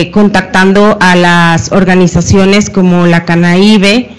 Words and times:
eh, 0.00 0.10
contactando 0.10 0.96
a 0.98 1.14
las 1.14 1.72
organizaciones 1.72 2.70
como 2.70 3.06
la 3.06 3.26
Canaíbe, 3.26 4.10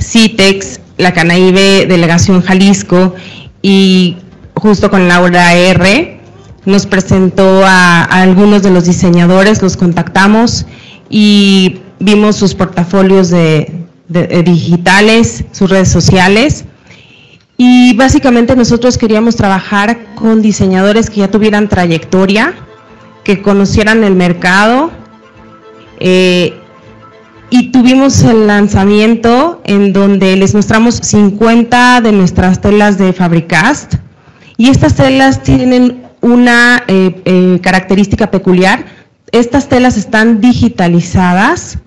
CITEX, 0.00 0.80
la 0.96 1.12
Canaíbe 1.12 1.84
Delegación 1.84 2.40
Jalisco 2.40 3.14
y 3.60 4.16
justo 4.54 4.90
con 4.90 5.06
Laura 5.06 5.54
R. 5.54 6.18
Nos 6.64 6.86
presentó 6.86 7.62
a, 7.62 8.04
algunos 8.04 8.62
de 8.62 8.70
los 8.70 8.86
diseñadores, 8.86 9.60
los 9.60 9.76
contactamos 9.76 10.64
y 11.10 11.80
vimos 12.00 12.36
sus 12.36 12.54
portafolios 12.54 13.28
de, 13.28 13.84
digitales, 14.08 15.44
sus 15.52 15.68
redes 15.68 15.90
sociales. 15.90 16.64
Y 17.58 17.94
básicamente 17.96 18.56
nosotros 18.56 18.96
queríamos 18.96 19.36
trabajar 19.36 20.14
con 20.14 20.40
diseñadores 20.40 21.10
que 21.10 21.16
ya 21.20 21.30
tuvieran 21.30 21.68
trayectoria, 21.68 22.54
que 23.24 23.42
conocieran 23.42 24.04
el 24.04 24.14
mercado. 24.14 24.90
Eh, 25.98 26.54
y 27.50 27.70
tuvimos 27.70 28.22
el 28.22 28.46
lanzamiento 28.46 29.62
en 29.64 29.92
donde 29.92 30.36
les 30.36 30.54
mostramos 30.54 30.96
50 30.96 32.02
de 32.02 32.12
nuestras 32.12 32.60
telas 32.60 32.98
de 32.98 33.12
Fabricast 33.12 33.94
y 34.56 34.68
estas 34.68 34.94
telas 34.94 35.42
tienen 35.42 36.02
una 36.20 36.84
eh, 36.88 37.22
eh, 37.24 37.58
característica 37.62 38.30
peculiar. 38.30 38.84
Estas 39.32 39.68
telas 39.68 39.96
están 39.96 40.40
digitalizadas. 40.40 41.78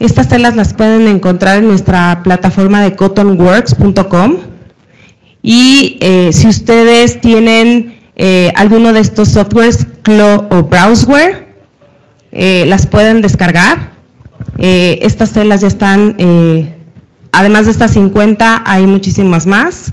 Estas 0.00 0.28
telas 0.28 0.54
las 0.54 0.74
pueden 0.74 1.08
encontrar 1.08 1.58
en 1.58 1.68
nuestra 1.68 2.20
plataforma 2.22 2.82
de 2.82 2.94
cottonworks.com. 2.94 4.36
Y 5.42 5.98
si 6.32 6.48
ustedes 6.48 7.20
tienen 7.20 8.00
alguno 8.56 8.92
de 8.92 9.00
estos 9.00 9.28
softwares 9.28 9.86
o 10.50 10.68
Browseware, 12.36 12.66
las 12.66 12.86
pueden 12.86 13.22
descargar. 13.22 13.92
estas 14.58 15.32
telas 15.32 15.60
ya 15.60 15.68
están, 15.68 16.16
además 17.32 17.66
de 17.66 17.72
estas 17.72 17.92
50, 17.92 18.62
hay 18.64 18.86
muchísimas 18.86 19.46
más. 19.46 19.92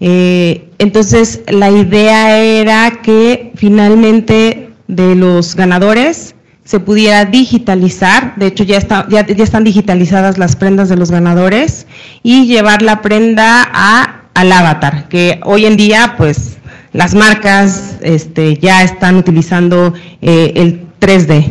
Eh, 0.00 0.70
entonces, 0.78 1.42
la 1.48 1.70
idea 1.70 2.38
era 2.38 3.02
que 3.02 3.52
finalmente 3.56 4.70
de 4.86 5.14
los 5.14 5.56
ganadores 5.56 6.34
se 6.64 6.80
pudiera 6.80 7.24
digitalizar, 7.24 8.34
de 8.36 8.46
hecho 8.46 8.62
ya, 8.62 8.76
está, 8.76 9.06
ya, 9.08 9.20
están 9.20 9.64
digitalizadas 9.64 10.38
las 10.38 10.54
prendas 10.54 10.88
de 10.88 10.96
los 10.96 11.10
ganadores, 11.10 11.86
y 12.22 12.46
llevar 12.46 12.82
la 12.82 13.00
prenda 13.00 13.68
a, 13.72 14.24
al 14.34 14.52
avatar, 14.52 15.08
que 15.08 15.40
hoy 15.44 15.66
en 15.66 15.76
día 15.76 16.14
pues 16.16 16.58
las 16.92 17.14
marcas 17.14 17.96
este, 18.02 18.58
ya 18.58 18.82
están 18.82 19.16
utilizando 19.16 19.94
eh, 20.20 20.52
el 20.56 20.86
3D. 21.00 21.46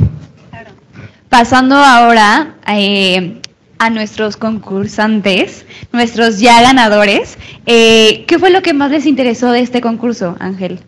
Pasando 1.30 1.76
ahora 1.76 2.56
eh, 2.68 3.42
a 3.80 3.90
nuestros 3.90 4.38
concursantes, 4.38 5.66
nuestros 5.92 6.40
ya 6.40 6.62
ganadores. 6.62 7.38
Eh, 7.66 8.26
¿Qué 8.28 8.40
fue 8.40 8.50
lo 8.50 8.62
que 8.62 8.74
más 8.74 8.92
les 8.92 9.06
interesó 9.06 9.52
de 9.52 9.62
este 9.62 9.82
concurso, 9.82 10.36
Ángel? 10.40 10.80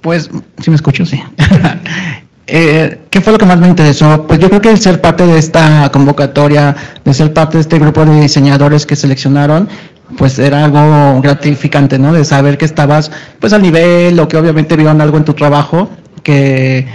Pues, 0.00 0.30
si 0.60 0.70
me 0.70 0.76
escucho, 0.76 1.06
sí. 1.06 1.22
Eh, 2.46 2.98
¿Qué 3.08 3.22
fue 3.22 3.32
lo 3.32 3.38
que 3.38 3.46
más 3.46 3.58
me 3.58 3.68
interesó? 3.68 4.26
Pues 4.26 4.38
yo 4.38 4.50
creo 4.50 4.60
que 4.60 4.76
ser 4.76 5.00
parte 5.00 5.26
de 5.26 5.38
esta 5.38 5.90
convocatoria, 5.90 6.76
de 7.02 7.14
ser 7.14 7.32
parte 7.32 7.56
de 7.56 7.62
este 7.62 7.78
grupo 7.78 8.04
de 8.04 8.20
diseñadores 8.20 8.84
que 8.84 8.96
seleccionaron, 8.96 9.66
pues 10.18 10.38
era 10.38 10.62
algo 10.62 11.22
gratificante, 11.22 11.98
¿no? 11.98 12.12
De 12.12 12.22
saber 12.22 12.58
que 12.58 12.66
estabas 12.66 13.10
pues 13.40 13.54
al 13.54 13.62
nivel 13.62 14.20
o 14.20 14.28
que 14.28 14.36
obviamente 14.36 14.76
vieron 14.76 15.00
algo 15.00 15.16
en 15.16 15.24
tu 15.24 15.32
trabajo 15.32 15.88
que 16.22 16.86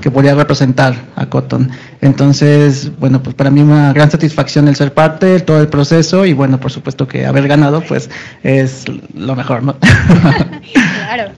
que 0.00 0.10
podía 0.10 0.34
representar 0.34 0.94
a 1.16 1.26
Cotton. 1.26 1.70
Entonces, 2.00 2.90
bueno, 2.98 3.22
pues 3.22 3.34
para 3.34 3.50
mí 3.50 3.60
una 3.60 3.92
gran 3.92 4.10
satisfacción 4.10 4.68
el 4.68 4.76
ser 4.76 4.94
parte 4.94 5.26
de 5.26 5.40
todo 5.40 5.60
el 5.60 5.68
proceso 5.68 6.24
y 6.24 6.32
bueno, 6.32 6.58
por 6.58 6.70
supuesto 6.70 7.06
que 7.08 7.26
haber 7.26 7.48
ganado 7.48 7.80
pues 7.82 8.10
es 8.42 8.84
lo 9.14 9.34
mejor, 9.36 9.62
¿no? 9.62 9.76
claro. 10.72 11.32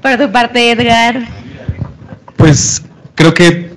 Por 0.00 0.16
tu 0.16 0.32
parte, 0.32 0.70
Edgar. 0.70 1.22
Pues 2.36 2.82
creo 3.14 3.32
que 3.34 3.72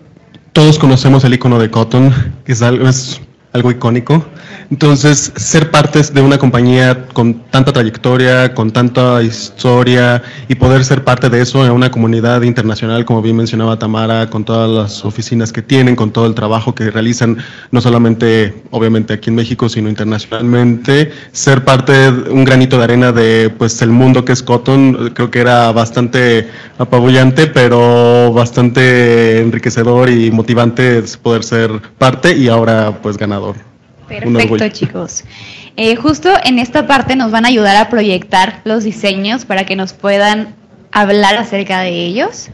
todos 0.54 0.80
conocemos 0.80 1.24
el 1.24 1.34
icono 1.34 1.60
de 1.60 1.70
Cotton, 1.70 2.14
que 2.46 2.54
es 2.54 2.62
algo, 2.62 2.88
es 2.88 3.22
algo 3.56 3.72
icónico. 3.72 4.24
Entonces, 4.70 5.32
ser 5.36 5.72
parte 5.72 6.02
de 6.02 6.22
una 6.22 6.38
compañía 6.38 7.08
con 7.14 7.36
tanta 7.52 7.72
trayectoria, 7.72 8.54
con 8.54 8.72
tanta 8.72 9.24
historia 9.24 10.22
y 10.50 10.56
poder 10.56 10.84
ser 10.84 11.04
parte 11.04 11.30
de 11.30 11.42
eso 11.42 11.66
en 11.66 11.72
una 11.72 11.90
comunidad 11.90 12.42
internacional, 12.42 13.06
como 13.06 13.22
bien 13.22 13.38
mencionaba 13.38 13.80
Tamara, 13.80 14.30
con 14.30 14.44
todas 14.44 14.70
las 14.70 15.06
oficinas 15.06 15.54
que 15.54 15.62
tienen, 15.62 15.96
con 15.96 16.12
todo 16.12 16.26
el 16.26 16.36
trabajo 16.36 16.76
que 16.76 16.92
realizan, 16.92 17.38
no 17.72 17.80
solamente 17.80 18.64
obviamente 18.72 19.14
aquí 19.14 19.30
en 19.30 19.36
México, 19.36 19.70
sino 19.70 19.88
internacionalmente, 19.88 21.12
ser 21.32 21.64
parte 21.64 21.94
de 21.94 22.32
un 22.32 22.44
granito 22.44 22.78
de 22.78 22.84
arena 22.84 23.12
de 23.14 23.54
pues 23.58 23.82
el 23.82 23.92
mundo 23.92 24.26
que 24.26 24.34
es 24.34 24.44
Cotton, 24.44 25.12
creo 25.14 25.32
que 25.32 25.40
era 25.40 25.72
bastante 25.72 26.50
apabullante, 26.78 27.48
pero 27.48 28.34
bastante 28.34 29.40
enriquecedor 29.40 30.10
y 30.10 30.32
motivante 30.32 31.04
poder 31.22 31.44
ser 31.44 31.72
parte 31.98 32.36
y 32.36 32.50
ahora 32.50 33.00
pues 33.02 33.18
ganador. 33.18 33.45
Perfecto, 34.08 34.70
chicos. 34.70 35.24
Eh, 35.78 35.96
justo 35.96 36.30
en 36.44 36.60
esta 36.60 36.88
parte 36.88 37.16
nos 37.16 37.32
van 37.32 37.46
a 37.46 37.50
ayudar 37.50 37.76
a 37.76 37.90
proyectar 37.90 38.62
los 38.64 38.84
diseños 38.84 39.46
para 39.46 39.66
que 39.66 39.76
nos 39.76 39.94
puedan 39.94 40.56
hablar 40.92 41.36
acerca 41.38 41.82
de 41.82 42.06
ellos. 42.06 42.50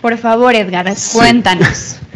Por 0.00 0.18
favor, 0.18 0.54
Edgar, 0.54 0.92
cuéntanos. 1.12 1.96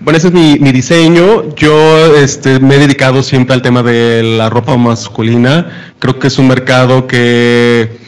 Bueno, 0.00 0.16
ese 0.16 0.28
es 0.28 0.32
mi, 0.32 0.72
diseño. 0.72 1.54
Yo 1.56 2.16
este, 2.16 2.58
me 2.58 2.76
he 2.76 2.78
dedicado 2.78 3.22
siempre 3.22 3.54
al 3.54 3.60
tema 3.60 3.82
de 3.82 4.22
la 4.22 4.48
ropa 4.48 4.76
masculina. 4.78 5.92
Creo 5.98 6.18
que 6.18 6.28
es 6.28 6.38
un 6.38 6.48
mercado 6.48 7.06
que 7.06 7.98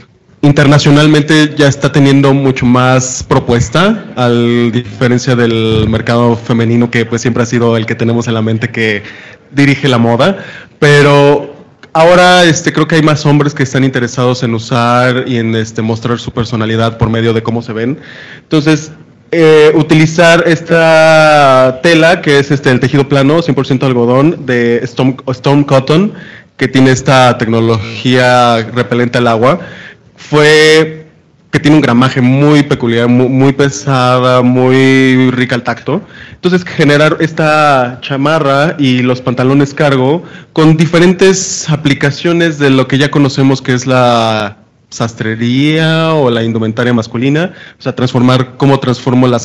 internacionalmente 0.43 1.55
ya 1.57 1.69
está 1.69 1.93
teniendo 1.93 2.35
mucho 2.35 2.67
más 2.67 3.25
propuesta, 3.27 4.07
a 4.17 4.29
diferencia 4.29 5.37
del 5.37 5.87
mercado 5.89 6.37
femenino 6.37 6.91
que 6.91 7.07
pues 7.07 7.23
siempre 7.23 7.45
ha 7.45 7.47
sido 7.47 7.77
el 7.77 7.87
que 7.87 7.95
tenemos 7.95 8.27
en 8.27 8.35
la 8.35 8.43
mente 8.43 8.69
que 8.69 9.05
dirige 9.53 9.89
la 9.89 9.99
moda, 9.99 10.45
pero 10.81 11.55
ahora 11.93 12.45
este 12.45 12.73
creo 12.73 12.89
que 12.89 12.97
hay 12.97 13.03
más 13.03 13.25
hombres 13.25 13.55
que 13.55 13.63
están 13.63 13.85
interesados 13.85 14.43
en 14.43 14.55
usar 14.55 15.25
y 15.29 15.37
en 15.37 15.55
este 15.55 15.81
mostrar 15.81 16.19
su 16.19 16.33
personalidad 16.33 16.99
por 16.99 17.09
medio 17.09 17.33
de 17.33 17.43
cómo 17.45 17.63
se 17.63 17.73
ven. 17.73 18.01
Entonces, 18.41 18.91
eh, 19.31 19.73
utilizar 19.77 20.43
esta 20.47 21.81
tela 21.85 22.21
que 22.21 22.41
es 22.41 22.51
este 22.51 22.71
el 22.71 22.81
tejido 22.81 23.09
plano 23.09 23.39
100% 23.39 23.85
algodón 23.85 24.45
de 24.45 24.79
Stone, 24.83 25.17
Stone 25.29 25.65
Cotton 25.67 26.13
que 26.57 26.69
tiene 26.69 26.91
esta 26.91 27.39
tecnología 27.39 28.59
repelente 28.75 29.19
al 29.19 29.29
agua 29.29 29.61
fue 30.29 31.03
que 31.53 31.61
tiene 31.61 31.77
un 31.77 31.83
gramaje 31.83 32.23
muy 32.23 32.63
peculiar, 32.63 33.09
muy, 33.09 33.53
pesada, 33.53 34.41
muy 34.41 35.31
rica 35.33 35.55
al 35.55 35.63
tacto. 35.63 36.01
Entonces, 36.33 36.65
generar 36.65 37.19
esta 37.21 37.99
chamarra 38.01 38.75
y 38.79 39.03
los 39.03 39.21
pantalones 39.21 39.75
cargo 39.75 40.23
con 40.55 40.79
diferentes 40.79 41.69
aplicaciones 41.69 42.59
de 42.59 42.71
lo 42.71 42.89
que 42.89 42.97
ya 42.97 43.11
conocemos 43.11 43.61
que 43.61 43.75
es 43.75 43.87
la 43.87 44.57
sastrería 44.89 46.15
o 46.15 46.31
la 46.31 46.43
indumentaria 46.43 46.95
masculina, 46.95 47.53
o 47.79 47.83
sea, 47.83 47.95
transformar 47.95 48.57
cómo 48.57 48.81
transformo 48.81 49.27
la, 49.27 49.39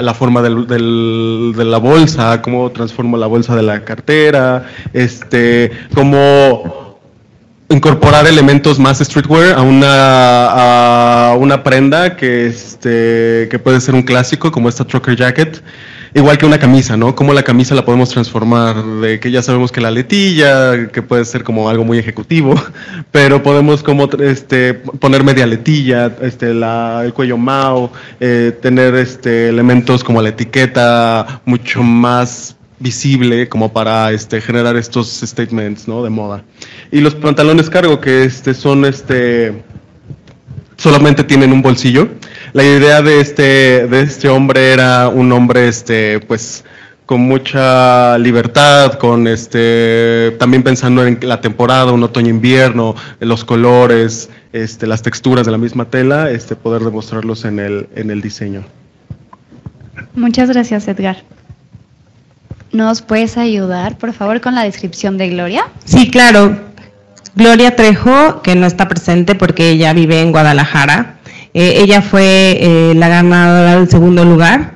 la, 0.00 0.14
forma 0.14 0.42
del, 0.42 0.66
de 0.66 1.64
la 1.64 1.78
bolsa, 1.78 2.42
cómo 2.42 2.70
transformo 2.72 3.16
la 3.16 3.26
bolsa 3.26 3.56
de 3.56 3.62
la 3.62 3.84
cartera, 3.84 4.66
este, 4.92 5.70
cómo 5.94 6.83
incorporar 7.74 8.26
elementos 8.26 8.78
más 8.78 8.98
streetwear 9.00 9.58
a 9.58 9.62
una, 9.62 11.30
a 11.30 11.34
una 11.34 11.62
prenda 11.64 12.16
que, 12.16 12.46
este, 12.46 13.48
que 13.50 13.58
puede 13.58 13.80
ser 13.80 13.94
un 13.94 14.02
clásico 14.02 14.52
como 14.52 14.68
esta 14.68 14.84
trucker 14.84 15.16
jacket, 15.16 15.60
igual 16.14 16.38
que 16.38 16.46
una 16.46 16.58
camisa, 16.58 16.96
¿no? 16.96 17.14
Cómo 17.16 17.32
la 17.32 17.42
camisa 17.42 17.74
la 17.74 17.84
podemos 17.84 18.10
transformar 18.10 18.82
de 19.00 19.18
que 19.18 19.32
ya 19.32 19.42
sabemos 19.42 19.72
que 19.72 19.80
la 19.80 19.90
letilla, 19.90 20.88
que 20.92 21.02
puede 21.02 21.24
ser 21.24 21.42
como 21.42 21.68
algo 21.68 21.84
muy 21.84 21.98
ejecutivo, 21.98 22.54
pero 23.10 23.42
podemos 23.42 23.82
como 23.82 24.08
este, 24.20 24.74
poner 24.74 25.24
media 25.24 25.46
letilla, 25.46 26.14
este, 26.22 26.54
la, 26.54 27.02
el 27.04 27.12
cuello 27.12 27.36
mao, 27.36 27.92
eh, 28.20 28.56
tener 28.62 28.94
este, 28.94 29.48
elementos 29.48 30.04
como 30.04 30.22
la 30.22 30.28
etiqueta 30.28 31.40
mucho 31.44 31.82
más 31.82 32.53
visible 32.78 33.48
como 33.48 33.72
para 33.72 34.12
este, 34.12 34.40
generar 34.40 34.76
estos 34.76 35.08
statements 35.24 35.86
de 35.86 36.10
moda. 36.10 36.44
Y 36.90 37.00
los 37.00 37.14
pantalones 37.14 37.70
cargo 37.70 38.00
que 38.00 38.24
este, 38.24 38.54
son 38.54 38.84
este, 38.84 39.62
solamente 40.76 41.24
tienen 41.24 41.52
un 41.52 41.62
bolsillo. 41.62 42.08
La 42.52 42.62
idea 42.62 43.02
de 43.02 43.20
este, 43.20 43.86
de 43.86 44.00
este 44.02 44.28
hombre 44.28 44.72
era 44.72 45.08
un 45.08 45.32
hombre 45.32 45.68
este, 45.68 46.20
pues, 46.20 46.64
con 47.06 47.20
mucha 47.20 48.16
libertad, 48.18 48.94
con 48.94 49.26
este 49.28 50.34
también 50.38 50.62
pensando 50.62 51.06
en 51.06 51.18
la 51.22 51.40
temporada, 51.40 51.92
un 51.92 52.02
otoño-invierno, 52.02 52.94
los 53.20 53.44
colores, 53.44 54.30
este, 54.52 54.86
las 54.86 55.02
texturas 55.02 55.44
de 55.44 55.52
la 55.52 55.58
misma 55.58 55.84
tela, 55.84 56.30
este, 56.30 56.56
poder 56.56 56.82
demostrarlos 56.82 57.44
en 57.44 57.58
el, 57.58 57.88
en 57.94 58.10
el 58.10 58.22
diseño. 58.22 58.64
Muchas 60.14 60.48
gracias, 60.48 60.88
Edgar. 60.88 61.16
¿Nos 62.74 63.02
puedes 63.02 63.38
ayudar, 63.38 63.96
por 63.98 64.12
favor, 64.12 64.40
con 64.40 64.56
la 64.56 64.64
descripción 64.64 65.16
de 65.16 65.28
Gloria? 65.28 65.68
Sí, 65.84 66.10
claro. 66.10 66.58
Gloria 67.36 67.76
Trejo, 67.76 68.42
que 68.42 68.56
no 68.56 68.66
está 68.66 68.88
presente 68.88 69.36
porque 69.36 69.70
ella 69.70 69.92
vive 69.92 70.20
en 70.20 70.32
Guadalajara. 70.32 71.20
Eh, 71.54 71.74
ella 71.76 72.02
fue 72.02 72.58
eh, 72.60 72.94
la 72.96 73.06
ganadora 73.06 73.76
del 73.76 73.88
segundo 73.88 74.24
lugar. 74.24 74.74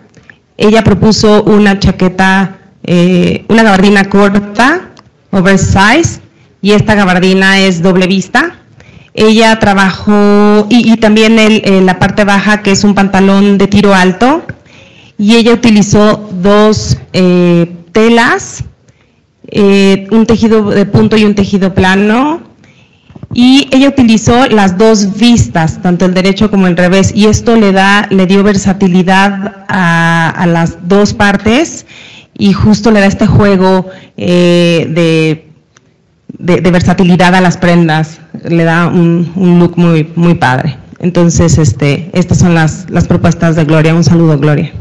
Ella 0.57 0.85
propuso 0.85 1.43
una 1.43 1.81
chaqueta, 1.81 2.59
eh, 2.85 3.45
una 3.49 3.65
gabardina 3.65 4.05
corta, 4.05 4.91
oversize, 5.33 6.21
y 6.63 6.75
esta 6.75 6.95
gabardina 6.95 7.59
es 7.59 7.83
doble 7.83 8.07
vista. 8.07 8.61
Ella 9.13 9.59
trabajó, 9.59 10.69
y, 10.71 10.97
también 10.99 11.37
el, 11.41 11.85
la 11.85 11.99
parte 11.99 12.23
baja, 12.23 12.63
que 12.63 12.71
es 12.71 12.85
un 12.85 12.95
pantalón 12.95 13.59
de 13.59 13.67
tiro 13.67 13.93
alto, 13.93 14.45
y 15.19 15.35
ella 15.35 15.53
utilizó 15.53 16.31
dos 16.41 16.97
telas, 17.99 18.63
un 20.13 20.25
tejido 20.25 20.71
de 20.71 20.87
punto 20.87 21.17
y 21.17 21.25
un 21.25 21.35
tejido 21.35 21.75
plano, 21.75 22.41
y 23.35 23.69
ella 23.73 23.89
utilizó 23.89 24.47
las 24.47 24.79
dos 24.79 25.19
vistas, 25.19 25.83
tanto 25.83 26.05
el 26.05 26.15
derecho 26.15 26.49
como 26.49 26.69
el 26.69 26.77
revés, 26.77 27.11
y 27.13 27.27
esto 27.27 27.57
le 27.57 27.73
da, 27.73 28.07
le 28.11 28.27
dio 28.27 28.45
versatilidad 28.45 29.65
a, 29.69 30.47
las 30.47 30.89
dos 30.89 31.13
partes 31.13 31.87
y 32.39 32.53
justo 32.53 32.93
le 32.93 33.01
da 33.01 33.07
este 33.07 33.27
juego 33.27 33.87
eh, 34.17 34.87
de, 34.91 36.61
de, 36.61 36.71
versatilidad 36.71 37.35
a 37.35 37.41
las 37.41 37.57
prendas, 37.57 38.21
le 38.49 38.63
da 38.63 38.87
un, 38.87 39.59
look 39.59 39.77
muy, 39.77 40.09
muy 40.15 40.35
padre. 40.35 40.79
Entonces, 41.01 41.59
este, 41.59 42.11
estas 42.13 42.39
son 42.39 42.55
las, 42.55 42.87
las 42.91 43.09
propuestas 43.09 43.57
de 43.57 43.65
Gloria. 43.65 43.95
Un 43.95 44.05
saludo, 44.05 44.39
Gloria. 44.39 44.73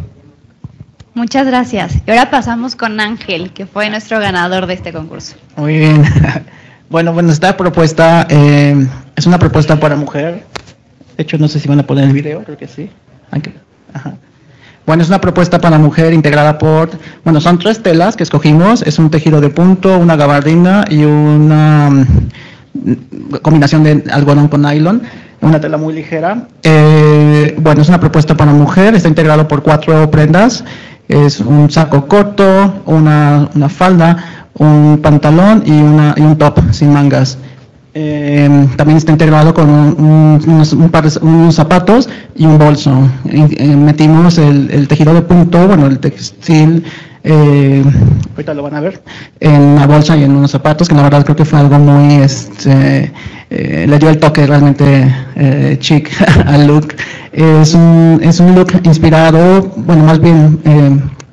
Muchas 1.18 1.48
gracias. 1.48 1.96
Y 2.06 2.12
ahora 2.12 2.30
pasamos 2.30 2.76
con 2.76 3.00
Ángel, 3.00 3.52
que 3.52 3.66
fue 3.66 3.90
nuestro 3.90 4.20
ganador 4.20 4.68
de 4.68 4.76
este 4.76 4.94
concurso. 4.94 5.36
Muy 5.58 5.78
bien. 5.80 6.04
Bueno, 6.90 7.12
bueno, 7.12 7.34
esta 7.34 7.58
propuesta 7.58 8.26
eh, 8.30 8.88
es 9.14 9.26
una 9.26 9.38
propuesta 9.38 9.78
para 9.78 9.98
mujer. 9.98 10.46
De 11.18 11.24
hecho, 11.24 11.38
no 11.38 11.50
sé 11.50 11.60
si 11.60 11.68
van 11.68 11.82
a 11.82 11.84
poner 11.84 12.06
el 12.06 12.14
video, 12.14 12.46
creo 12.46 12.56
que 12.56 12.66
sí. 12.66 12.90
Bueno, 14.86 15.04
es 15.04 15.10
una 15.10 15.20
propuesta 15.20 15.60
para 15.60 15.78
mujer 15.78 16.14
integrada 16.14 16.58
por, 16.58 16.92
bueno, 17.26 17.42
son 17.42 17.60
tres 17.60 17.84
telas 17.84 18.16
que 18.16 18.24
escogimos. 18.24 18.84
Es 18.84 19.00
un 19.00 19.10
tejido 19.10 19.42
de 19.42 19.50
punto, 19.50 19.98
una 19.98 20.16
gabardina 20.16 20.86
y 20.90 21.04
una 21.04 21.90
mm, 21.90 23.36
combinación 23.42 23.84
de 23.84 24.06
algodón 24.10 24.48
con 24.48 24.62
nylon. 24.62 25.02
Una 25.42 25.60
tela 25.60 25.78
muy 25.78 25.94
ligera. 25.94 26.48
Eh, 26.64 27.54
bueno, 27.60 27.82
es 27.82 27.90
una 27.90 28.00
propuesta 28.00 28.38
para 28.38 28.54
mujer. 28.54 28.96
Está 28.96 29.10
integrado 29.10 29.46
por 29.46 29.62
cuatro 29.62 30.10
prendas. 30.10 30.64
Es 31.08 31.40
un 31.40 31.70
saco 31.72 32.08
corto, 32.08 32.82
una, 32.86 33.50
una 33.56 33.70
falda, 33.70 34.18
un 34.56 35.00
pantalón 35.02 35.64
y, 35.66 35.72
una, 35.72 36.14
y 36.18 36.22
un 36.22 36.38
top 36.38 36.60
sin 36.72 36.92
mangas. 36.92 37.38
Eh, 38.00 38.68
también 38.76 38.98
está 38.98 39.12
integrado 39.12 39.56
con 39.56 39.68
unos, 39.68 40.74
unos, 40.74 41.56
zapatos 41.56 42.08
y 42.36 42.46
un 42.46 42.60
bolso. 42.60 43.10
Eh, 43.26 43.76
metimos 43.76 44.38
el, 44.38 44.88
tejido 44.88 45.16
de 45.16 45.24
punto, 45.24 45.68
bueno, 45.68 45.88
el 45.88 45.98
textil, 45.98 46.84
eh, 47.24 47.84
ahorita 48.34 48.54
lo 48.54 48.62
van 48.62 48.76
a 48.76 48.82
ver, 48.82 49.02
en 49.40 49.78
la 49.78 49.88
bolsa 49.88 50.16
y 50.16 50.24
en 50.24 50.36
unos 50.36 50.52
zapatos, 50.52 50.88
que 50.88 50.94
la 50.94 51.02
verdad 51.02 51.24
creo 51.24 51.36
que 51.36 51.46
fue 51.46 51.58
algo 51.58 51.80
muy, 51.80 52.22
este, 52.22 53.12
le 53.50 53.98
dio 53.98 54.10
el 54.12 54.20
toque 54.20 54.46
realmente 54.46 55.12
chic 55.80 56.12
al 56.46 56.68
look. 56.68 56.94
Es 57.38 57.76
un, 57.76 58.20
es 58.24 58.40
un 58.40 58.56
look 58.56 58.82
inspirado, 58.84 59.72
bueno, 59.76 60.06
más 60.06 60.20
bien 60.20 60.60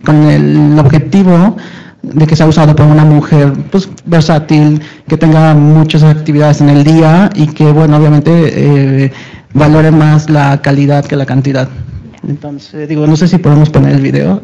con 0.05 0.17
el 0.25 0.79
objetivo 0.79 1.57
de 2.03 2.27
que 2.27 2.37
sea 2.37 2.47
usado 2.47 2.77
por 2.77 2.85
una 2.85 3.07
mujer 3.07 3.55
pues 3.71 3.89
versátil, 4.05 4.83
que 5.09 5.17
tenga 5.17 5.55
muchas 5.55 6.03
actividades 6.03 6.61
en 6.61 6.69
el 6.69 6.85
día 6.85 7.31
y 7.35 7.47
que, 7.47 7.73
bueno, 7.73 7.97
obviamente 7.97 8.31
eh, 8.35 9.13
valore 9.55 9.91
más 9.91 10.29
la 10.29 10.61
calidad 10.61 11.07
que 11.07 11.17
la 11.17 11.25
cantidad. 11.25 11.71
Entonces, 12.29 12.87
digo, 12.87 13.07
no 13.07 13.17
sé 13.17 13.27
si 13.27 13.39
podemos 13.39 13.71
poner 13.71 13.95
el 13.95 14.03
video. 14.03 14.43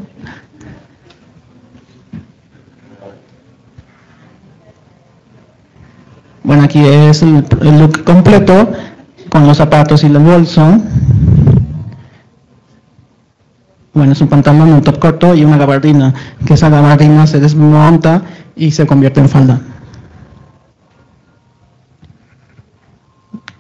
Bueno, 6.43 6.63
aquí 6.63 6.81
es 6.83 7.21
el 7.21 7.45
look 7.79 8.03
completo 8.05 8.73
con 9.31 9.47
los 9.47 9.57
zapatos 9.57 10.03
y 10.03 10.07
el 10.07 10.19
bolso. 10.19 10.79
Bueno, 13.93 14.13
es 14.13 14.21
un 14.21 14.29
pantalón, 14.29 14.73
un 14.73 14.83
top 14.83 14.99
corto 14.99 15.35
y 15.35 15.45
una 15.45 15.57
gabardina, 15.57 16.15
que 16.47 16.55
esa 16.55 16.69
gabardina 16.69 17.27
se 17.27 17.41
desmonta 17.41 18.23
y 18.55 18.71
se 18.71 18.87
convierte 18.87 19.21
en 19.21 19.29
falda. 19.29 19.61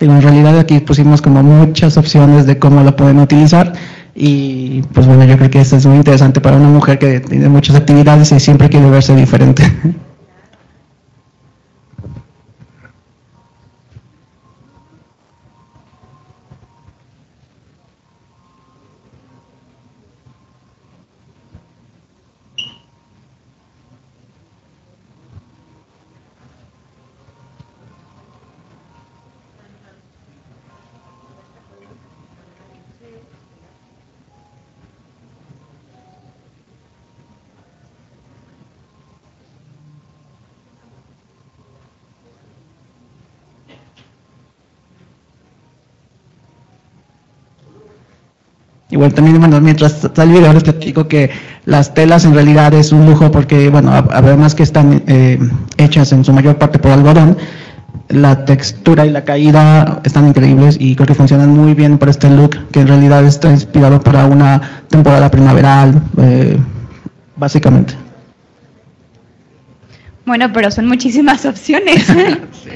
en 0.00 0.22
realidad 0.22 0.58
aquí 0.58 0.81
pusimos 0.81 1.20
como 1.20 1.43
muchas 1.43 1.99
opciones 1.99 2.46
de 2.46 2.58
cómo 2.58 2.82
la 2.82 2.96
pueden 2.96 3.19
utilizar 3.19 3.75
y 4.14 4.82
pues 4.94 5.06
bueno, 5.06 5.25
yo 5.25 5.37
creo 5.37 5.50
que 5.50 5.61
esto 5.61 5.76
es 5.76 5.87
muy 5.87 5.96
interesante 5.96 6.40
para 6.40 6.56
una 6.56 6.69
mujer 6.69 6.99
que 6.99 7.20
tiene 7.20 7.49
muchas 7.49 7.76
actividades 7.76 8.32
y 8.32 8.40
siempre 8.40 8.69
quiere 8.69 8.90
verse 8.90 9.14
diferente. 9.14 9.62
Igual 48.91 49.15
también, 49.15 49.39
bueno, 49.39 49.61
mientras 49.61 50.05
está 50.05 50.25
el 50.25 50.31
video 50.31 50.53
les 50.53 50.65
platico 50.65 51.06
que 51.06 51.31
las 51.65 51.94
telas 51.94 52.25
en 52.25 52.35
realidad 52.35 52.75
es 52.75 52.91
un 52.91 53.06
lujo 53.06 53.31
porque, 53.31 53.70
bueno, 53.70 53.93
además 53.93 54.55
que 54.55 54.65
están 54.65 55.03
eh, 55.06 55.39
hechas 55.77 56.13
en 56.13 56.25
su 56.25 56.32
mayor 56.32 56.59
parte 56.59 56.81
por 56.81 56.91
algodón, 56.91 57.37
la 58.09 58.44
textura 58.44 59.06
y 59.06 59.11
la 59.11 59.25
caída 59.25 60.01
están 60.03 60.27
increíbles 60.27 60.77
y 60.81 60.97
creo 60.97 61.06
que 61.06 61.15
funcionan 61.15 61.51
muy 61.51 61.75
bien 61.75 61.99
para 61.99 62.11
este 62.11 62.29
look 62.29 62.56
que 62.73 62.81
en 62.81 62.89
realidad 62.89 63.25
está 63.25 63.51
inspirado 63.51 64.01
para 64.01 64.27
una 64.27 64.61
temporada 64.89 65.31
primaveral, 65.31 66.03
eh, 66.19 66.59
básicamente. 67.37 67.94
Bueno, 70.27 70.53
pero 70.53 70.70
son 70.73 70.87
muchísimas 70.87 71.47
opciones. 71.47 72.05
sí. 72.65 72.70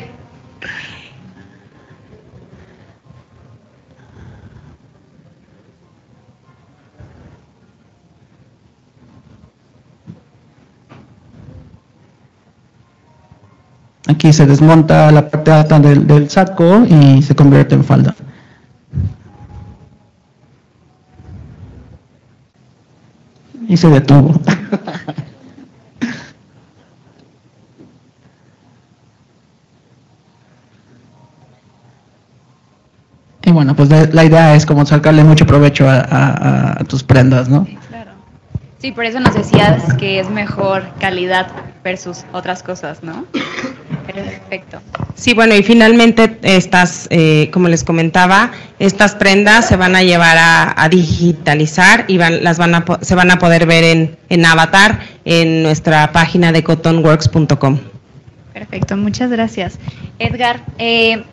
Aquí 14.07 14.33
se 14.35 14.45
desmonta 14.47 15.11
la 15.11 15.31
parte 15.31 15.51
alta 15.51 15.79
del, 15.81 16.29
saco 16.29 16.85
y 16.87 17.23
se 17.23 17.35
convierte 17.35 17.75
en 17.75 17.85
falda. 17.85 18.15
Y 23.67 23.79
se 23.79 23.89
detuvo. 23.89 24.39
y 33.43 33.51
bueno, 33.53 33.75
pues 33.75 33.89
la, 34.13 34.25
idea 34.25 34.55
es 34.55 34.67
como 34.67 34.85
sacarle 34.85 35.25
mucho 35.25 35.47
provecho 35.47 35.89
a, 35.89 36.79
a 36.79 36.85
tus 36.85 37.03
prendas, 37.03 37.49
¿no? 37.49 37.65
Sí, 37.65 37.79
claro. 37.89 38.11
Sí, 38.79 38.93
por 38.93 39.07
eso 39.07 39.19
nos 39.19 39.35
decías 39.35 39.95
que 39.95 40.21
es 40.21 40.29
mejor 40.29 40.83
calidad 41.01 41.47
versus 41.83 42.27
otras 42.33 42.63
cosas, 42.63 43.03
¿no? 43.03 43.25
Perfecto. 44.07 44.81
Sí, 45.15 45.35
bueno, 45.35 45.55
y 45.55 45.63
finalmente 45.63 46.39
estas, 46.43 47.07
eh, 47.11 47.51
como 47.53 47.69
les 47.69 47.85
comentaba, 47.85 48.53
estas 48.79 49.15
prendas 49.15 49.67
se 49.67 49.77
van 49.77 49.97
a 49.97 50.03
llevar 50.03 50.37
a, 50.39 50.89
digitalizar 50.89 52.05
y 52.09 52.19
van, 52.19 52.45
las 52.45 52.59
van 52.59 52.75
a, 52.75 52.85
se 53.01 53.15
van 53.15 53.31
a 53.31 53.39
poder 53.39 53.67
ver 53.67 53.85
en, 53.85 54.17
en 54.29 54.45
Avatar 54.45 55.01
en 55.25 55.63
nuestra 55.63 56.13
página 56.13 56.53
de 56.53 56.63
cottonworks.com. 56.63 57.79
Perfecto, 58.53 58.97
muchas 58.97 59.31
gracias. 59.31 59.79
Edgar, 60.19 60.61
eh, 60.79 61.25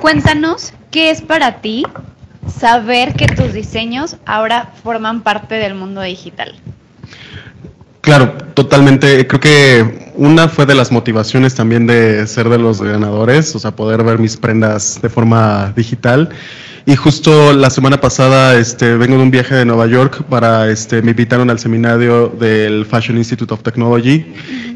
cuéntanos 0.00 0.72
qué 0.90 1.10
es 1.10 1.20
para 1.20 1.60
ti 1.60 1.84
saber 2.46 3.14
que 3.14 3.26
tus 3.26 3.52
diseños 3.52 4.16
ahora 4.26 4.70
forman 4.82 5.22
parte 5.22 5.56
del 5.56 5.74
mundo 5.74 6.02
digital. 6.02 6.54
Claro, 8.02 8.32
totalmente. 8.54 9.26
Creo 9.28 9.40
que 9.40 10.10
una 10.16 10.48
fue 10.48 10.66
de 10.66 10.74
las 10.74 10.90
motivaciones 10.90 11.54
también 11.54 11.86
de 11.86 12.26
ser 12.26 12.48
de 12.48 12.58
los 12.58 12.82
ganadores, 12.82 13.54
o 13.54 13.60
sea, 13.60 13.70
poder 13.70 14.02
ver 14.02 14.18
mis 14.18 14.36
prendas 14.36 15.00
de 15.00 15.08
forma 15.08 15.72
digital. 15.76 16.28
Y 16.84 16.96
justo 16.96 17.52
la 17.52 17.70
semana 17.70 18.00
pasada 18.00 18.56
este, 18.58 18.96
vengo 18.96 19.16
de 19.16 19.22
un 19.22 19.30
viaje 19.30 19.54
de 19.54 19.64
Nueva 19.64 19.86
York 19.86 20.24
para, 20.28 20.68
este, 20.68 21.00
me 21.00 21.12
invitaron 21.12 21.48
al 21.48 21.60
seminario 21.60 22.26
del 22.28 22.86
Fashion 22.86 23.16
Institute 23.18 23.54
of 23.54 23.62
Technology 23.62 24.26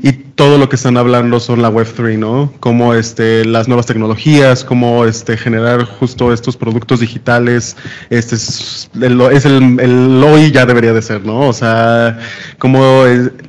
y 0.05 0.26
todo 0.37 0.59
lo 0.59 0.69
que 0.69 0.77
están 0.77 0.99
hablando 0.99 1.41
son 1.41 1.63
la 1.63 1.71
Web3, 1.71 2.19
¿no? 2.19 2.53
Cómo 2.61 2.93
este, 2.93 3.47
las 3.47 3.69
nuevas 3.69 3.87
tecnologías, 3.87 4.65
cómo 4.65 5.07
este, 5.07 5.39
generar 5.39 5.85
justo 5.85 6.31
estos 6.31 6.59
productos 6.59 7.01
digitales, 7.01 7.75
este 8.11 8.35
es, 8.35 8.91
el, 9.01 9.19
es 9.33 9.47
el, 9.47 9.81
el, 9.81 10.23
hoy 10.23 10.53
ya 10.53 10.67
debería 10.67 10.93
de 10.93 11.01
ser, 11.01 11.25
¿no? 11.25 11.41
O 11.41 11.53
sea, 11.55 12.19
cómo 12.59 13.05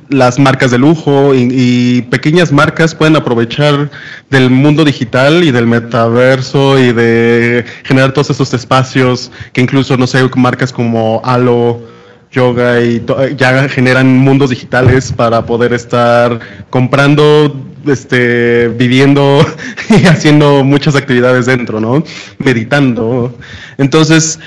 las 0.08 0.38
marcas 0.38 0.70
de 0.70 0.78
lujo 0.78 1.34
y, 1.34 1.48
y 1.50 2.02
pequeñas 2.02 2.52
marcas 2.52 2.94
pueden 2.94 3.16
aprovechar 3.16 3.90
del 4.30 4.48
mundo 4.48 4.82
digital 4.82 5.44
y 5.44 5.50
del 5.50 5.66
metaverso 5.66 6.78
y 6.78 6.92
de 6.92 7.66
generar 7.84 8.12
todos 8.12 8.30
estos 8.30 8.54
espacios 8.54 9.30
que 9.52 9.60
incluso, 9.60 9.98
no 9.98 10.06
sé, 10.06 10.26
marcas 10.36 10.72
como 10.72 11.20
Halo, 11.22 11.97
yoga 12.30 12.80
y 12.80 13.04
ya 13.36 13.68
generan 13.68 14.18
mundos 14.18 14.50
digitales 14.50 15.12
para 15.12 15.44
poder 15.46 15.72
estar 15.72 16.38
comprando, 16.70 17.54
este, 17.86 18.68
viviendo 18.68 19.44
y 19.90 20.06
haciendo 20.06 20.64
muchas 20.64 20.94
actividades 20.94 21.46
dentro, 21.46 21.80
¿no? 21.80 22.02
Meditando. 22.38 23.34
Entonces, 23.78 24.38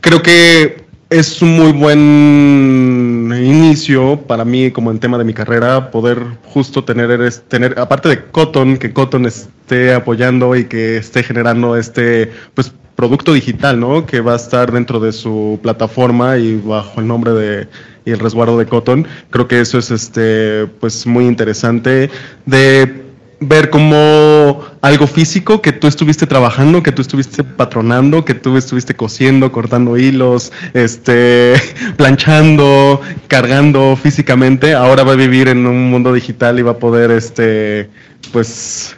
creo 0.00 0.22
que 0.22 0.84
es 1.10 1.42
un 1.42 1.56
muy 1.56 1.72
buen 1.72 3.32
inicio 3.36 4.20
para 4.28 4.44
mí 4.44 4.70
como 4.70 4.92
en 4.92 5.00
tema 5.00 5.18
de 5.18 5.24
mi 5.24 5.34
carrera 5.34 5.90
poder 5.90 6.22
justo 6.44 6.84
tener 6.84 7.28
tener 7.48 7.78
aparte 7.80 8.08
de 8.08 8.24
Cotton 8.26 8.76
que 8.76 8.92
Cotton 8.92 9.26
esté 9.26 9.92
apoyando 9.92 10.54
y 10.54 10.66
que 10.66 10.98
esté 10.98 11.24
generando 11.24 11.76
este 11.76 12.30
pues 12.54 12.72
producto 13.00 13.32
digital, 13.32 13.80
¿no? 13.80 14.04
Que 14.04 14.20
va 14.20 14.34
a 14.34 14.36
estar 14.36 14.70
dentro 14.72 15.00
de 15.00 15.12
su 15.12 15.58
plataforma 15.62 16.36
y 16.36 16.56
bajo 16.56 17.00
el 17.00 17.06
nombre 17.06 17.32
de 17.32 17.66
y 18.04 18.10
el 18.10 18.18
resguardo 18.18 18.58
de 18.58 18.66
Cotton. 18.66 19.06
Creo 19.30 19.48
que 19.48 19.58
eso 19.58 19.78
es 19.78 19.90
este 19.90 20.66
pues 20.66 21.06
muy 21.06 21.24
interesante 21.24 22.10
de 22.44 23.04
ver 23.40 23.70
como 23.70 24.60
algo 24.82 25.06
físico 25.06 25.62
que 25.62 25.72
tú 25.72 25.86
estuviste 25.86 26.26
trabajando, 26.26 26.82
que 26.82 26.92
tú 26.92 27.00
estuviste 27.00 27.42
patronando, 27.42 28.22
que 28.22 28.34
tú 28.34 28.58
estuviste 28.58 28.94
cosiendo, 28.94 29.50
cortando 29.50 29.96
hilos, 29.96 30.52
este, 30.74 31.54
planchando, 31.96 33.00
cargando 33.28 33.96
físicamente, 33.96 34.74
ahora 34.74 35.04
va 35.04 35.12
a 35.12 35.16
vivir 35.16 35.48
en 35.48 35.66
un 35.66 35.90
mundo 35.90 36.12
digital 36.12 36.58
y 36.58 36.62
va 36.62 36.72
a 36.72 36.78
poder, 36.78 37.10
este, 37.10 37.88
pues, 38.30 38.94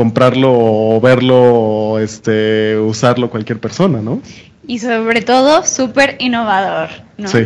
comprarlo 0.00 0.50
o 0.50 0.98
verlo 0.98 1.36
o 1.36 1.98
este, 1.98 2.78
usarlo 2.78 3.28
cualquier 3.28 3.60
persona, 3.60 4.00
¿no? 4.00 4.22
Y 4.66 4.78
sobre 4.78 5.20
todo, 5.20 5.62
súper 5.62 6.16
innovador, 6.20 6.88
¿no? 7.18 7.28
Sí. 7.28 7.40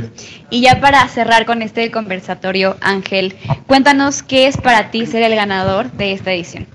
Y 0.50 0.60
ya 0.60 0.78
para 0.80 1.08
cerrar 1.08 1.46
con 1.46 1.62
este 1.62 1.90
conversatorio, 1.90 2.76
Ángel, 2.80 3.34
cuéntanos 3.66 4.22
qué 4.22 4.46
es 4.46 4.56
para 4.56 4.92
ti 4.92 5.04
ser 5.04 5.24
el 5.24 5.34
ganador 5.34 5.90
de 5.90 6.12
esta 6.12 6.30
edición. 6.30 6.68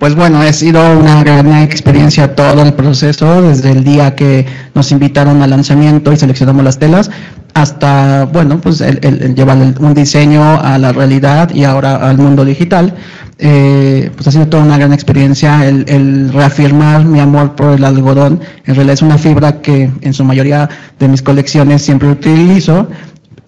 Pues 0.00 0.16
bueno, 0.16 0.40
ha 0.40 0.52
sido 0.52 0.98
una 0.98 1.22
gran 1.22 1.62
experiencia 1.62 2.34
todo 2.34 2.64
el 2.64 2.72
proceso, 2.72 3.42
desde 3.42 3.70
el 3.70 3.84
día 3.84 4.16
que 4.16 4.46
nos 4.74 4.90
invitaron 4.90 5.42
al 5.42 5.50
lanzamiento 5.50 6.12
y 6.12 6.16
seleccionamos 6.16 6.64
las 6.64 6.80
telas, 6.80 7.08
hasta, 7.54 8.26
bueno, 8.26 8.60
pues 8.60 8.80
el, 8.80 9.34
llevar 9.34 9.58
un 9.58 9.94
diseño 9.94 10.60
a 10.60 10.78
la 10.78 10.92
realidad 10.92 11.50
y 11.52 11.64
ahora 11.64 11.96
al 11.96 12.18
mundo 12.18 12.44
digital. 12.44 12.94
Eh, 13.42 14.10
pues 14.14 14.28
ha 14.28 14.32
sido 14.32 14.48
toda 14.48 14.62
una 14.62 14.76
gran 14.76 14.92
experiencia 14.92 15.66
el, 15.66 16.30
reafirmar 16.30 17.06
mi 17.06 17.20
amor 17.20 17.56
por 17.56 17.72
el 17.72 17.84
algodón. 17.84 18.40
En 18.66 18.74
realidad 18.74 18.94
es 18.94 19.02
una 19.02 19.16
fibra 19.16 19.62
que 19.62 19.90
en 20.02 20.12
su 20.12 20.24
mayoría 20.24 20.68
de 20.98 21.08
mis 21.08 21.22
colecciones 21.22 21.82
siempre 21.82 22.08
utilizo. 22.08 22.88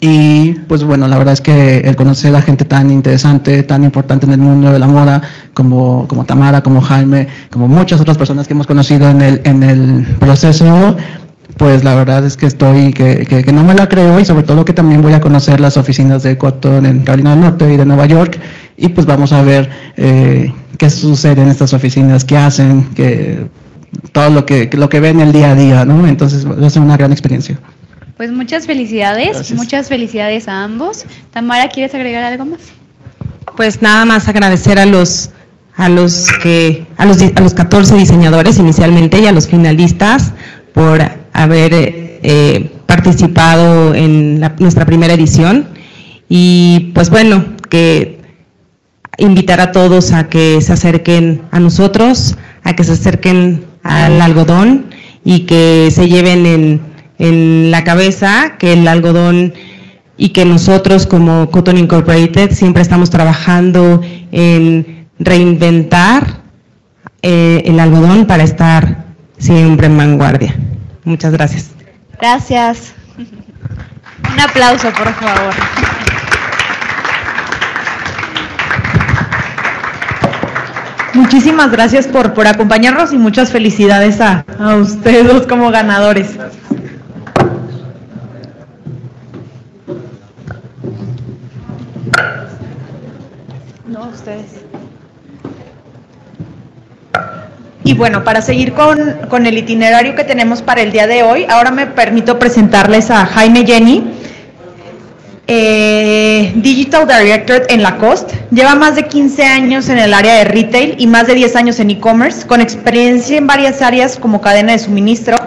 Y 0.01 0.55
pues 0.67 0.83
bueno, 0.83 1.07
la 1.07 1.17
verdad 1.17 1.35
es 1.35 1.41
que 1.41 1.79
el 1.79 1.95
conocer 1.95 2.35
a 2.35 2.43
gente 2.43 2.65
tan 2.65 2.91
interesante, 2.91 3.63
tan 3.63 3.85
importante 3.85 4.27
en 4.27 4.33
el 4.33 4.39
mundo 4.39 4.73
de 4.73 4.79
la 4.79 4.89
moda, 4.89 5.23
como, 5.55 6.09
como 6.09 6.25
Tamara, 6.25 6.61
como 6.63 6.81
Jaime, 6.81 7.29
como 7.51 7.69
muchas 7.69 8.01
otras 8.01 8.19
personas 8.19 8.49
que 8.49 8.55
hemos 8.55 8.67
conocido 8.67 9.09
en 9.11 9.23
el, 9.23 9.41
en 9.45 9.63
el 9.63 10.05
proceso, 10.19 10.97
pues 11.57 11.85
la 11.85 11.95
verdad 11.95 12.25
es 12.25 12.37
que 12.37 12.47
estoy, 12.47 12.93
que, 12.93 13.27
que, 13.27 13.53
no 13.53 13.63
me 13.65 13.75
la 13.75 13.89
creo 13.89 14.19
y 14.19 14.25
sobre 14.25 14.43
todo 14.43 14.65
que 14.65 14.73
también 14.73 15.03
voy 15.03 15.13
a 15.13 15.21
conocer 15.21 15.61
las 15.61 15.77
oficinas 15.77 16.23
de 16.23 16.39
Cotton 16.39 16.87
en 16.87 17.01
Carolina 17.01 17.31
del 17.31 17.41
Norte 17.41 17.73
y 17.73 17.77
de 17.77 17.85
Nueva 17.85 18.07
York 18.07 18.39
y 18.77 18.89
pues 18.89 19.07
vamos 19.07 19.33
a 19.33 19.43
ver 19.43 19.71
eh, 19.97 20.53
qué 20.79 20.91
sucede 20.91 21.43
en 21.43 21.49
estas 21.49 21.73
oficinas, 21.73 22.25
qué 22.25 22.37
hacen, 22.37 22.85
que, 22.95 23.47
todo 24.13 24.31
lo 24.31 24.47
que, 24.47 24.71
lo 24.73 24.89
que 24.89 25.01
ven 25.01 25.21
el 25.21 25.33
día 25.33 25.53
a 25.53 25.55
día, 25.55 25.85
¿no? 25.85 26.07
Entonces 26.07 26.49
va 26.49 26.67
a 26.67 26.71
ser 26.71 26.83
una 26.83 26.97
gran 26.97 27.13
experiencia. 27.13 27.59
Pues 28.17 28.31
muchas 28.31 28.67
felicidades, 28.67 29.53
muchas 29.55 29.89
felicidades 29.89 30.49
a 30.49 30.65
ambos. 30.65 31.05
Tamara, 31.33 31.69
¿quieres 31.69 31.95
agregar 31.95 32.23
algo 32.25 32.45
más? 32.45 32.61
Pues 33.57 33.83
nada 33.83 34.05
más 34.05 34.29
agradecer 34.29 34.79
a 34.79 34.87
los 34.87 35.31
a 35.77 35.89
los 35.89 36.29
que 36.43 36.87
a 36.97 37.07
los 37.07 37.21
a 37.23 37.41
los 37.41 37.55
14 37.55 37.97
diseñadores 37.97 38.59
inicialmente 38.59 39.21
y 39.21 39.27
a 39.27 39.33
los 39.33 39.49
finalistas 39.49 40.33
por 40.75 41.03
haber 41.33 41.73
eh, 41.75 42.71
participado 42.87 43.95
en 43.95 44.41
nuestra 44.59 44.87
primera 44.87 45.15
edición 45.15 45.69
y 46.29 46.93
pues 46.95 47.11
bueno, 47.11 47.45
que 47.69 48.21
invitar 49.19 49.61
a 49.61 49.73
todos 49.73 50.13
a 50.13 50.29
que 50.29 50.61
se 50.61 50.73
acerquen 50.73 51.43
a 51.51 51.61
nosotros, 51.61 52.37
a 52.65 52.75
que 52.75 52.85
se 52.85 52.93
acerquen 52.93 53.65
al 53.83 54.21
algodón 54.21 54.87
y 55.25 55.41
que 55.41 55.91
se 55.91 56.09
lleven 56.09 56.47
en, 56.47 56.81
en 57.19 57.71
la 57.71 57.85
cabeza 57.85 58.57
que 58.59 58.73
el 58.73 58.89
algodón 58.89 59.53
y 60.17 60.31
que 60.31 60.45
nosotros 60.45 61.07
como 61.07 61.51
Cotton 61.51 61.79
Incorporated 61.79 62.53
siempre 62.53 62.83
estamos 62.83 63.11
trabajando 63.11 64.01
en 64.31 65.09
reinventar 65.19 66.43
eh, 67.23 67.63
el 67.67 67.79
algodón 67.81 68.27
para 68.27 68.43
estar 68.43 69.05
siempre 69.39 69.87
en 69.87 69.97
vanguardia. 69.97 70.55
Muchas 71.05 71.33
gracias. 71.33 71.71
Gracias. 72.21 72.95
Un 73.19 74.41
aplauso, 74.41 74.91
por 74.93 75.13
favor. 75.15 75.55
Muchísimas 81.15 81.71
gracias 81.71 82.07
por, 82.07 82.33
por 82.33 82.47
acompañarnos 82.47 83.13
y 83.13 83.19
muchas 83.19 83.51
felicidades 83.51 84.21
a, 84.21 84.47
a 84.59 84.77
ustedes 84.77 85.47
como 85.47 85.71
ganadores. 85.71 86.31
No, 93.87 94.09
ustedes. 94.09 94.72
Y 97.85 97.95
bueno, 97.95 98.23
para 98.23 98.43
seguir 98.43 98.73
con, 98.75 99.47
el 99.47 99.59
itinerario 99.59 100.15
que 100.15 100.25
tenemos 100.25 100.63
para 100.63 100.83
el 100.83 100.93
día 100.93 101.07
de 101.07 101.23
hoy, 101.25 101.47
ahora 101.49 101.71
me 101.71 101.87
permito 101.87 102.39
presentarles 102.39 103.11
a 103.11 103.27
Jaime 103.27 103.67
Jenny, 103.67 104.05
eh, 105.49 106.53
Digital 106.55 107.09
Director 107.09 107.63
en 107.69 107.83
Lacoste. 107.83 108.47
Lleva 108.53 108.77
más 108.77 108.95
de 108.95 109.09
15 109.09 109.45
años 109.45 109.89
en 109.89 109.99
el 109.99 110.15
área 110.15 110.35
de 110.35 110.45
retail 110.45 110.95
y 110.99 111.09
más 111.09 111.27
de 111.27 111.35
10 111.35 111.57
años 111.57 111.81
en 111.81 111.91
e-commerce, 111.91 112.47
con 112.47 112.61
experiencia 112.61 113.37
en 113.37 113.49
varias 113.49 113.83
áreas 113.83 114.17
como 114.17 114.41
cadena 114.41 114.73
de 114.73 114.79
suministro. 114.79 115.39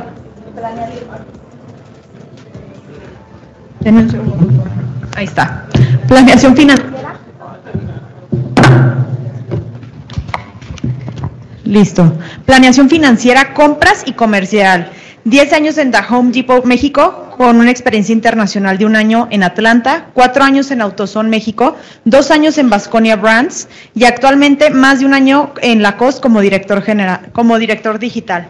Ahí 5.15 5.25
está. 5.25 5.65
Planeación 6.07 6.55
financiera 6.55 6.94
Listo. 11.65 12.13
Planeación 12.45 12.89
financiera, 12.89 13.53
compras 13.53 14.03
y 14.05 14.13
comercial. 14.13 14.91
10 15.25 15.53
años 15.53 15.77
en 15.79 15.89
The 15.91 15.97
Home 16.09 16.31
Depot, 16.31 16.63
México, 16.65 17.33
con 17.35 17.57
una 17.57 17.71
experiencia 17.71 18.13
internacional 18.13 18.77
de 18.77 18.85
un 18.85 18.95
año 18.95 19.27
en 19.31 19.41
Atlanta, 19.41 20.05
cuatro 20.13 20.43
años 20.43 20.69
en 20.69 20.81
AutoZone 20.81 21.29
México, 21.29 21.75
dos 22.05 22.29
años 22.29 22.59
en 22.59 22.69
Vasconia 22.69 23.15
Brands 23.15 23.67
y 23.95 24.05
actualmente 24.05 24.69
más 24.69 24.99
de 24.99 25.07
un 25.07 25.15
año 25.15 25.51
en 25.61 25.81
Lacoste 25.81 26.21
como 26.21 26.41
director 26.41 26.83
general, 26.83 27.29
como 27.33 27.57
director 27.57 27.97
digital. 27.97 28.49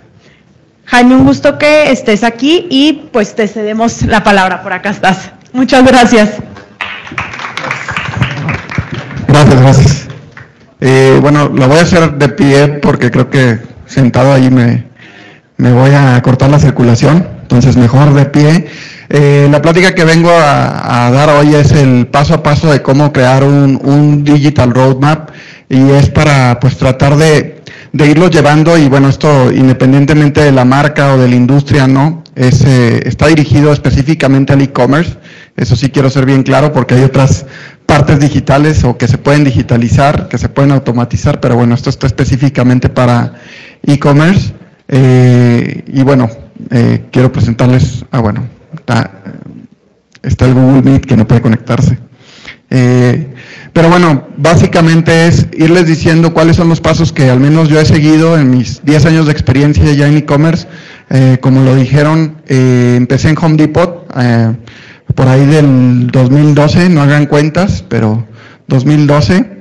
Jaime, 0.86 1.16
un 1.16 1.26
gusto 1.26 1.58
que 1.58 1.92
estés 1.92 2.24
aquí 2.24 2.68
y 2.70 3.08
pues 3.12 3.36
te 3.36 3.48
cedemos 3.48 4.04
la 4.04 4.24
palabra. 4.24 4.62
Por 4.62 4.74
acá 4.74 4.90
estás. 4.90 5.32
Muchas 5.54 5.84
gracias. 5.86 6.34
Gracias, 9.28 9.62
gracias. 9.62 10.05
Eh, 10.88 11.18
bueno, 11.20 11.50
lo 11.50 11.68
voy 11.68 11.80
a 11.80 11.82
hacer 11.82 12.14
de 12.14 12.30
pie 12.30 12.68
porque 12.80 13.10
creo 13.10 13.28
que 13.28 13.58
sentado 13.88 14.32
ahí 14.32 14.52
me, 14.52 14.86
me 15.58 15.74
voy 15.74 15.90
a 15.96 16.22
cortar 16.22 16.52
la 16.52 16.60
circulación, 16.60 17.28
entonces 17.42 17.76
mejor 17.76 18.14
de 18.14 18.26
pie. 18.26 18.68
Eh, 19.10 19.48
la 19.50 19.64
plática 19.64 19.96
que 19.96 20.04
vengo 20.04 20.30
a, 20.30 21.10
dar 21.12 21.30
hoy 21.30 21.56
es 21.56 21.72
el 21.72 22.06
paso 22.06 22.36
a 22.36 22.44
paso 22.44 22.72
de 22.72 22.84
cómo 22.84 23.12
crear 23.12 23.44
un, 23.44 23.82
un 23.84 24.24
digital 24.24 24.76
roadmap 24.76 25.32
y 25.70 25.90
es 25.90 26.12
para 26.12 26.60
pues 26.60 26.78
tratar 26.78 27.16
de, 27.16 27.64
de 27.92 28.08
irlo 28.08 28.30
llevando 28.30 28.78
y 28.78 28.88
bueno, 28.88 29.10
esto 29.10 29.52
independientemente 29.52 30.44
de 30.44 30.52
la 30.52 30.66
marca 30.66 31.14
o 31.14 31.18
de 31.18 31.30
la 31.30 31.36
industria, 31.36 31.88
¿no? 31.88 32.24
Es, 32.36 32.64
eh, 32.64 33.02
está 33.08 33.26
dirigido 33.26 33.74
específicamente 33.74 34.54
al 34.54 34.62
e-commerce, 34.62 35.18
eso 35.56 35.76
sí 35.76 35.90
quiero 35.90 36.10
ser 36.10 36.26
bien 36.26 36.44
claro 36.44 36.74
porque 36.74 36.94
hay 36.96 37.04
otras 37.04 37.46
partes 37.96 38.20
digitales 38.20 38.84
o 38.84 38.98
que 38.98 39.08
se 39.08 39.18
pueden 39.18 39.46
digitalizar, 39.46 40.28
que 40.28 40.38
se 40.38 40.50
pueden 40.50 40.74
automatizar, 40.74 41.40
pero 41.40 41.56
bueno, 41.56 41.76
esto 41.76 41.90
está 41.90 42.08
específicamente 42.08 42.90
para 42.90 43.36
e-commerce. 43.84 44.54
Eh, 44.90 45.82
y 45.88 46.04
bueno, 46.04 46.30
eh, 46.72 47.06
quiero 47.10 47.32
presentarles, 47.32 48.04
ah 48.12 48.20
bueno, 48.20 48.50
está, 48.74 49.12
está, 50.22 50.46
el 50.46 50.56
Google 50.56 50.82
Meet 50.82 51.06
que 51.06 51.16
no 51.16 51.26
puede 51.26 51.40
conectarse. 51.40 51.98
Eh, 52.70 53.34
pero 53.72 53.88
bueno, 53.88 54.28
básicamente 54.36 55.28
es 55.28 55.48
irles 55.54 55.88
diciendo 55.88 56.34
cuáles 56.34 56.58
son 56.58 56.68
los 56.68 56.82
pasos 56.82 57.14
que 57.14 57.30
al 57.30 57.40
menos 57.40 57.70
yo 57.70 57.80
he 57.80 57.86
seguido 57.86 58.38
en 58.38 58.50
mis 58.50 58.84
10 58.84 59.06
años 59.06 59.26
de 59.26 59.32
experiencia 59.32 59.94
ya 59.94 60.06
en 60.06 60.18
e-commerce. 60.18 60.68
como 61.40 61.62
lo 61.62 61.74
dijeron, 61.76 62.42
empecé 62.50 63.30
en 63.30 63.38
Home 63.38 63.56
Depot 63.56 64.06
por 65.16 65.28
ahí 65.28 65.46
del 65.46 66.08
2012, 66.12 66.90
no 66.90 67.02
hagan 67.02 67.26
cuentas, 67.26 67.84
pero 67.88 68.28
2012 68.68 69.56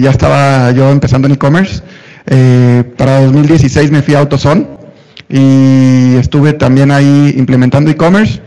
ya 0.00 0.10
estaba 0.10 0.70
yo 0.72 0.90
empezando 0.90 1.26
en 1.28 1.34
e-commerce. 1.34 1.82
Eh, 2.26 2.84
para 2.96 3.20
2016 3.22 3.90
me 3.90 4.02
fui 4.02 4.14
a 4.14 4.18
AutoZone 4.18 4.66
y 5.30 6.16
estuve 6.16 6.52
también 6.52 6.90
ahí 6.90 7.34
implementando 7.36 7.90
e-commerce. 7.90 8.40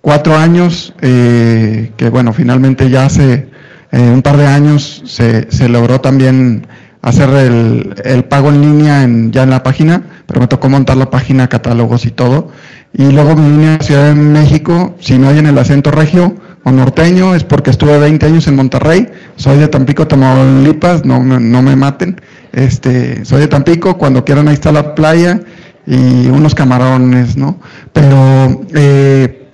Cuatro 0.00 0.36
años, 0.36 0.94
eh, 1.00 1.90
que 1.96 2.10
bueno, 2.10 2.32
finalmente 2.32 2.90
ya 2.90 3.06
hace 3.06 3.48
eh, 3.90 4.10
un 4.12 4.22
par 4.22 4.36
de 4.36 4.46
años 4.46 5.02
se, 5.06 5.50
se 5.50 5.68
logró 5.68 6.00
también 6.00 6.66
hacer 7.00 7.30
el, 7.30 7.94
el, 8.04 8.24
pago 8.24 8.50
en 8.50 8.60
línea 8.60 9.02
en, 9.02 9.32
ya 9.32 9.42
en 9.42 9.50
la 9.50 9.62
página, 9.62 10.02
pero 10.26 10.40
me 10.40 10.46
tocó 10.46 10.68
montar 10.68 10.96
la 10.96 11.10
página, 11.10 11.48
catálogos 11.48 12.06
y 12.06 12.10
todo. 12.10 12.50
Y 12.96 13.10
luego 13.10 13.34
me 13.34 13.50
vine 13.50 13.74
a 13.74 13.82
Ciudad 13.82 14.08
de 14.08 14.14
México, 14.14 14.94
si 15.00 15.18
no 15.18 15.28
hay 15.28 15.38
en 15.38 15.46
el 15.46 15.58
acento 15.58 15.90
regio, 15.90 16.36
o 16.62 16.70
norteño, 16.70 17.34
es 17.34 17.42
porque 17.42 17.70
estuve 17.70 17.98
20 17.98 18.24
años 18.24 18.46
en 18.46 18.54
Monterrey, 18.54 19.08
soy 19.36 19.58
de 19.58 19.66
Tampico, 19.68 20.06
Tamaulipas, 20.06 21.04
no, 21.04 21.22
no 21.22 21.62
me 21.62 21.76
maten, 21.76 22.20
este, 22.52 23.24
soy 23.24 23.40
de 23.40 23.48
Tampico, 23.48 23.98
cuando 23.98 24.24
quieran 24.24 24.46
ahí 24.46 24.54
está 24.54 24.70
la 24.70 24.94
playa 24.94 25.40
y 25.86 26.28
unos 26.28 26.54
camarones, 26.54 27.36
¿no? 27.36 27.58
Pero 27.92 28.64
eh, 28.74 29.48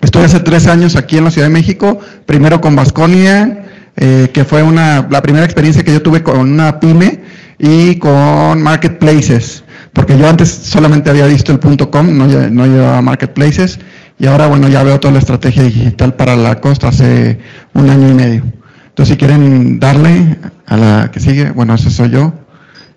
estoy 0.00 0.24
hace 0.24 0.40
tres 0.40 0.66
años 0.66 0.96
aquí 0.96 1.18
en 1.18 1.24
la 1.24 1.30
Ciudad 1.30 1.48
de 1.48 1.54
México, 1.54 2.00
primero 2.24 2.60
con 2.62 2.74
Vasconia, 2.74 3.64
eh, 3.96 4.30
que 4.32 4.44
fue 4.44 4.62
una, 4.62 5.06
la 5.10 5.22
primera 5.22 5.44
experiencia 5.44 5.84
que 5.84 5.92
yo 5.92 6.02
tuve 6.02 6.22
con 6.22 6.38
una 6.38 6.80
pyme 6.80 7.20
y 7.58 7.96
con 7.96 8.62
marketplaces, 8.62 9.64
porque 9.96 10.18
yo 10.18 10.28
antes 10.28 10.50
solamente 10.50 11.08
había 11.08 11.24
visto 11.24 11.52
el 11.52 11.58
punto 11.58 11.90
.com, 11.90 12.18
no, 12.18 12.26
llevaba 12.66 13.00
marketplaces, 13.00 13.80
y 14.18 14.26
ahora, 14.26 14.46
bueno, 14.46 14.68
ya 14.68 14.82
veo 14.82 15.00
toda 15.00 15.14
la 15.14 15.20
estrategia 15.20 15.62
digital 15.62 16.14
para 16.14 16.36
la 16.36 16.60
costa 16.60 16.88
hace 16.88 17.38
un 17.72 17.88
año 17.88 18.10
y 18.10 18.12
medio. 18.12 18.42
Entonces, 18.88 19.14
si 19.14 19.16
quieren 19.16 19.80
darle 19.80 20.36
a 20.66 20.76
la 20.76 21.10
que 21.10 21.18
sigue, 21.18 21.50
bueno, 21.50 21.74
ese 21.74 21.90
soy 21.90 22.10
yo. 22.10 22.34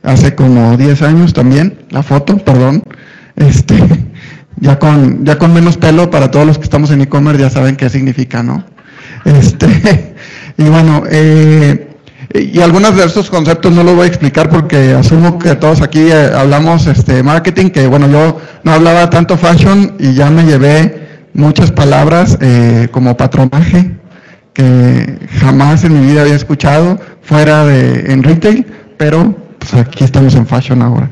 Hace 0.03 0.35
como 0.35 0.75
10 0.75 1.01
años 1.03 1.31
también, 1.31 1.85
la 1.89 2.03
foto, 2.03 2.37
perdón. 2.37 2.83
Este, 3.37 3.77
ya 4.57 4.77
con, 4.77 5.23
ya 5.23 5.37
con 5.37 5.53
menos 5.53 5.77
pelo 5.77 6.09
para 6.09 6.29
todos 6.29 6.45
los 6.45 6.57
que 6.57 6.65
estamos 6.65 6.91
en 6.91 6.99
e-commerce 6.99 7.41
ya 7.41 7.49
saben 7.49 7.77
qué 7.77 7.89
significa, 7.89 8.43
¿no? 8.43 8.65
Este, 9.23 10.15
y 10.57 10.63
bueno, 10.63 11.03
eh, 11.09 11.88
y 12.33 12.59
algunos 12.61 12.95
de 12.95 13.05
estos 13.05 13.29
conceptos 13.29 13.71
no 13.71 13.83
los 13.83 13.95
voy 13.95 14.03
a 14.05 14.07
explicar 14.07 14.49
porque 14.49 14.93
asumo 14.93 15.39
que 15.39 15.55
todos 15.55 15.81
aquí 15.81 15.99
eh, 15.99 16.31
hablamos 16.35 16.85
este 16.85 17.23
marketing, 17.23 17.69
que 17.69 17.87
bueno, 17.87 18.07
yo 18.09 18.39
no 18.63 18.71
hablaba 18.71 19.09
tanto 19.09 19.37
fashion 19.37 19.95
y 19.99 20.13
ya 20.13 20.29
me 20.29 20.43
llevé 20.43 21.07
muchas 21.33 21.71
palabras 21.71 22.37
eh, 22.41 22.87
como 22.91 23.17
patronaje 23.17 23.99
que 24.53 25.17
jamás 25.39 25.83
en 25.83 25.99
mi 25.99 26.05
vida 26.05 26.21
había 26.21 26.35
escuchado 26.35 26.99
fuera 27.21 27.65
de 27.65 28.11
en 28.11 28.23
retail, 28.23 28.65
pero 28.97 29.35
pues 29.57 29.73
aquí 29.75 30.03
estamos 30.03 30.35
en 30.35 30.45
fashion 30.45 30.81
ahora. 30.81 31.09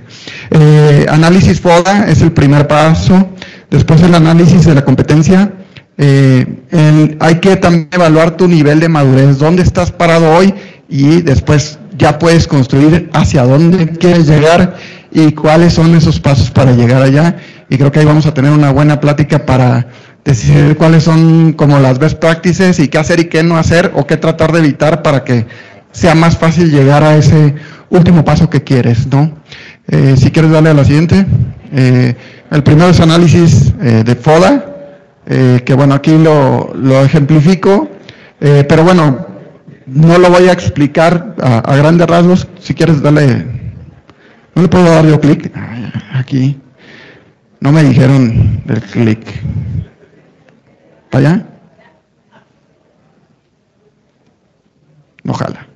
Eh, 0.51 1.05
análisis 1.09 1.61
FODA 1.61 2.05
es 2.07 2.21
el 2.21 2.31
primer 2.31 2.67
paso, 2.67 3.29
después 3.69 4.01
el 4.01 4.13
análisis 4.15 4.65
de 4.65 4.75
la 4.75 4.83
competencia. 4.83 5.51
Eh, 5.97 6.45
hay 7.19 7.35
que 7.39 7.55
también 7.55 7.89
evaluar 7.91 8.37
tu 8.37 8.47
nivel 8.47 8.79
de 8.79 8.89
madurez, 8.89 9.39
dónde 9.39 9.63
estás 9.63 9.91
parado 9.91 10.31
hoy 10.31 10.53
y 10.87 11.21
después 11.21 11.79
ya 11.97 12.19
puedes 12.19 12.47
construir 12.47 13.09
hacia 13.13 13.43
dónde 13.43 13.87
quieres 13.89 14.27
llegar 14.27 14.75
y 15.11 15.31
cuáles 15.31 15.73
son 15.73 15.95
esos 15.95 16.19
pasos 16.19 16.51
para 16.51 16.71
llegar 16.73 17.01
allá. 17.01 17.37
Y 17.69 17.77
creo 17.77 17.91
que 17.91 17.99
ahí 17.99 18.05
vamos 18.05 18.25
a 18.25 18.33
tener 18.33 18.51
una 18.51 18.71
buena 18.71 18.99
plática 18.99 19.45
para 19.45 19.87
decir 20.23 20.75
cuáles 20.77 21.03
son 21.03 21.53
como 21.53 21.79
las 21.79 21.99
best 21.99 22.19
practices 22.19 22.79
y 22.79 22.87
qué 22.89 22.97
hacer 22.97 23.19
y 23.19 23.25
qué 23.25 23.43
no 23.43 23.57
hacer 23.57 23.91
o 23.95 24.05
qué 24.05 24.17
tratar 24.17 24.51
de 24.51 24.59
evitar 24.59 25.01
para 25.01 25.23
que 25.23 25.45
sea 25.91 26.15
más 26.15 26.37
fácil 26.37 26.69
llegar 26.69 27.03
a 27.03 27.15
ese 27.15 27.55
último 27.89 28.23
paso 28.23 28.49
que 28.49 28.63
quieres, 28.63 29.07
¿no? 29.07 29.31
Eh, 29.87 30.15
si 30.17 30.31
quieres 30.31 30.51
darle 30.51 30.69
a 30.69 30.73
la 30.73 30.85
siguiente. 30.85 31.25
Eh, 31.71 32.15
el 32.51 32.63
primero 32.63 32.89
es 32.89 32.99
análisis 32.99 33.73
eh, 33.81 34.03
de 34.05 34.15
FODA, 34.15 34.76
que 35.27 35.73
bueno, 35.75 35.95
aquí 35.95 36.17
lo, 36.17 36.73
lo 36.73 37.01
ejemplifico, 37.03 37.89
pero 38.39 38.83
bueno, 38.83 39.27
no 39.87 40.17
lo 40.17 40.29
voy 40.29 40.47
a 40.49 40.51
explicar 40.51 41.35
a, 41.41 41.75
grandes 41.75 42.07
rasgos. 42.07 42.47
Si 42.59 42.73
quieres, 42.73 43.01
dale. 43.01 43.45
¿No 44.55 44.61
le 44.61 44.67
puedo 44.67 44.85
dar 44.85 45.05
yo 45.05 45.19
clic? 45.19 45.51
Aquí. 46.13 46.59
No 47.59 47.71
me 47.71 47.83
dijeron 47.83 48.61
del 48.65 48.81
clic 48.81 49.19
allá? 51.11 51.45
Ojalá. 55.27 55.67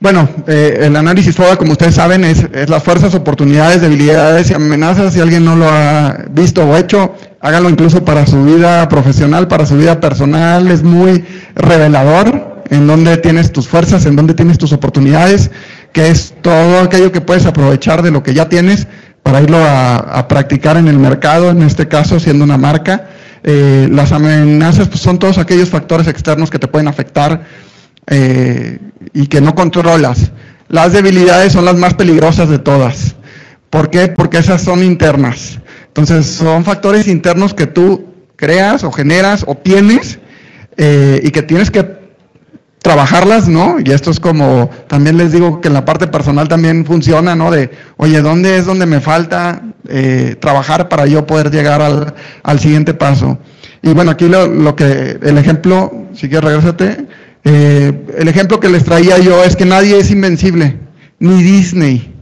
Bueno, 0.00 0.28
eh, 0.46 0.78
el 0.82 0.96
análisis 0.96 1.34
FODA, 1.34 1.56
como 1.56 1.72
ustedes 1.72 1.96
saben, 1.96 2.24
es, 2.24 2.46
es, 2.52 2.70
las 2.70 2.82
fuerzas, 2.82 3.14
oportunidades, 3.14 3.80
debilidades 3.80 4.50
y 4.50 4.54
amenazas. 4.54 5.12
Si 5.12 5.20
alguien 5.20 5.44
no 5.44 5.56
lo 5.56 5.68
ha 5.68 6.24
visto 6.30 6.64
o 6.64 6.76
hecho, 6.76 7.14
hágalo 7.40 7.70
incluso 7.70 8.04
para 8.04 8.26
su 8.26 8.44
vida 8.44 8.88
profesional, 8.88 9.48
para 9.48 9.66
su 9.66 9.76
vida 9.76 10.00
personal. 10.00 10.70
Es 10.70 10.82
muy 10.82 11.24
revelador 11.54 12.62
en 12.70 12.86
dónde 12.86 13.16
tienes 13.16 13.52
tus 13.52 13.68
fuerzas, 13.68 14.06
en 14.06 14.16
dónde 14.16 14.34
tienes 14.34 14.58
tus 14.58 14.72
oportunidades, 14.72 15.50
que 15.92 16.08
es 16.08 16.34
todo 16.42 16.80
aquello 16.80 17.12
que 17.12 17.20
puedes 17.20 17.46
aprovechar 17.46 18.02
de 18.02 18.10
lo 18.10 18.22
que 18.22 18.34
ya 18.34 18.48
tienes 18.48 18.86
para 19.22 19.42
irlo 19.42 19.58
a, 19.60 20.26
practicar 20.28 20.76
en 20.76 20.88
el 20.88 20.98
mercado, 20.98 21.50
en 21.50 21.62
este 21.62 21.88
caso 21.88 22.18
siendo 22.18 22.44
una 22.44 22.56
marca 22.56 23.08
eh, 23.44 23.88
las 23.90 24.12
amenazas 24.12 24.88
pues, 24.88 25.00
son 25.00 25.18
todos 25.18 25.38
aquellos 25.38 25.68
factores 25.68 26.06
externos 26.08 26.50
que 26.50 26.58
te 26.58 26.66
pueden 26.66 26.88
afectar 26.88 27.44
eh, 28.06 28.78
y 29.12 29.26
que 29.26 29.40
no 29.40 29.54
controlas. 29.54 30.32
Las 30.68 30.92
debilidades 30.92 31.52
son 31.52 31.64
las 31.64 31.76
más 31.76 31.94
peligrosas 31.94 32.48
de 32.48 32.58
todas. 32.58 33.16
¿Por 33.70 33.90
qué? 33.90 34.08
Porque 34.08 34.38
esas 34.38 34.62
son 34.62 34.82
internas. 34.82 35.60
Entonces 35.98 36.26
son 36.26 36.64
factores 36.64 37.08
internos 37.08 37.54
que 37.54 37.66
tú 37.66 38.06
creas 38.36 38.84
o 38.84 38.92
generas 38.92 39.44
o 39.48 39.56
tienes 39.56 40.20
eh, 40.76 41.20
y 41.24 41.30
que 41.32 41.42
tienes 41.42 41.72
que 41.72 41.98
trabajarlas, 42.80 43.48
¿no? 43.48 43.78
Y 43.84 43.90
esto 43.90 44.12
es 44.12 44.20
como, 44.20 44.70
también 44.86 45.16
les 45.16 45.32
digo 45.32 45.60
que 45.60 45.66
en 45.66 45.74
la 45.74 45.84
parte 45.84 46.06
personal 46.06 46.46
también 46.46 46.86
funciona, 46.86 47.34
¿no? 47.34 47.50
De, 47.50 47.72
oye, 47.96 48.22
¿dónde 48.22 48.58
es 48.58 48.66
donde 48.66 48.86
me 48.86 49.00
falta 49.00 49.60
eh, 49.88 50.36
trabajar 50.38 50.88
para 50.88 51.04
yo 51.06 51.26
poder 51.26 51.50
llegar 51.50 51.82
al, 51.82 52.14
al 52.44 52.60
siguiente 52.60 52.94
paso? 52.94 53.36
Y 53.82 53.92
bueno, 53.92 54.12
aquí 54.12 54.28
lo, 54.28 54.46
lo, 54.46 54.76
que, 54.76 55.18
el 55.20 55.36
ejemplo, 55.36 56.06
si 56.14 56.28
quieres 56.28 56.48
regresate, 56.48 57.06
eh, 57.42 58.06
el 58.16 58.28
ejemplo 58.28 58.60
que 58.60 58.68
les 58.68 58.84
traía 58.84 59.18
yo 59.18 59.42
es 59.42 59.56
que 59.56 59.64
nadie 59.64 59.98
es 59.98 60.12
invencible, 60.12 60.76
ni 61.18 61.42
Disney, 61.42 62.14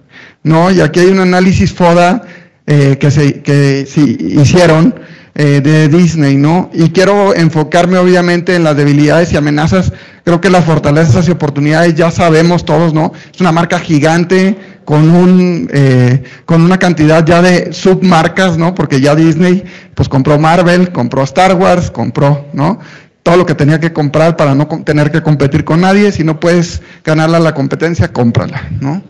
¿no? 0.43 0.71
Y 0.71 0.81
aquí 0.81 1.01
hay 1.01 1.09
un 1.09 1.21
análisis 1.21 1.75
FODA 1.75 2.23
eh, 2.67 2.97
que 2.99 3.11
se 3.11 3.43
que 3.43 3.87
sí, 3.87 4.17
hicieron, 4.21 4.95
eh, 5.39 5.61
de 5.61 5.89
Disney, 5.89 6.39
¿no? 6.39 6.71
Y 6.73 6.89
quiero 6.93 7.35
enfocarme 7.35 7.99
obviamente 7.99 8.57
en 8.57 8.65
las 8.65 8.75
debilidades 8.75 9.35
y 9.35 9.37
amenazas. 9.37 9.93
Creo 10.25 10.41
que 10.41 10.49
las 10.49 10.65
fortalezas 10.65 11.29
y 11.29 11.31
oportunidades 11.31 11.95
ya 11.95 12.11
sabemos 12.11 12.65
todos, 12.65 12.95
¿no? 12.95 13.13
Es 13.35 13.39
una 13.39 13.53
marca 13.53 13.79
gigante 13.79 14.57
con 14.87 15.11
un 15.11 15.69
eh, 15.75 16.23
con 16.47 16.63
una 16.63 16.79
cantidad 16.79 17.23
ya 17.23 17.43
de 17.43 17.75
submarcas, 17.75 18.57
¿no? 18.57 18.75
Porque 18.75 19.03
ya 19.03 19.15
Disney 19.15 19.63
pues 19.95 20.09
compró 20.09 20.39
Marvel, 20.39 20.91
compró 20.91 21.23
Star 21.25 21.55
Wars, 21.55 21.91
compró, 21.91 22.47
¿no? 22.55 22.79
Todo 23.23 23.37
lo 23.37 23.45
que 23.45 23.55
tenía 23.55 23.79
que 23.79 23.93
comprar 23.93 24.39
para 24.39 24.55
no 24.55 24.69
tener 24.87 25.11
que 25.13 25.23
competir 25.23 25.65
con 25.65 25.83
nadie. 25.83 26.13
Si 26.13 26.25
no 26.25 26.41
puedes 26.41 26.81
ganarla 27.05 27.41
la 27.41 27.53
competencia, 27.53 28.11
cómprala, 28.11 28.71
¿no? 28.81 29.03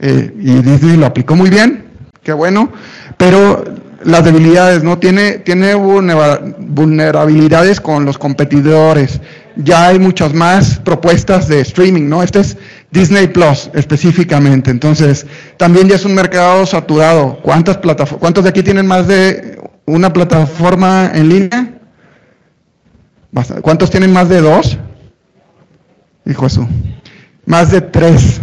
Eh, 0.00 0.34
y 0.38 0.52
Disney 0.60 0.98
lo 0.98 1.06
aplicó 1.06 1.34
muy 1.34 1.48
bien, 1.48 1.85
qué 2.26 2.32
bueno, 2.32 2.72
pero 3.16 3.64
las 4.02 4.24
debilidades, 4.24 4.82
¿no? 4.82 4.98
Tiene, 4.98 5.38
tiene 5.38 5.76
vulnerabilidades 5.76 7.80
con 7.80 8.04
los 8.04 8.18
competidores. 8.18 9.20
Ya 9.54 9.86
hay 9.86 10.00
muchas 10.00 10.34
más 10.34 10.80
propuestas 10.80 11.46
de 11.46 11.60
streaming, 11.60 12.08
¿no? 12.08 12.24
Este 12.24 12.40
es 12.40 12.56
Disney 12.90 13.28
Plus 13.28 13.70
específicamente. 13.74 14.72
Entonces, 14.72 15.24
también 15.56 15.88
ya 15.88 15.94
es 15.94 16.04
un 16.04 16.16
mercado 16.16 16.66
saturado. 16.66 17.38
¿Cuántas 17.42 17.76
plataformas, 17.76 18.20
cuántos 18.20 18.42
de 18.42 18.50
aquí 18.50 18.64
tienen 18.64 18.88
más 18.88 19.06
de 19.06 19.60
una 19.84 20.12
plataforma 20.12 21.12
en 21.14 21.28
línea? 21.28 21.74
¿Cuántos 23.62 23.88
tienen 23.88 24.12
más 24.12 24.28
de 24.28 24.40
dos? 24.40 24.76
Hijo 26.24 26.46
eso. 26.46 26.66
Más 27.44 27.70
de 27.70 27.82
tres. 27.82 28.40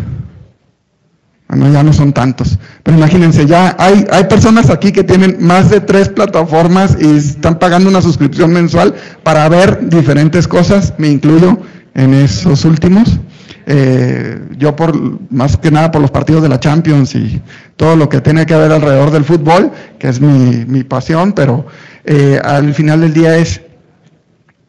Bueno, 1.55 1.71
ya 1.73 1.83
no 1.83 1.93
son 1.93 2.13
tantos. 2.13 2.57
Pero 2.83 2.97
imagínense, 2.97 3.45
ya 3.45 3.75
hay, 3.77 4.05
hay 4.11 4.23
personas 4.25 4.69
aquí 4.69 4.91
que 4.91 5.03
tienen 5.03 5.37
más 5.39 5.69
de 5.69 5.79
tres 5.79 6.09
plataformas 6.09 6.97
y 6.99 7.17
están 7.17 7.59
pagando 7.59 7.89
una 7.89 8.01
suscripción 8.01 8.51
mensual 8.51 8.95
para 9.23 9.47
ver 9.49 9.89
diferentes 9.89 10.47
cosas, 10.47 10.93
me 10.97 11.09
incluyo 11.09 11.59
en 11.93 12.13
esos 12.13 12.65
últimos. 12.65 13.19
Eh, 13.65 14.41
yo 14.57 14.75
por 14.75 14.93
más 15.31 15.55
que 15.55 15.71
nada 15.71 15.89
por 15.91 16.01
los 16.01 16.11
partidos 16.11 16.43
de 16.43 16.49
la 16.49 16.59
Champions 16.59 17.15
y 17.15 17.41
todo 17.77 17.95
lo 17.95 18.09
que 18.09 18.19
tiene 18.19 18.45
que 18.45 18.55
ver 18.55 18.71
alrededor 18.71 19.11
del 19.11 19.23
fútbol, 19.23 19.71
que 19.99 20.09
es 20.09 20.19
mi, 20.19 20.65
mi 20.65 20.83
pasión, 20.83 21.33
pero 21.33 21.65
eh, 22.03 22.39
al 22.43 22.73
final 22.73 23.01
del 23.01 23.13
día 23.13 23.37
es 23.37 23.61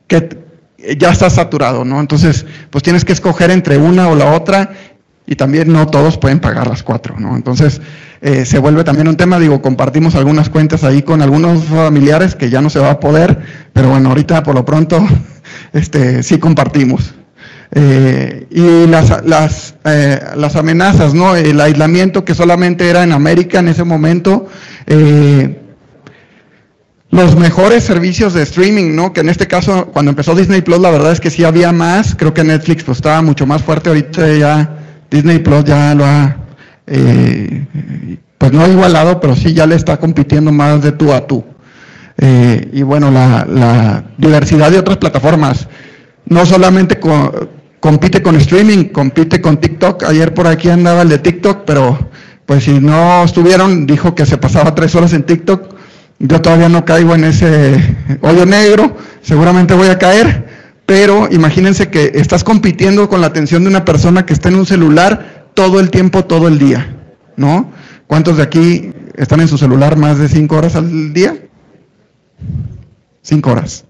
que 0.06 0.44
ya 0.98 1.10
está 1.10 1.30
saturado, 1.30 1.84
¿no? 1.84 1.98
Entonces, 1.98 2.46
pues 2.70 2.84
tienes 2.84 3.04
que 3.04 3.12
escoger 3.12 3.50
entre 3.50 3.78
una 3.78 4.08
o 4.08 4.14
la 4.14 4.32
otra 4.32 4.70
y 5.26 5.36
también 5.36 5.72
no 5.72 5.86
todos 5.86 6.18
pueden 6.18 6.40
pagar 6.40 6.66
las 6.66 6.82
cuatro, 6.82 7.18
¿no? 7.18 7.34
Entonces 7.34 7.80
eh, 8.20 8.44
se 8.44 8.58
vuelve 8.58 8.84
también 8.84 9.08
un 9.08 9.16
tema, 9.16 9.38
digo, 9.38 9.62
compartimos 9.62 10.14
algunas 10.14 10.50
cuentas 10.50 10.84
ahí 10.84 11.02
con 11.02 11.22
algunos 11.22 11.64
familiares 11.64 12.34
que 12.34 12.50
ya 12.50 12.60
no 12.60 12.68
se 12.68 12.78
va 12.78 12.90
a 12.90 13.00
poder, 13.00 13.38
pero 13.72 13.88
bueno, 13.88 14.10
ahorita 14.10 14.42
por 14.42 14.54
lo 14.54 14.64
pronto 14.64 15.06
este, 15.72 16.22
sí 16.22 16.38
compartimos. 16.38 17.14
Eh, 17.76 18.46
y 18.50 18.86
las, 18.86 19.24
las, 19.24 19.74
eh, 19.84 20.20
las 20.36 20.54
amenazas, 20.56 21.14
¿no? 21.14 21.34
El 21.34 21.60
aislamiento 21.60 22.24
que 22.24 22.34
solamente 22.34 22.88
era 22.88 23.02
en 23.02 23.12
América 23.12 23.58
en 23.58 23.68
ese 23.68 23.82
momento, 23.82 24.48
los 27.10 27.36
mejores 27.36 27.82
servicios 27.82 28.34
de 28.34 28.42
streaming, 28.42 28.94
¿no? 28.94 29.12
Que 29.12 29.20
en 29.20 29.28
este 29.28 29.48
caso, 29.48 29.86
cuando 29.86 30.10
empezó 30.10 30.34
Disney 30.34 30.60
Plus, 30.60 30.78
la 30.78 30.90
verdad 30.90 31.12
es 31.12 31.20
que 31.20 31.30
sí 31.30 31.44
había 31.44 31.72
más, 31.72 32.14
creo 32.14 32.34
que 32.34 32.44
Netflix 32.44 32.84
pues 32.84 32.98
estaba 32.98 33.22
mucho 33.22 33.46
más 33.46 33.62
fuerte, 33.62 33.88
ahorita 33.88 34.36
ya 34.36 34.83
Disney 35.14 35.38
Plus 35.38 35.62
ya 35.62 35.94
lo 35.94 36.04
ha, 36.04 36.36
eh, 36.88 37.64
pues 38.36 38.52
no 38.52 38.66
igualado, 38.66 39.20
pero 39.20 39.36
sí 39.36 39.54
ya 39.54 39.64
le 39.64 39.76
está 39.76 39.96
compitiendo 39.98 40.50
más 40.50 40.82
de 40.82 40.90
tú 40.90 41.12
a 41.12 41.24
tú. 41.24 41.44
Eh, 42.18 42.68
y 42.72 42.82
bueno, 42.82 43.12
la, 43.12 44.04
diversidad 44.18 44.72
de 44.72 44.80
otras 44.80 44.98
plataformas, 44.98 45.68
no 46.26 46.44
solamente 46.44 46.98
compite 47.78 48.22
con 48.22 48.34
streaming, 48.36 48.86
compite 48.86 49.40
con 49.40 49.58
TikTok. 49.58 50.02
Ayer 50.02 50.34
por 50.34 50.48
aquí 50.48 50.68
andaba 50.68 51.02
el 51.02 51.10
de 51.10 51.18
TikTok, 51.18 51.64
pero 51.64 52.10
pues 52.44 52.64
si 52.64 52.80
no 52.80 53.22
estuvieron, 53.22 53.86
dijo 53.86 54.16
que 54.16 54.26
se 54.26 54.36
pasaba 54.36 54.74
tres 54.74 54.96
horas 54.96 55.12
en 55.12 55.22
TikTok. 55.22 55.76
Yo 56.18 56.40
todavía 56.40 56.68
no 56.68 56.84
caigo 56.84 57.14
en 57.14 57.22
ese 57.22 57.96
hoyo 58.20 58.46
negro, 58.46 58.96
seguramente 59.22 59.74
voy 59.74 59.88
a 59.88 59.98
caer, 59.98 60.53
pero 60.86 61.28
imagínense 61.30 61.88
que 61.88 62.12
estás 62.14 62.44
compitiendo 62.44 63.08
con 63.08 63.20
la 63.20 63.28
atención 63.28 63.62
de 63.62 63.70
una 63.70 63.84
persona 63.84 64.26
que 64.26 64.32
está 64.32 64.48
en 64.48 64.56
un 64.56 64.66
celular 64.66 65.48
todo 65.54 65.80
el 65.80 65.90
tiempo, 65.90 66.24
todo 66.24 66.48
el 66.48 66.58
día, 66.58 66.96
¿no? 67.36 67.70
¿Cuántos 68.06 68.36
de 68.36 68.42
aquí 68.42 68.92
están 69.14 69.40
en 69.40 69.48
su 69.48 69.56
celular 69.56 69.96
más 69.96 70.18
de 70.18 70.28
cinco 70.28 70.56
horas 70.56 70.76
al 70.76 71.12
día? 71.12 71.36
Cinco 73.22 73.52
horas. 73.52 73.86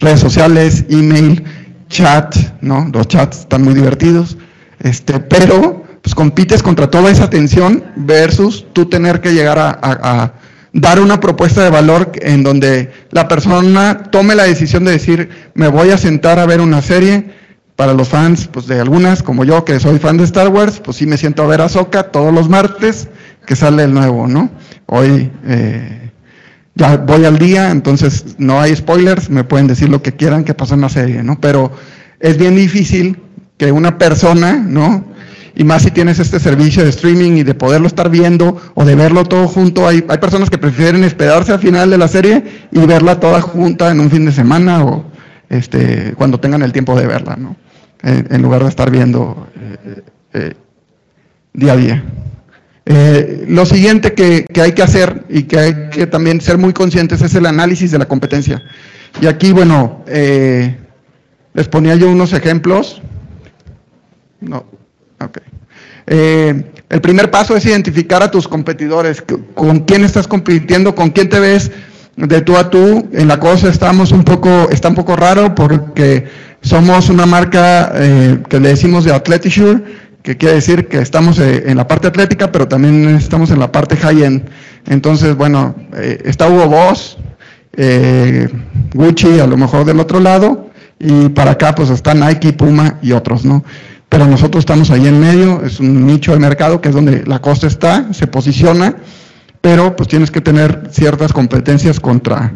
Redes 0.00 0.20
sociales, 0.20 0.84
email, 0.88 1.44
chat, 1.88 2.34
¿no? 2.60 2.88
Los 2.92 3.06
chats 3.06 3.40
están 3.40 3.62
muy 3.62 3.74
divertidos, 3.74 4.36
este, 4.80 5.20
pero 5.20 5.84
pues 6.02 6.14
compites 6.16 6.62
contra 6.62 6.90
toda 6.90 7.10
esa 7.12 7.24
atención 7.24 7.84
versus 7.94 8.66
tú 8.72 8.86
tener 8.86 9.20
que 9.20 9.32
llegar 9.32 9.58
a 9.58 10.34
dar 10.72 11.00
una 11.00 11.20
propuesta 11.20 11.62
de 11.62 11.70
valor 11.70 12.12
en 12.20 12.42
donde 12.42 12.90
la 13.10 13.28
persona 13.28 14.04
tome 14.10 14.34
la 14.34 14.44
decisión 14.44 14.84
de 14.84 14.92
decir, 14.92 15.28
me 15.54 15.68
voy 15.68 15.90
a 15.90 15.98
sentar 15.98 16.38
a 16.38 16.46
ver 16.46 16.60
una 16.60 16.82
serie. 16.82 17.42
Para 17.76 17.94
los 17.94 18.10
fans, 18.10 18.48
pues 18.52 18.66
de 18.66 18.78
algunas, 18.78 19.22
como 19.22 19.44
yo, 19.44 19.64
que 19.64 19.80
soy 19.80 19.98
fan 19.98 20.18
de 20.18 20.24
Star 20.24 20.48
Wars, 20.48 20.80
pues 20.84 20.98
sí 20.98 21.06
me 21.06 21.16
siento 21.16 21.42
a 21.42 21.46
ver 21.46 21.62
a 21.62 21.70
Soca 21.70 22.04
todos 22.04 22.32
los 22.32 22.48
martes 22.48 23.08
que 23.46 23.56
sale 23.56 23.84
el 23.84 23.94
nuevo, 23.94 24.28
¿no? 24.28 24.50
Hoy 24.86 25.32
eh, 25.46 26.10
ya 26.74 26.98
voy 26.98 27.24
al 27.24 27.38
día, 27.38 27.70
entonces 27.70 28.36
no 28.38 28.60
hay 28.60 28.76
spoilers, 28.76 29.30
me 29.30 29.44
pueden 29.44 29.66
decir 29.66 29.88
lo 29.88 30.02
que 30.02 30.12
quieran 30.12 30.44
que 30.44 30.54
pasa 30.54 30.74
en 30.74 30.82
la 30.82 30.90
serie, 30.90 31.22
¿no? 31.22 31.40
Pero 31.40 31.72
es 32.20 32.36
bien 32.36 32.56
difícil 32.56 33.20
que 33.56 33.72
una 33.72 33.98
persona, 33.98 34.54
¿no? 34.54 35.11
Y 35.54 35.64
más 35.64 35.82
si 35.82 35.90
tienes 35.90 36.18
este 36.18 36.40
servicio 36.40 36.82
de 36.82 36.90
streaming 36.90 37.32
y 37.32 37.42
de 37.42 37.54
poderlo 37.54 37.86
estar 37.86 38.08
viendo 38.08 38.60
o 38.74 38.84
de 38.84 38.94
verlo 38.94 39.24
todo 39.24 39.48
junto. 39.48 39.86
Hay, 39.86 40.04
hay 40.08 40.18
personas 40.18 40.50
que 40.50 40.58
prefieren 40.58 41.04
esperarse 41.04 41.52
al 41.52 41.58
final 41.58 41.90
de 41.90 41.98
la 41.98 42.08
serie 42.08 42.42
y 42.70 42.78
verla 42.86 43.20
toda 43.20 43.40
junta 43.40 43.90
en 43.90 44.00
un 44.00 44.10
fin 44.10 44.24
de 44.24 44.32
semana 44.32 44.84
o 44.84 45.04
este, 45.48 46.14
cuando 46.16 46.40
tengan 46.40 46.62
el 46.62 46.72
tiempo 46.72 46.98
de 46.98 47.06
verla, 47.06 47.36
¿no? 47.36 47.56
en 48.02 48.42
lugar 48.42 48.62
de 48.62 48.68
estar 48.68 48.90
viendo 48.90 49.46
eh, 49.60 50.02
eh, 50.34 50.54
día 51.52 51.72
a 51.72 51.76
día. 51.76 52.04
Eh, 52.84 53.44
lo 53.48 53.64
siguiente 53.64 54.12
que, 54.12 54.44
que, 54.52 54.60
hay 54.60 54.72
que 54.72 54.82
hacer 54.82 55.24
y 55.28 55.44
que 55.44 55.58
hay 55.58 55.90
que 55.90 56.08
también 56.08 56.40
ser 56.40 56.58
muy 56.58 56.72
conscientes 56.72 57.22
es 57.22 57.34
el 57.36 57.46
análisis 57.46 57.92
de 57.92 57.98
la 57.98 58.06
competencia. 58.06 58.60
Y 59.20 59.26
aquí, 59.26 59.52
bueno, 59.52 60.04
les 60.06 61.68
ponía 61.68 61.94
yo 61.94 62.10
unos 62.10 62.32
ejemplos. 62.32 63.00
No, 64.40 64.64
eh, 66.06 66.64
el 66.88 67.00
primer 67.00 67.30
paso 67.30 67.56
es 67.56 67.64
identificar 67.64 68.22
a 68.22 68.30
tus 68.30 68.48
competidores, 68.48 69.22
con 69.54 69.80
quién 69.80 70.04
estás 70.04 70.26
compitiendo, 70.26 70.94
con 70.94 71.10
quién 71.10 71.28
te 71.28 71.40
ves 71.40 71.70
de 72.16 72.40
tú 72.42 72.56
a 72.56 72.70
tú. 72.70 73.08
En 73.12 73.28
la 73.28 73.38
cosa 73.38 73.68
estamos 73.68 74.12
un 74.12 74.24
poco, 74.24 74.68
está 74.70 74.88
un 74.88 74.94
poco 74.94 75.16
raro 75.16 75.54
porque 75.54 76.26
somos 76.60 77.08
una 77.08 77.26
marca 77.26 77.92
eh, 77.94 78.38
que 78.48 78.60
le 78.60 78.70
decimos 78.70 79.04
de 79.04 79.12
Athletisure, 79.12 79.82
que 80.22 80.36
quiere 80.36 80.56
decir 80.56 80.86
que 80.88 80.98
estamos 80.98 81.38
eh, 81.38 81.64
en 81.66 81.76
la 81.76 81.88
parte 81.88 82.08
atlética, 82.08 82.52
pero 82.52 82.68
también 82.68 83.16
estamos 83.16 83.50
en 83.50 83.58
la 83.58 83.72
parte 83.72 83.96
high-end. 83.96 84.48
Entonces, 84.86 85.36
bueno, 85.36 85.74
está 85.92 86.48
Hugo 86.48 86.66
Boss, 86.66 87.16
Gucci 88.92 89.38
a 89.40 89.46
lo 89.46 89.56
mejor 89.56 89.84
del 89.84 90.00
otro 90.00 90.18
lado, 90.18 90.70
y 90.98 91.28
para 91.30 91.52
acá 91.52 91.74
pues 91.74 91.90
está 91.90 92.14
Nike, 92.14 92.52
Puma 92.52 92.98
y 93.00 93.12
otros, 93.12 93.44
¿no? 93.44 93.64
Pero 94.12 94.26
nosotros 94.26 94.60
estamos 94.60 94.90
ahí 94.90 95.08
en 95.08 95.18
medio, 95.18 95.64
es 95.64 95.80
un 95.80 96.06
nicho 96.06 96.32
de 96.32 96.38
mercado 96.38 96.82
que 96.82 96.90
es 96.90 96.94
donde 96.94 97.24
la 97.24 97.38
costa 97.38 97.66
está, 97.66 98.12
se 98.12 98.26
posiciona, 98.26 98.96
pero 99.62 99.96
pues 99.96 100.06
tienes 100.06 100.30
que 100.30 100.42
tener 100.42 100.90
ciertas 100.90 101.32
competencias 101.32 101.98
contra, 101.98 102.52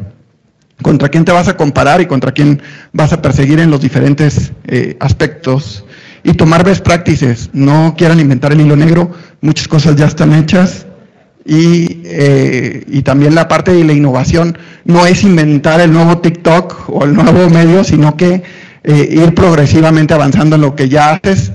contra 0.82 1.08
quién 1.08 1.24
te 1.24 1.32
vas 1.32 1.48
a 1.48 1.56
comparar 1.56 2.02
y 2.02 2.06
contra 2.06 2.32
quién 2.32 2.60
vas 2.92 3.14
a 3.14 3.22
perseguir 3.22 3.58
en 3.58 3.70
los 3.70 3.80
diferentes 3.80 4.52
eh, 4.66 4.98
aspectos. 5.00 5.86
Y 6.22 6.34
tomar 6.34 6.62
best 6.62 6.84
practices, 6.84 7.48
no 7.54 7.94
quieran 7.96 8.20
inventar 8.20 8.52
el 8.52 8.60
hilo 8.60 8.76
negro, 8.76 9.12
muchas 9.40 9.66
cosas 9.66 9.96
ya 9.96 10.04
están 10.04 10.34
hechas. 10.34 10.86
Y, 11.46 12.02
eh, 12.04 12.84
y 12.86 13.00
también 13.00 13.34
la 13.34 13.48
parte 13.48 13.72
de 13.72 13.82
la 13.82 13.94
innovación 13.94 14.58
no 14.84 15.06
es 15.06 15.22
inventar 15.22 15.80
el 15.80 15.90
nuevo 15.90 16.18
TikTok 16.18 16.90
o 16.90 17.04
el 17.04 17.14
nuevo 17.14 17.48
medio, 17.48 17.82
sino 17.82 18.14
que 18.14 18.42
eh, 18.86 19.08
ir 19.10 19.34
progresivamente 19.34 20.14
avanzando 20.14 20.56
en 20.56 20.62
lo 20.62 20.76
que 20.76 20.88
ya 20.88 21.10
haces, 21.10 21.52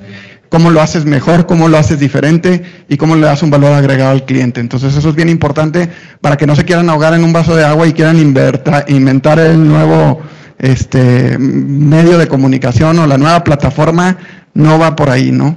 cómo 0.49 0.69
lo 0.69 0.81
haces 0.81 1.05
mejor, 1.05 1.45
cómo 1.45 1.69
lo 1.69 1.77
haces 1.77 1.97
diferente 1.97 2.61
y 2.89 2.97
cómo 2.97 3.15
le 3.15 3.21
das 3.21 3.41
un 3.41 3.49
valor 3.49 3.71
agregado 3.71 4.11
al 4.11 4.25
cliente. 4.25 4.59
Entonces 4.59 4.95
eso 4.95 5.09
es 5.09 5.15
bien 5.15 5.29
importante 5.29 5.89
para 6.19 6.35
que 6.35 6.45
no 6.45 6.57
se 6.57 6.65
quieran 6.65 6.89
ahogar 6.89 7.13
en 7.13 7.23
un 7.23 7.31
vaso 7.31 7.55
de 7.55 7.63
agua 7.63 7.87
y 7.87 7.93
quieran 7.93 8.19
inventar 8.19 9.39
el 9.39 9.65
nuevo 9.65 10.21
este, 10.59 11.37
medio 11.39 12.17
de 12.17 12.27
comunicación 12.27 12.99
o 12.99 13.07
la 13.07 13.17
nueva 13.17 13.43
plataforma, 13.45 14.17
no 14.53 14.77
va 14.77 14.95
por 14.95 15.09
ahí, 15.09 15.31
¿no? 15.31 15.55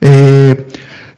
Eh, 0.00 0.66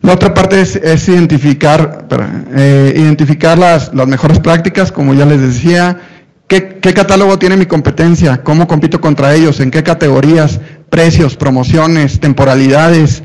la 0.01 0.13
otra 0.15 0.35
parte 0.35 0.61
es, 0.61 1.09
identificar, 1.09 2.07
eh, 2.55 2.93
identificar 2.97 3.59
las, 3.59 3.95
las 3.95 4.07
mejores 4.07 4.39
prácticas, 4.41 4.93
como 4.93 5.15
ya 5.15 5.25
les 5.25 5.41
decía, 5.41 5.99
¿Qué, 6.47 6.79
¿Qué 6.81 6.93
catálogo 6.93 7.39
tiene 7.39 7.57
mi 7.57 7.67
competencia? 7.67 8.43
¿Cómo 8.43 8.67
compito 8.67 9.01
contra 9.01 9.35
ellos? 9.35 9.61
¿En 9.61 9.71
qué 9.71 9.83
categorías? 9.83 10.61
Precios, 10.91 11.37
promociones, 11.37 12.21
temporalidades. 12.21 13.23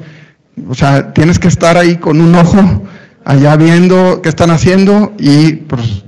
O 0.68 0.74
sea, 0.74 1.14
tienes 1.14 1.40
que 1.40 1.48
estar 1.48 1.78
ahí 1.78 1.98
con 1.98 2.22
un 2.22 2.36
ojo 2.36 2.84
allá 3.26 3.56
viendo 3.56 4.22
qué 4.22 4.30
están 4.30 4.52
haciendo 4.52 5.14
y 5.20 5.54
pues 5.54 6.04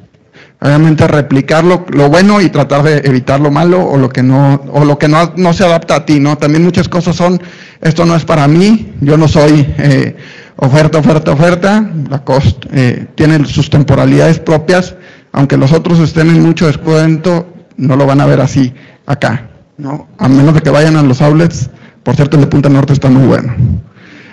obviamente 0.62 1.08
replicar 1.08 1.64
lo, 1.64 1.86
lo 1.90 2.10
bueno 2.10 2.40
y 2.40 2.50
tratar 2.50 2.84
de 2.84 2.98
evitar 3.08 3.40
lo 3.40 3.52
malo 3.52 3.84
o 3.84 3.98
lo 3.98 4.10
que 4.10 4.24
no 4.24 4.62
o 4.72 4.86
lo 4.86 4.98
que 4.98 5.08
no, 5.08 5.34
no 5.36 5.54
se 5.54 5.66
adapta 5.66 5.96
a 5.96 6.06
ti, 6.06 6.20
¿no? 6.20 6.38
También 6.38 6.64
muchas 6.64 6.88
cosas 6.88 7.16
son 7.16 7.42
esto 7.82 8.06
no 8.06 8.16
es 8.16 8.26
para 8.26 8.48
mí, 8.48 8.94
yo 9.02 9.18
no 9.18 9.28
soy 9.28 9.68
eh, 9.78 10.16
oferta, 10.56 11.00
oferta, 11.00 11.32
oferta, 11.32 11.92
la 12.10 12.24
cost 12.24 12.66
eh, 12.72 13.08
tiene 13.16 13.46
sus 13.46 13.70
temporalidades 13.70 14.40
propias, 14.40 14.96
aunque 15.32 15.58
los 15.58 15.72
otros 15.72 16.00
estén 16.00 16.30
en 16.30 16.42
mucho 16.42 16.68
descuento, 16.68 17.48
no 17.78 17.96
lo 17.96 18.06
van 18.06 18.22
a 18.22 18.26
ver 18.26 18.42
así 18.42 18.74
acá, 19.06 19.50
¿no? 19.78 20.08
A 20.18 20.28
menos 20.28 20.54
de 20.54 20.62
que 20.62 20.70
vayan 20.70 20.96
a 20.96 21.04
los 21.04 21.22
outlets, 21.22 21.70
por 22.04 22.16
cierto 22.16 22.38
el 22.38 22.44
de 22.44 22.48
Punta 22.48 22.70
Norte 22.70 22.94
está 22.94 23.10
muy 23.10 23.26
bueno. 23.28 23.54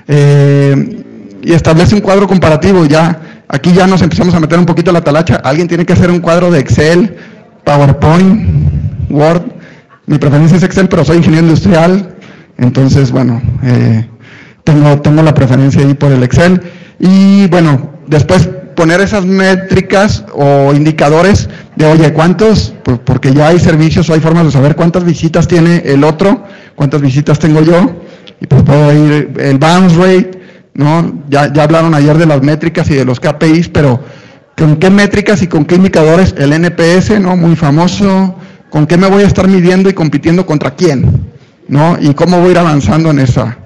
Eh, 0.06 1.04
y 1.42 1.52
establece 1.52 1.94
un 1.94 2.00
cuadro 2.00 2.26
comparativo 2.26 2.84
ya. 2.84 3.44
Aquí 3.48 3.72
ya 3.72 3.86
nos 3.86 4.02
empezamos 4.02 4.34
a 4.34 4.40
meter 4.40 4.58
un 4.58 4.66
poquito 4.66 4.92
la 4.92 5.00
talacha. 5.00 5.36
Alguien 5.36 5.68
tiene 5.68 5.86
que 5.86 5.92
hacer 5.92 6.10
un 6.10 6.20
cuadro 6.20 6.50
de 6.50 6.58
Excel, 6.58 7.16
PowerPoint, 7.64 9.10
Word. 9.10 9.42
Mi 10.06 10.18
preferencia 10.18 10.56
es 10.56 10.62
Excel, 10.62 10.88
pero 10.88 11.04
soy 11.04 11.18
ingeniero 11.18 11.46
industrial. 11.46 12.16
Entonces, 12.56 13.12
bueno, 13.12 13.40
eh, 13.62 14.06
tengo, 14.64 15.00
tengo 15.00 15.22
la 15.22 15.32
preferencia 15.32 15.80
ahí 15.82 15.94
por 15.94 16.12
el 16.12 16.22
Excel. 16.22 16.60
Y 16.98 17.46
bueno, 17.46 17.92
después 18.06 18.50
poner 18.78 19.00
esas 19.00 19.26
métricas 19.26 20.24
o 20.32 20.72
indicadores 20.72 21.48
de, 21.74 21.84
oye, 21.84 22.12
¿cuántos? 22.12 22.72
Porque 23.04 23.34
ya 23.34 23.48
hay 23.48 23.58
servicios 23.58 24.08
o 24.08 24.14
hay 24.14 24.20
formas 24.20 24.44
de 24.44 24.52
saber 24.52 24.76
cuántas 24.76 25.02
visitas 25.02 25.48
tiene 25.48 25.82
el 25.84 26.04
otro, 26.04 26.44
cuántas 26.76 27.00
visitas 27.00 27.40
tengo 27.40 27.60
yo. 27.60 27.96
Y 28.40 28.46
pues 28.46 28.62
puedo 28.62 28.92
ir 28.92 29.32
el 29.36 29.58
bounce 29.58 29.96
rate, 29.96 30.30
¿no? 30.74 31.24
Ya, 31.28 31.52
ya 31.52 31.64
hablaron 31.64 31.92
ayer 31.92 32.16
de 32.18 32.26
las 32.26 32.40
métricas 32.40 32.88
y 32.88 32.94
de 32.94 33.04
los 33.04 33.18
KPIs, 33.18 33.68
pero 33.70 33.98
¿con 34.56 34.76
qué 34.76 34.90
métricas 34.90 35.42
y 35.42 35.48
con 35.48 35.64
qué 35.64 35.74
indicadores? 35.74 36.36
El 36.38 36.52
NPS, 36.52 37.18
¿no? 37.18 37.36
Muy 37.36 37.56
famoso. 37.56 38.36
¿Con 38.70 38.86
qué 38.86 38.96
me 38.96 39.08
voy 39.08 39.24
a 39.24 39.26
estar 39.26 39.48
midiendo 39.48 39.90
y 39.90 39.92
compitiendo 39.92 40.46
contra 40.46 40.76
quién? 40.76 41.32
¿No? 41.66 41.98
Y 42.00 42.14
cómo 42.14 42.38
voy 42.38 42.50
a 42.50 42.52
ir 42.52 42.58
avanzando 42.58 43.10
en 43.10 43.18
esa. 43.18 43.58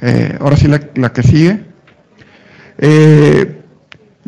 Eh, 0.00 0.36
ahora 0.40 0.56
sí 0.56 0.68
la, 0.68 0.80
la 0.94 1.12
que 1.12 1.24
sigue. 1.24 1.64
Eh, 2.78 3.59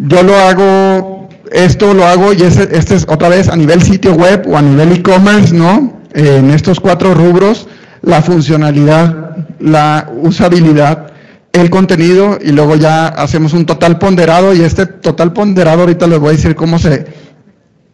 yo 0.04 0.22
lo 0.22 0.36
hago, 0.36 1.28
esto 1.52 1.94
lo 1.94 2.04
hago 2.04 2.32
y 2.32 2.42
este, 2.42 2.76
este 2.76 2.96
es 2.96 3.06
otra 3.08 3.28
vez 3.28 3.48
a 3.48 3.56
nivel 3.56 3.82
sitio 3.82 4.14
web 4.14 4.44
o 4.48 4.56
a 4.56 4.62
nivel 4.62 4.92
e-commerce, 4.92 5.54
¿no? 5.54 6.02
En 6.12 6.50
estos 6.50 6.80
cuatro 6.80 7.14
rubros, 7.14 7.68
la 8.02 8.20
funcionalidad, 8.20 9.36
la 9.60 10.10
usabilidad, 10.22 11.12
el 11.52 11.70
contenido 11.70 12.38
y 12.42 12.50
luego 12.50 12.76
ya 12.76 13.06
hacemos 13.06 13.52
un 13.52 13.64
total 13.64 13.98
ponderado 13.98 14.54
y 14.54 14.62
este 14.62 14.86
total 14.86 15.32
ponderado 15.32 15.82
ahorita 15.82 16.06
les 16.08 16.18
voy 16.18 16.30
a 16.30 16.32
decir 16.32 16.56
cómo 16.56 16.78
se, 16.78 17.06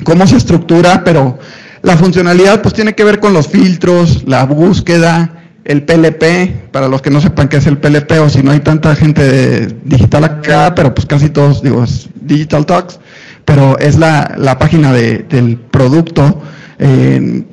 cómo 0.03 0.27
se 0.27 0.37
estructura, 0.37 1.03
pero 1.05 1.39
la 1.83 1.97
funcionalidad 1.97 2.63
pues 2.63 2.73
tiene 2.73 2.95
que 2.95 3.05
ver 3.05 3.21
con 3.21 3.35
los 3.35 3.49
filtros, 3.49 4.25
la 4.27 4.45
búsqueda, 4.47 5.38
el 5.69 5.83
PLP, 5.83 6.73
para 6.73 6.89
los 6.89 7.03
que 7.03 7.11
no 7.11 7.21
sepan 7.21 7.49
qué 7.49 7.59
es 7.59 7.67
el 7.67 7.77
PLP 7.77 8.13
o 8.21 8.29
si 8.29 8.43
no 8.43 8.51
hay 8.51 8.61
tanta 8.61 8.97
gente 8.97 9.69
digital 9.85 10.25
acá, 10.25 10.75
pero 10.75 10.95
pues 10.95 11.07
casi 11.07 11.29
todos, 11.29 11.63
digo, 11.63 11.85
es 11.85 12.09
Digital 12.23 12.65
Talks, 12.65 12.99
pero 13.45 13.79
es 13.79 13.99
la, 13.99 14.35
la 14.39 14.59
página 14.59 14.93
de, 14.93 15.19
del 15.29 15.59
producto 15.59 16.43
eh, 16.79 17.45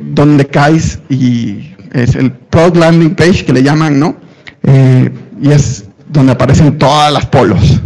donde 0.00 0.46
caes 0.46 1.00
y 1.10 1.74
es 1.92 2.14
el 2.14 2.32
Product 2.32 2.76
Landing 2.76 3.14
Page 3.14 3.44
que 3.44 3.52
le 3.52 3.62
llaman, 3.62 4.00
¿no? 4.00 4.16
Eh, 4.62 5.10
y 5.42 5.50
es 5.50 5.84
donde 6.08 6.32
aparecen 6.32 6.78
todas 6.78 7.12
las 7.12 7.26
polos, 7.26 7.82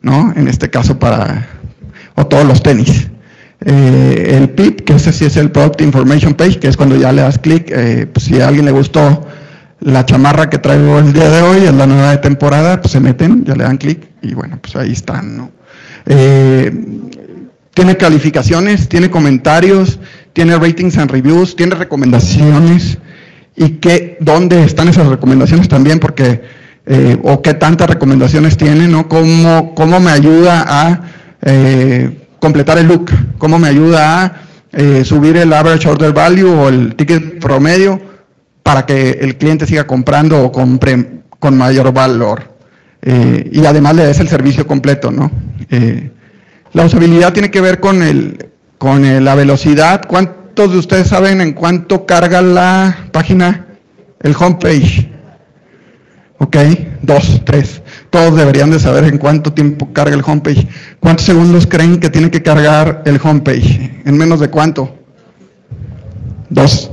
¿no? 0.00 0.32
En 0.34 0.48
este 0.48 0.70
caso 0.70 0.98
para, 0.98 1.48
o 2.14 2.26
todos 2.26 2.46
los 2.46 2.62
tenis. 2.62 3.10
Eh, 3.64 4.36
el 4.38 4.50
PIP, 4.50 4.82
que 4.82 4.94
ese 4.94 5.12
sí 5.12 5.26
es 5.26 5.36
el 5.36 5.50
Product 5.50 5.80
Information 5.82 6.34
Page, 6.34 6.58
que 6.58 6.68
es 6.68 6.76
cuando 6.76 6.96
ya 6.96 7.12
le 7.12 7.22
das 7.22 7.38
clic, 7.38 7.70
eh, 7.70 8.06
pues 8.12 8.24
si 8.24 8.40
a 8.40 8.48
alguien 8.48 8.64
le 8.64 8.70
gustó 8.70 9.26
la 9.80 10.04
chamarra 10.04 10.48
que 10.48 10.58
traigo 10.58 10.98
el 10.98 11.12
día 11.12 11.30
de 11.30 11.42
hoy, 11.42 11.64
es 11.64 11.74
la 11.74 11.86
nueva 11.86 12.10
de 12.12 12.18
temporada, 12.18 12.80
pues 12.80 12.92
se 12.92 13.00
meten, 13.00 13.44
ya 13.44 13.54
le 13.54 13.64
dan 13.64 13.76
clic 13.76 14.08
y 14.22 14.34
bueno, 14.34 14.58
pues 14.60 14.76
ahí 14.76 14.92
están, 14.92 15.36
¿no? 15.36 15.50
Eh, 16.06 16.72
tiene 17.74 17.96
calificaciones, 17.96 18.88
tiene 18.88 19.10
comentarios, 19.10 19.98
tiene 20.32 20.58
ratings 20.58 20.98
and 20.98 21.10
reviews, 21.10 21.56
tiene 21.56 21.74
recomendaciones 21.74 22.98
y 23.56 23.70
qué, 23.74 24.16
dónde 24.20 24.64
están 24.64 24.88
esas 24.88 25.06
recomendaciones 25.06 25.68
también, 25.68 25.98
porque, 25.98 26.42
eh, 26.86 27.18
o 27.22 27.42
qué 27.42 27.54
tantas 27.54 27.88
recomendaciones 27.88 28.56
tiene, 28.56 28.88
¿no? 28.88 29.08
¿Cómo, 29.08 29.74
cómo 29.74 30.00
me 30.00 30.10
ayuda 30.10 30.64
a 30.66 31.00
eh, 31.42 32.19
completar 32.40 32.78
el 32.78 32.88
look? 32.88 33.10
¿Cómo 33.38 33.58
me 33.58 33.68
ayuda 33.68 34.24
a 34.24 34.32
eh, 34.72 35.04
subir 35.04 35.36
el 35.36 35.52
average 35.52 35.88
order 35.88 36.12
value 36.12 36.48
o 36.50 36.68
el 36.68 36.94
ticket 36.96 37.38
promedio 37.40 38.00
para 38.62 38.86
que 38.86 39.10
el 39.20 39.36
cliente 39.36 39.66
siga 39.66 39.86
comprando 39.86 40.42
o 40.42 40.50
compre 40.52 41.22
con 41.38 41.56
mayor 41.56 41.92
valor? 41.92 42.50
Eh, 43.02 43.48
y 43.52 43.64
además 43.64 43.94
le 43.96 44.06
des 44.06 44.20
el 44.20 44.28
servicio 44.28 44.66
completo, 44.66 45.10
¿no? 45.10 45.30
Eh, 45.70 46.10
la 46.72 46.84
usabilidad 46.84 47.32
tiene 47.32 47.50
que 47.50 47.60
ver 47.60 47.80
con, 47.80 48.02
el, 48.02 48.50
con 48.78 49.04
el- 49.04 49.24
la 49.24 49.34
velocidad. 49.34 50.02
¿Cuántos 50.06 50.72
de 50.72 50.78
ustedes 50.78 51.08
saben 51.08 51.40
en 51.40 51.52
cuánto 51.52 52.04
carga 52.06 52.42
la 52.42 53.06
página, 53.12 53.66
el 54.20 54.34
homepage? 54.38 55.10
Ok, 56.42 56.56
dos, 57.02 57.42
tres. 57.44 57.82
Todos 58.08 58.34
deberían 58.34 58.70
de 58.70 58.80
saber 58.80 59.04
en 59.04 59.18
cuánto 59.18 59.52
tiempo 59.52 59.92
carga 59.92 60.16
el 60.16 60.22
homepage. 60.24 60.66
¿Cuántos 60.98 61.26
segundos 61.26 61.66
creen 61.66 62.00
que 62.00 62.08
tiene 62.08 62.30
que 62.30 62.42
cargar 62.42 63.02
el 63.04 63.20
homepage? 63.22 64.00
¿En 64.06 64.16
menos 64.16 64.40
de 64.40 64.48
cuánto? 64.48 64.96
Dos. 66.48 66.90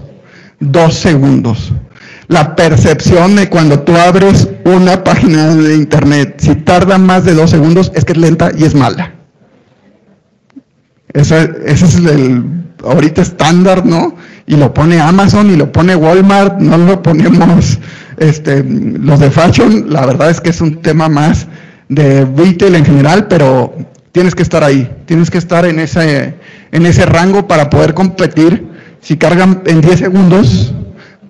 Dos 0.60 0.96
segundos. 0.96 1.72
La 2.28 2.58
percepción 2.58 3.38
de 3.38 3.48
cuando 3.48 3.80
tú 3.80 3.96
abres 3.96 4.50
una 4.66 5.02
página 5.02 5.56
de 5.56 5.76
internet, 5.76 6.36
si 6.40 6.56
tarda 6.56 6.98
más 6.98 7.24
de 7.24 7.34
dos 7.34 7.50
segundos, 7.50 7.90
es 7.96 8.04
que 8.04 8.12
es 8.12 8.18
lenta 8.18 8.52
y 8.58 8.66
es 8.66 8.76
mala. 8.76 9.14
Ese, 11.14 11.54
ese 11.66 11.86
es 11.86 11.96
el 11.96 12.67
ahorita 12.84 13.22
estándar, 13.22 13.86
¿no? 13.86 14.16
Y 14.46 14.56
lo 14.56 14.74
pone 14.74 15.00
Amazon 15.00 15.52
y 15.52 15.56
lo 15.56 15.72
pone 15.72 15.96
Walmart, 15.96 16.60
no 16.60 16.78
lo 16.78 17.02
ponemos 17.02 17.80
este, 18.18 18.64
los 18.64 19.20
de 19.20 19.32
fashion. 19.32 19.92
La 19.92 20.06
verdad 20.06 20.30
es 20.30 20.42
que 20.42 20.50
es 20.50 20.62
un 20.62 20.82
tema 20.82 21.10
más 21.10 21.48
de 21.90 22.26
retail 22.26 22.76
en 22.76 22.86
general, 22.86 23.28
pero 23.28 23.74
tienes 24.12 24.36
que 24.36 24.44
estar 24.44 24.64
ahí, 24.64 24.90
tienes 25.06 25.30
que 25.30 25.38
estar 25.38 25.66
en 25.66 25.80
ese, 25.80 26.36
en 26.72 26.86
ese 26.86 27.06
rango 27.06 27.48
para 27.48 27.70
poder 27.70 27.94
competir. 27.94 28.68
Si 29.00 29.18
cargan 29.18 29.62
en 29.66 29.82
10 29.82 30.00
segundos, 30.00 30.74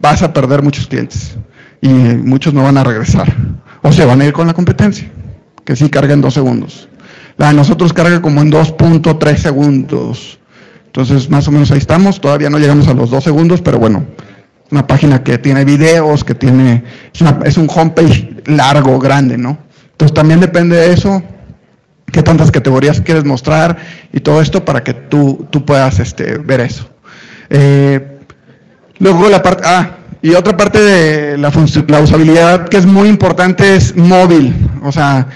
vas 0.02 0.24
a 0.24 0.34
perder 0.34 0.62
muchos 0.64 0.88
clientes 0.88 1.38
y 1.82 1.90
muchos 1.90 2.54
no 2.54 2.64
van 2.64 2.78
a 2.78 2.84
regresar. 2.84 3.34
O 3.82 3.92
se 3.92 4.06
van 4.06 4.22
a 4.22 4.26
ir 4.26 4.34
con 4.34 4.48
la 4.48 4.54
competencia, 4.54 5.10
que 5.64 5.76
sí 5.76 5.90
carga 5.90 6.14
en 6.14 6.22
2 6.22 6.34
segundos. 6.34 6.90
La 7.38 7.50
de 7.50 7.54
nosotros 7.54 7.94
carga 7.94 8.22
como 8.22 8.42
en 8.42 8.52
2.3 8.52 9.38
segundos. 9.38 10.40
Entonces, 10.98 11.30
más 11.30 11.48
o 11.48 11.52
menos 11.52 11.70
ahí 11.70 11.78
estamos. 11.78 12.20
Todavía 12.20 12.50
no 12.50 12.58
llegamos 12.58 12.88
a 12.88 12.94
los 12.96 13.12
2 13.12 13.24
segundos, 13.24 13.62
pero 13.62 13.78
bueno, 13.78 14.04
una 14.72 14.88
página 14.88 15.22
que 15.22 15.38
tiene 15.38 15.64
videos, 15.64 16.24
que 16.24 16.34
tiene, 16.34 16.84
es, 17.46 17.58
un 17.58 17.70
homepage 17.70 18.42
largo, 18.48 18.98
grande, 18.98 19.38
¿no? 19.38 19.60
Entonces 19.92 20.16
también 20.16 20.40
depende 20.40 20.76
de 20.76 20.94
eso, 20.94 21.22
qué 22.12 22.24
tantas 22.24 22.50
categorías 22.50 23.00
quieres 23.00 23.26
mostrar 23.26 23.78
y 24.12 24.22
todo 24.22 24.42
esto 24.42 24.66
para 24.66 24.84
que 24.84 24.96
tú, 24.96 25.48
tú 25.52 25.64
puedas 25.64 26.00
este, 26.00 26.40
ver 26.40 26.62
eso. 26.62 26.90
Eh, 27.52 28.18
luego 28.98 29.30
la 29.30 29.44
parte, 29.44 29.62
ah, 29.68 29.98
y 30.24 30.34
otra 30.34 30.58
parte 30.58 30.82
de 30.82 31.38
la, 31.38 31.52
la 31.90 32.00
usabilidad 32.00 32.70
que 32.70 32.78
es 32.78 32.88
muy 32.88 33.08
importante 33.08 33.76
es 33.76 33.96
móvil, 33.96 34.52
o 34.82 34.92
sea, 34.92 35.28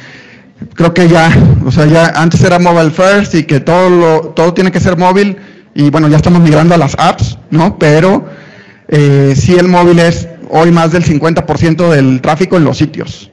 creo 0.73 0.91
que 0.91 1.07
ya, 1.07 1.31
o 1.63 1.71
sea, 1.71 1.85
ya 1.85 2.07
antes 2.15 2.43
era 2.43 2.57
mobile 2.57 2.89
first 2.89 3.35
y 3.35 3.43
que 3.43 3.59
todo 3.59 3.91
lo, 3.91 4.19
todo 4.29 4.55
tiene 4.55 4.71
que 4.71 4.79
ser 4.79 4.97
móvil 4.97 5.37
y 5.73 5.89
bueno, 5.89 6.07
ya 6.07 6.17
estamos 6.17 6.41
migrando 6.41 6.75
a 6.75 6.77
las 6.77 6.95
apps, 6.97 7.37
¿no? 7.49 7.77
Pero 7.77 8.25
eh, 8.87 9.33
sí 9.35 9.55
el 9.55 9.67
móvil 9.67 9.99
es 9.99 10.27
hoy 10.49 10.71
más 10.71 10.91
del 10.91 11.03
50% 11.03 11.89
del 11.89 12.21
tráfico 12.21 12.57
en 12.57 12.65
los 12.65 12.77
sitios. 12.77 13.31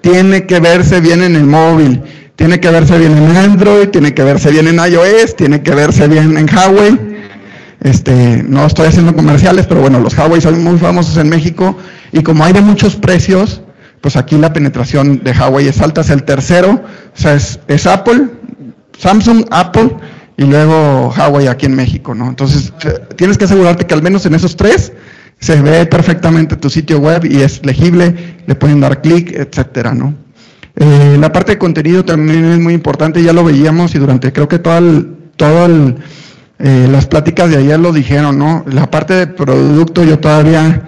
Tiene 0.00 0.46
que 0.46 0.60
verse 0.60 1.00
bien 1.00 1.22
en 1.22 1.36
el 1.36 1.44
móvil, 1.44 2.02
tiene 2.34 2.60
que 2.60 2.70
verse 2.70 2.98
bien 2.98 3.16
en 3.16 3.36
Android, 3.36 3.88
tiene 3.88 4.14
que 4.14 4.22
verse 4.24 4.50
bien 4.50 4.68
en 4.68 4.76
iOS, 4.76 5.36
tiene 5.36 5.62
que 5.62 5.74
verse 5.74 6.08
bien 6.08 6.36
en 6.36 6.48
Huawei. 6.52 7.16
Este, 7.80 8.42
no 8.42 8.66
estoy 8.66 8.88
haciendo 8.88 9.14
comerciales, 9.14 9.66
pero 9.66 9.80
bueno, 9.80 10.00
los 10.00 10.16
Huawei 10.16 10.40
son 10.40 10.62
muy 10.62 10.78
famosos 10.78 11.16
en 11.18 11.28
México 11.28 11.76
y 12.10 12.22
como 12.22 12.44
hay 12.44 12.52
de 12.52 12.60
muchos 12.60 12.96
precios, 12.96 13.60
pues 14.00 14.16
aquí 14.16 14.36
la 14.36 14.52
penetración 14.52 15.22
de 15.22 15.32
Huawei 15.32 15.68
es 15.68 15.80
alta, 15.80 16.00
es 16.00 16.10
el 16.10 16.24
tercero, 16.24 16.70
o 16.70 17.18
sea, 17.18 17.34
es, 17.34 17.60
es 17.68 17.86
Apple, 17.86 18.28
Samsung, 18.98 19.44
Apple 19.50 19.90
y 20.36 20.44
luego 20.44 21.14
Huawei 21.16 21.48
aquí 21.48 21.66
en 21.66 21.74
México, 21.74 22.14
¿no? 22.14 22.28
Entonces, 22.28 22.72
eh, 22.84 23.00
tienes 23.16 23.38
que 23.38 23.44
asegurarte 23.44 23.86
que 23.86 23.94
al 23.94 24.02
menos 24.02 24.26
en 24.26 24.34
esos 24.34 24.56
tres 24.56 24.92
se 25.38 25.60
ve 25.60 25.86
perfectamente 25.86 26.56
tu 26.56 26.68
sitio 26.70 26.98
web 26.98 27.24
y 27.24 27.42
es 27.42 27.64
legible, 27.64 28.36
le 28.46 28.54
pueden 28.54 28.80
dar 28.80 29.00
clic, 29.00 29.32
etcétera, 29.32 29.94
¿no? 29.94 30.14
Eh, 30.76 31.16
la 31.18 31.32
parte 31.32 31.52
de 31.52 31.58
contenido 31.58 32.04
también 32.04 32.44
es 32.44 32.58
muy 32.58 32.74
importante, 32.74 33.22
ya 33.22 33.32
lo 33.32 33.44
veíamos 33.44 33.94
y 33.94 33.98
durante 33.98 34.32
creo 34.32 34.46
que 34.46 34.58
todo 34.58 34.76
el, 34.76 35.16
todo 35.36 35.66
el, 35.66 35.96
eh, 36.58 36.86
las 36.90 37.06
pláticas 37.06 37.50
de 37.50 37.56
ayer 37.56 37.78
lo 37.78 37.92
dijeron, 37.92 38.38
¿no? 38.38 38.64
La 38.66 38.90
parte 38.90 39.14
de 39.14 39.26
producto 39.26 40.04
yo 40.04 40.18
todavía 40.18 40.82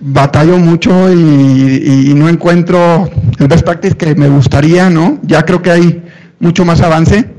batallo 0.00 0.58
mucho 0.58 1.12
y 1.12 2.12
no 2.14 2.28
encuentro 2.28 3.08
el 3.38 3.46
best 3.46 3.64
practice 3.64 3.96
que 3.96 4.14
me 4.14 4.28
gustaría, 4.28 4.90
¿no? 4.90 5.18
Ya 5.22 5.44
creo 5.44 5.62
que 5.62 5.70
hay 5.70 6.02
mucho 6.40 6.64
más 6.64 6.80
avance, 6.80 7.30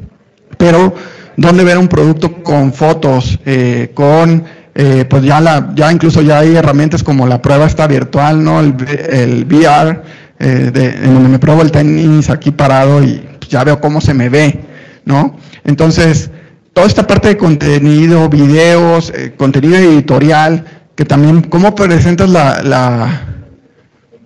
pero 0.58 0.96
donde 1.38 1.64
ver 1.64 1.78
un 1.78 1.88
producto 1.88 2.44
con 2.44 2.74
fotos, 2.74 3.40
eh, 3.46 3.92
con 3.94 4.44
eh, 4.76 5.06
pues 5.08 5.24
ya 5.24 5.40
la, 5.40 5.72
ya 5.76 5.92
incluso 5.92 6.22
ya 6.22 6.40
hay 6.40 6.56
herramientas 6.56 7.04
como 7.04 7.28
la 7.28 7.42
prueba 7.42 7.66
está 7.68 7.86
virtual, 7.86 8.44
¿no? 8.44 8.60
El, 8.60 8.76
el 9.10 9.46
VR, 9.46 10.02
eh, 10.40 10.72
de, 10.74 10.92
donde 11.02 11.30
me 11.30 11.40
pruebo 11.40 11.62
el 11.62 11.72
tenis 11.72 12.30
aquí 12.32 12.52
parado 12.52 13.04
y 13.04 13.24
ya 13.50 13.64
veo 13.64 13.80
cómo 13.80 14.02
se 14.02 14.16
me 14.16 14.30
ve, 14.30 14.62
¿no? 15.06 15.38
Entonces, 15.64 16.32
toda 16.74 16.88
esta 16.88 17.06
parte 17.06 17.28
de 17.28 17.38
contenido, 17.38 18.30
videos, 18.30 19.12
eh, 19.16 19.34
contenido 19.38 19.76
editorial, 19.76 20.66
que 20.96 21.06
también, 21.06 21.42
cómo 21.42 21.76
presentas 21.76 22.30
la, 22.30 22.64
la, 22.64 23.28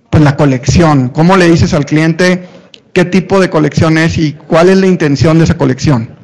pues 0.08 0.22
la 0.22 0.34
colección, 0.36 1.10
cómo 1.10 1.36
le 1.36 1.50
dices 1.50 1.74
al 1.74 1.84
cliente 1.84 2.46
qué 2.94 3.04
tipo 3.04 3.38
de 3.38 3.50
colección 3.50 3.98
es 3.98 4.16
y 4.16 4.32
cuál 4.32 4.70
es 4.70 4.78
la 4.78 4.86
intención 4.86 5.36
de 5.38 5.44
esa 5.44 5.58
colección 5.58 6.17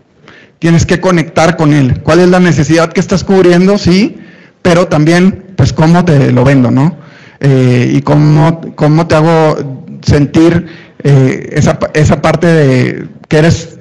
tienes 0.58 0.86
que 0.86 1.00
conectar 1.00 1.56
con 1.56 1.72
él. 1.72 2.00
¿Cuál 2.02 2.20
es 2.20 2.28
la 2.28 2.40
necesidad 2.40 2.92
que 2.92 3.00
estás 3.00 3.24
cubriendo? 3.24 3.78
Sí, 3.78 4.16
pero 4.62 4.88
también, 4.88 5.52
pues, 5.56 5.72
cómo 5.72 6.04
te 6.04 6.32
lo 6.32 6.44
vendo, 6.44 6.70
¿no? 6.70 6.96
Eh, 7.40 7.92
y 7.94 8.02
cómo, 8.02 8.60
cómo 8.74 9.06
te 9.06 9.14
hago 9.14 9.84
sentir 10.02 10.66
eh, 11.02 11.50
esa, 11.52 11.78
esa 11.92 12.22
parte 12.22 12.46
de 12.46 13.08
que 13.28 13.38
eres 13.38 13.78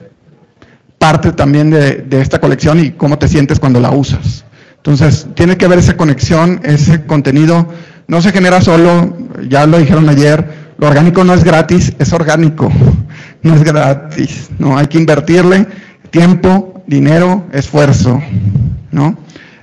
parte 0.98 1.32
también 1.32 1.70
de, 1.70 1.98
de, 1.98 2.22
esta 2.22 2.40
colección 2.40 2.80
y 2.80 2.92
cómo 2.92 3.18
te 3.18 3.28
sientes 3.28 3.60
cuando 3.60 3.80
la 3.80 3.92
usas. 3.92 4.44
Entonces, 4.78 5.28
tiene 5.36 5.56
que 5.56 5.66
haber 5.66 5.80
esa 5.80 5.96
conexión, 5.96 6.60
ese 6.64 7.06
contenido. 7.06 7.68
No 8.08 8.22
se 8.22 8.32
genera 8.34 8.62
solo, 8.62 9.16
ya 9.48 9.66
lo 9.66 9.78
dijeron 9.78 10.10
ayer, 10.10 10.74
lo 10.78 10.88
orgánico 10.88 11.24
no 11.24 11.34
es 11.34 11.46
gratis, 11.46 11.94
es 12.00 12.12
orgánico, 12.12 12.70
no 13.42 13.56
es 13.56 13.64
gratis, 13.64 14.50
no 14.60 14.78
hay 14.78 14.88
que 14.88 14.98
invertirle 14.98 15.66
tiempo, 16.13 16.84
dinero, 16.86 17.47
esfuerzo, 17.52 18.21
¿no? 18.91 19.17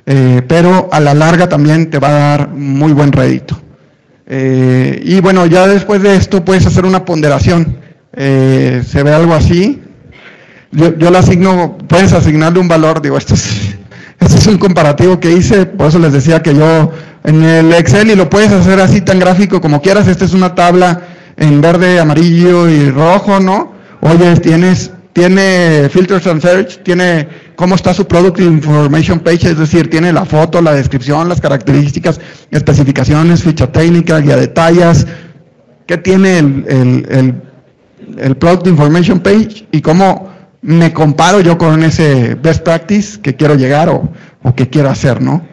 Eh, 0.04 0.42
pero 0.48 0.88
a 0.90 0.98
la 0.98 1.14
larga 1.14 1.48
también 1.48 1.90
te 1.90 2.00
va 2.00 2.08
a 2.08 2.12
dar 2.12 2.48
muy 2.48 2.92
buen 2.92 3.12
rédito. 3.12 3.60
Eh, 4.26 5.00
y 5.04 5.20
bueno, 5.20 5.46
ya 5.46 5.68
después 5.68 6.02
de 6.02 6.16
esto 6.16 6.44
puedes 6.44 6.66
hacer 6.66 6.84
una 6.84 7.04
ponderación. 7.04 7.78
Eh, 8.14 8.82
se 8.84 9.04
ve 9.04 9.12
algo 9.12 9.34
así. 9.34 9.80
Yo, 10.72 10.98
yo 10.98 11.12
le 11.12 11.18
asigno, 11.18 11.78
puedes 11.86 12.12
asignarle 12.12 12.58
un 12.58 12.66
valor, 12.66 13.00
digo, 13.00 13.16
esto 13.16 13.34
es, 13.34 13.76
esto 14.18 14.36
es 14.36 14.46
un 14.48 14.58
comparativo 14.58 15.20
que 15.20 15.30
hice, 15.30 15.66
por 15.66 15.86
eso 15.86 16.00
les 16.00 16.12
decía 16.12 16.42
que 16.42 16.52
yo 16.52 16.90
en 17.22 17.44
el 17.44 17.72
Excel 17.74 18.10
y 18.10 18.16
lo 18.16 18.28
puedes 18.28 18.50
hacer 18.50 18.80
así 18.80 19.02
tan 19.02 19.20
gráfico 19.20 19.60
como 19.60 19.80
quieras. 19.80 20.08
Esta 20.08 20.24
es 20.24 20.34
una 20.34 20.56
tabla 20.56 21.02
en 21.36 21.60
verde, 21.60 22.00
amarillo 22.00 22.68
y 22.68 22.90
rojo, 22.90 23.38
¿no? 23.38 23.72
Oye, 24.00 24.34
tienes 24.38 24.90
tiene 25.12 25.88
filters 25.90 26.26
and 26.26 26.40
search, 26.40 26.82
tiene 26.82 27.28
cómo 27.56 27.74
está 27.74 27.92
su 27.92 28.06
product 28.06 28.40
information 28.40 29.20
page, 29.20 29.50
es 29.50 29.58
decir, 29.58 29.90
tiene 29.90 30.12
la 30.12 30.24
foto, 30.24 30.62
la 30.62 30.72
descripción, 30.72 31.28
las 31.28 31.40
características, 31.40 32.20
especificaciones, 32.50 33.42
ficha 33.42 33.70
técnica, 33.70 34.20
guía 34.20 34.36
de 34.36 34.48
tallas, 34.48 35.06
qué 35.86 35.96
tiene 35.98 36.38
el, 36.38 36.64
el, 37.08 37.42
el, 38.18 38.36
product 38.36 38.68
information 38.68 39.20
page 39.20 39.66
y 39.72 39.80
cómo 39.80 40.30
me 40.62 40.92
comparo 40.92 41.40
yo 41.40 41.58
con 41.58 41.82
ese 41.82 42.36
best 42.36 42.62
practice 42.62 43.20
que 43.20 43.34
quiero 43.34 43.56
llegar 43.56 43.88
o, 43.88 44.08
o 44.42 44.54
que 44.54 44.68
quiero 44.68 44.90
hacer, 44.90 45.20
¿no? 45.20 45.44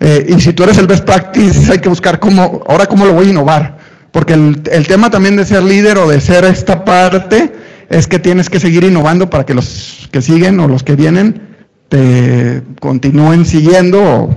Eh, 0.00 0.26
y 0.36 0.40
si 0.40 0.52
tú 0.52 0.64
eres 0.64 0.78
el 0.78 0.86
best 0.86 1.04
practice, 1.04 1.72
hay 1.72 1.78
que 1.78 1.88
buscar 1.88 2.20
cómo, 2.20 2.62
ahora 2.68 2.86
cómo 2.86 3.06
lo 3.06 3.14
voy 3.14 3.26
a 3.26 3.30
innovar, 3.30 3.78
porque 4.12 4.34
el, 4.34 4.62
el 4.70 4.86
tema 4.86 5.10
también 5.10 5.36
de 5.36 5.44
ser 5.44 5.62
líder 5.62 5.98
o 5.98 6.08
de 6.08 6.20
ser 6.20 6.44
esta 6.44 6.84
parte, 6.84 7.52
es 7.94 8.08
que 8.08 8.18
tienes 8.18 8.50
que 8.50 8.58
seguir 8.58 8.82
innovando 8.82 9.30
para 9.30 9.46
que 9.46 9.54
los 9.54 10.08
que 10.10 10.20
siguen 10.20 10.58
o 10.58 10.66
los 10.66 10.82
que 10.82 10.96
vienen 10.96 11.40
te 11.88 12.62
continúen 12.80 13.44
siguiendo 13.44 14.02
o 14.02 14.34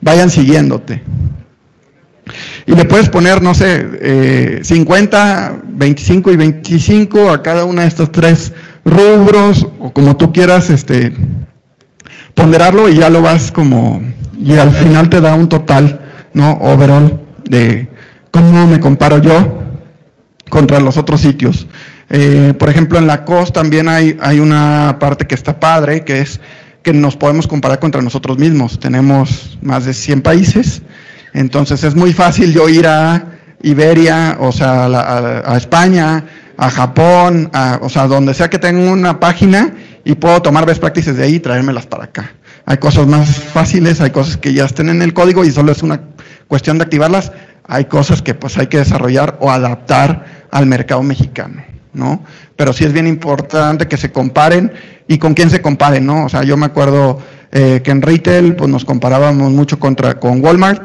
vayan 0.00 0.30
siguiéndote. 0.30 1.02
Y 2.66 2.76
le 2.76 2.84
puedes 2.84 3.08
poner, 3.08 3.42
no 3.42 3.52
sé, 3.52 3.84
eh, 4.00 4.60
50, 4.62 5.62
25 5.66 6.30
y 6.30 6.36
25 6.36 7.30
a 7.30 7.42
cada 7.42 7.64
una 7.64 7.82
de 7.82 7.88
estos 7.88 8.12
tres 8.12 8.52
rubros, 8.84 9.66
o 9.80 9.92
como 9.92 10.16
tú 10.16 10.32
quieras, 10.32 10.70
este, 10.70 11.12
ponderarlo 12.36 12.88
y 12.88 12.98
ya 12.98 13.10
lo 13.10 13.22
vas 13.22 13.50
como, 13.50 14.00
y 14.38 14.52
al 14.52 14.70
final 14.70 15.10
te 15.10 15.20
da 15.20 15.34
un 15.34 15.48
total, 15.48 16.00
¿no? 16.32 16.52
Overall 16.60 17.20
de 17.48 17.88
cómo 18.30 18.68
me 18.68 18.78
comparo 18.78 19.18
yo 19.18 19.64
contra 20.48 20.78
los 20.78 20.96
otros 20.96 21.22
sitios. 21.22 21.66
Eh, 22.10 22.54
por 22.58 22.68
ejemplo, 22.68 22.98
en 22.98 23.06
la 23.06 23.24
COS 23.24 23.52
también 23.52 23.88
hay, 23.88 24.18
hay 24.20 24.40
una 24.40 24.96
parte 24.98 25.26
que 25.26 25.36
está 25.36 25.60
padre, 25.60 26.04
que 26.04 26.20
es 26.20 26.40
que 26.82 26.92
nos 26.92 27.16
podemos 27.16 27.46
comparar 27.46 27.78
contra 27.78 28.02
nosotros 28.02 28.36
mismos. 28.36 28.80
Tenemos 28.80 29.58
más 29.62 29.84
de 29.84 29.94
100 29.94 30.22
países, 30.22 30.82
entonces 31.32 31.84
es 31.84 31.94
muy 31.94 32.12
fácil 32.12 32.52
yo 32.52 32.68
ir 32.68 32.86
a 32.88 33.24
Iberia, 33.62 34.38
o 34.40 34.50
sea, 34.50 34.86
a, 34.86 35.52
a, 35.52 35.56
España, 35.56 36.24
a 36.56 36.70
Japón, 36.70 37.48
a, 37.52 37.78
o 37.80 37.88
sea, 37.88 38.08
donde 38.08 38.34
sea 38.34 38.50
que 38.50 38.58
tenga 38.58 38.90
una 38.90 39.20
página 39.20 39.72
y 40.04 40.14
puedo 40.14 40.42
tomar 40.42 40.66
best 40.66 40.80
practices 40.80 41.16
de 41.16 41.24
ahí 41.24 41.34
y 41.36 41.40
traérmelas 41.40 41.86
para 41.86 42.04
acá. 42.04 42.32
Hay 42.66 42.78
cosas 42.78 43.06
más 43.06 43.28
fáciles, 43.36 44.00
hay 44.00 44.10
cosas 44.10 44.36
que 44.36 44.52
ya 44.52 44.64
estén 44.64 44.88
en 44.88 45.02
el 45.02 45.14
código 45.14 45.44
y 45.44 45.52
solo 45.52 45.70
es 45.72 45.82
una 45.82 46.00
cuestión 46.48 46.78
de 46.78 46.84
activarlas. 46.84 47.32
Hay 47.64 47.84
cosas 47.84 48.22
que 48.22 48.34
pues 48.34 48.58
hay 48.58 48.66
que 48.66 48.78
desarrollar 48.78 49.38
o 49.40 49.50
adaptar 49.50 50.46
al 50.50 50.66
mercado 50.66 51.02
mexicano. 51.02 51.62
¿No? 51.92 52.22
Pero 52.56 52.72
sí 52.72 52.84
es 52.84 52.92
bien 52.92 53.06
importante 53.06 53.88
que 53.88 53.96
se 53.96 54.12
comparen 54.12 54.72
y 55.08 55.18
con 55.18 55.34
quién 55.34 55.50
se 55.50 55.60
comparen, 55.60 56.06
¿no? 56.06 56.24
O 56.24 56.28
sea, 56.28 56.42
yo 56.42 56.56
me 56.56 56.66
acuerdo 56.66 57.20
eh, 57.52 57.80
que 57.82 57.90
en 57.90 58.02
retail 58.02 58.54
pues 58.56 58.70
nos 58.70 58.84
comparábamos 58.84 59.52
mucho 59.52 59.78
contra 59.78 60.20
con 60.20 60.44
Walmart, 60.44 60.82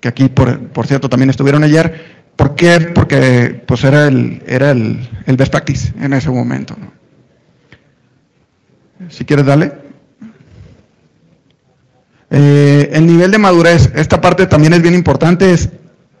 que 0.00 0.08
aquí 0.08 0.28
por, 0.28 0.60
por 0.68 0.86
cierto 0.86 1.08
también 1.08 1.30
estuvieron 1.30 1.64
ayer. 1.64 2.16
¿Por 2.36 2.54
qué? 2.54 2.80
Porque 2.94 3.62
pues 3.66 3.82
era 3.84 4.06
el, 4.06 4.42
era 4.46 4.70
el, 4.70 5.08
el 5.26 5.36
best 5.36 5.50
practice 5.50 5.92
en 6.00 6.12
ese 6.12 6.30
momento. 6.30 6.76
Si 9.08 9.24
quieres, 9.24 9.46
dale. 9.46 9.72
Eh, 12.30 12.90
el 12.92 13.06
nivel 13.06 13.30
de 13.30 13.38
madurez, 13.38 13.90
esta 13.94 14.20
parte 14.20 14.46
también 14.46 14.72
es 14.72 14.82
bien 14.82 14.94
importante, 14.94 15.52
es 15.52 15.70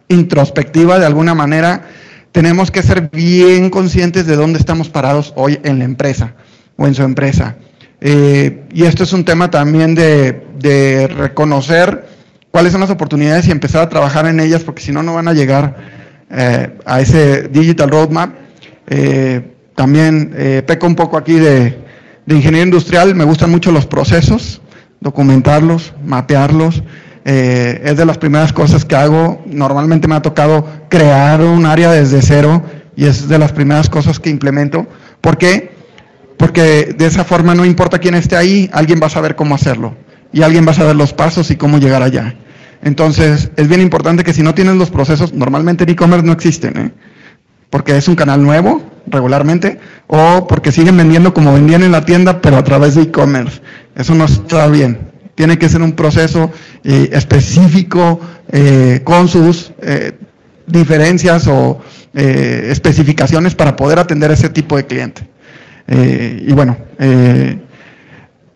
introspectiva 0.08 0.98
de 0.98 1.06
alguna 1.06 1.34
manera 1.34 1.88
tenemos 2.36 2.70
que 2.70 2.82
ser 2.82 3.08
bien 3.10 3.70
conscientes 3.70 4.26
de 4.26 4.36
dónde 4.36 4.58
estamos 4.58 4.90
parados 4.90 5.32
hoy 5.36 5.58
en 5.64 5.78
la 5.78 5.86
empresa 5.86 6.34
o 6.76 6.86
en 6.86 6.94
su 6.94 7.02
empresa. 7.02 7.56
Eh, 7.98 8.64
y 8.74 8.84
esto 8.84 9.04
es 9.04 9.14
un 9.14 9.24
tema 9.24 9.50
también 9.50 9.94
de, 9.94 11.08
reconocer 11.16 12.06
cuáles 12.50 12.72
son 12.72 12.82
las 12.82 12.90
oportunidades 12.90 13.48
y 13.48 13.52
empezar 13.52 13.80
a 13.80 13.88
trabajar 13.88 14.26
en 14.26 14.38
ellas, 14.38 14.64
porque 14.64 14.82
si 14.82 14.92
no, 14.92 15.02
no 15.02 15.14
van 15.14 15.28
a 15.28 15.32
llegar 15.32 15.76
eh, 16.30 16.76
a 16.84 17.00
ese 17.00 17.48
digital 17.48 17.88
roadmap. 17.88 18.34
Eh, 18.86 19.52
también 19.74 20.62
peco 20.66 20.86
un 20.86 20.94
poco 20.94 21.16
aquí 21.16 21.38
de, 21.38 21.78
de 22.26 22.34
ingeniería 22.34 22.64
industrial, 22.64 23.14
me 23.14 23.24
gustan 23.24 23.50
mucho 23.50 23.72
los 23.72 23.86
procesos, 23.86 24.60
documentarlos, 25.00 25.94
mapearlos, 26.04 26.82
eh, 27.28 27.82
es 27.82 27.96
de 27.96 28.06
las 28.06 28.18
primeras 28.18 28.52
cosas 28.52 28.84
que 28.84 28.94
hago. 28.94 29.42
Normalmente 29.46 30.06
me 30.06 30.14
ha 30.14 30.22
tocado 30.22 30.64
crear 30.88 31.40
un 31.40 31.66
área 31.66 31.90
desde 31.90 32.22
cero 32.22 32.62
y 32.94 33.06
es 33.06 33.26
de 33.26 33.36
las 33.36 33.50
primeras 33.50 33.90
cosas 33.90 34.20
que 34.20 34.30
implemento. 34.30 34.86
¿Por 35.20 35.36
qué? 35.36 35.72
Porque 36.36 36.94
de 36.96 37.04
esa 37.04 37.24
forma 37.24 37.56
no 37.56 37.64
importa 37.64 37.98
quién 37.98 38.14
esté 38.14 38.36
ahí, 38.36 38.70
alguien 38.72 39.00
va 39.02 39.08
a 39.08 39.10
saber 39.10 39.34
cómo 39.34 39.56
hacerlo 39.56 39.96
y 40.32 40.42
alguien 40.42 40.64
va 40.64 40.70
a 40.70 40.74
saber 40.74 40.94
los 40.94 41.12
pasos 41.12 41.50
y 41.50 41.56
cómo 41.56 41.78
llegar 41.78 42.00
allá. 42.00 42.36
Entonces, 42.82 43.50
es 43.56 43.66
bien 43.66 43.80
importante 43.80 44.22
que 44.22 44.32
si 44.32 44.44
no 44.44 44.54
tienes 44.54 44.76
los 44.76 44.92
procesos, 44.92 45.32
normalmente 45.32 45.82
en 45.82 45.90
e-commerce 45.90 46.24
no 46.24 46.32
existen, 46.32 46.78
¿eh? 46.78 46.92
porque 47.70 47.96
es 47.96 48.06
un 48.06 48.14
canal 48.14 48.40
nuevo 48.40 48.82
regularmente, 49.08 49.80
o 50.06 50.46
porque 50.46 50.70
siguen 50.70 50.96
vendiendo 50.96 51.34
como 51.34 51.52
vendían 51.52 51.82
en 51.82 51.90
la 51.90 52.04
tienda, 52.04 52.40
pero 52.40 52.56
a 52.56 52.62
través 52.62 52.94
de 52.94 53.02
e-commerce. 53.02 53.60
Eso 53.96 54.14
no 54.14 54.26
está 54.26 54.68
bien 54.68 55.15
tiene 55.36 55.58
que 55.58 55.68
ser 55.68 55.82
un 55.82 55.92
proceso 55.92 56.50
eh, 56.82 57.10
específico 57.12 58.18
eh, 58.50 59.02
con 59.04 59.28
sus 59.28 59.72
eh, 59.80 60.12
diferencias 60.66 61.46
o 61.46 61.80
especificaciones 62.14 63.54
para 63.54 63.76
poder 63.76 63.98
atender 63.98 64.30
ese 64.30 64.48
tipo 64.48 64.78
de 64.78 64.86
cliente. 64.86 65.28
Y 65.86 66.50
bueno, 66.54 66.74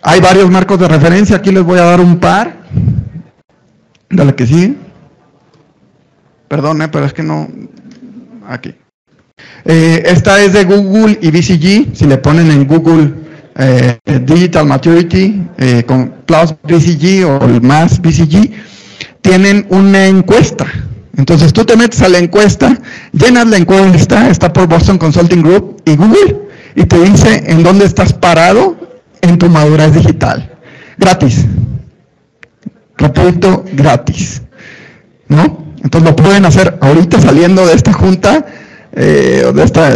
Hay 0.02 0.20
varios 0.22 0.50
marcos 0.50 0.80
de 0.80 0.88
referencia, 0.88 1.36
aquí 1.36 1.52
les 1.52 1.62
voy 1.62 1.78
a 1.78 1.84
dar 1.84 2.00
un 2.00 2.18
par. 2.18 2.56
Dale 4.08 4.34
que 4.34 4.46
sí. 4.46 4.78
Perdón, 6.48 6.88
pero 6.90 7.04
es 7.04 7.12
que 7.12 7.22
no. 7.22 7.48
Aquí. 8.48 8.74
Esta 9.66 10.42
es 10.42 10.54
de 10.54 10.64
Google 10.64 11.18
y 11.20 11.30
BCG. 11.30 11.94
Si 11.94 12.06
le 12.06 12.16
ponen 12.16 12.50
en 12.50 12.66
Google 12.66 13.12
eh, 13.56 13.98
Digital 14.22 14.66
Maturity 14.66 15.42
eh, 15.58 15.84
con 15.86 16.12
Plus 16.26 16.54
BCG 16.62 17.26
o 17.26 17.44
el 17.44 17.60
más 17.60 18.00
BCG, 18.00 18.50
tienen 19.20 19.66
una 19.70 20.06
encuesta. 20.06 20.66
Entonces 21.16 21.52
tú 21.52 21.64
te 21.64 21.76
metes 21.76 22.00
a 22.02 22.08
la 22.08 22.18
encuesta, 22.18 22.78
llenas 23.12 23.46
la 23.48 23.58
encuesta, 23.58 24.30
está 24.30 24.52
por 24.52 24.66
Boston 24.68 24.98
Consulting 24.98 25.42
Group 25.42 25.82
y 25.84 25.96
Google, 25.96 26.38
y 26.74 26.84
te 26.84 26.98
dice 27.00 27.44
en 27.46 27.62
dónde 27.62 27.84
estás 27.84 28.12
parado 28.12 28.76
en 29.20 29.38
tu 29.38 29.48
madurez 29.48 29.92
digital. 29.94 30.50
Gratis. 30.96 31.46
Repito, 32.96 33.64
gratis. 33.72 34.42
¿No? 35.28 35.64
Entonces 35.82 36.10
lo 36.10 36.16
pueden 36.16 36.44
hacer 36.44 36.78
ahorita 36.80 37.20
saliendo 37.20 37.66
de 37.66 37.74
esta 37.74 37.92
junta, 37.92 38.44
eh, 38.92 39.50
de, 39.54 39.62
esta, 39.62 39.92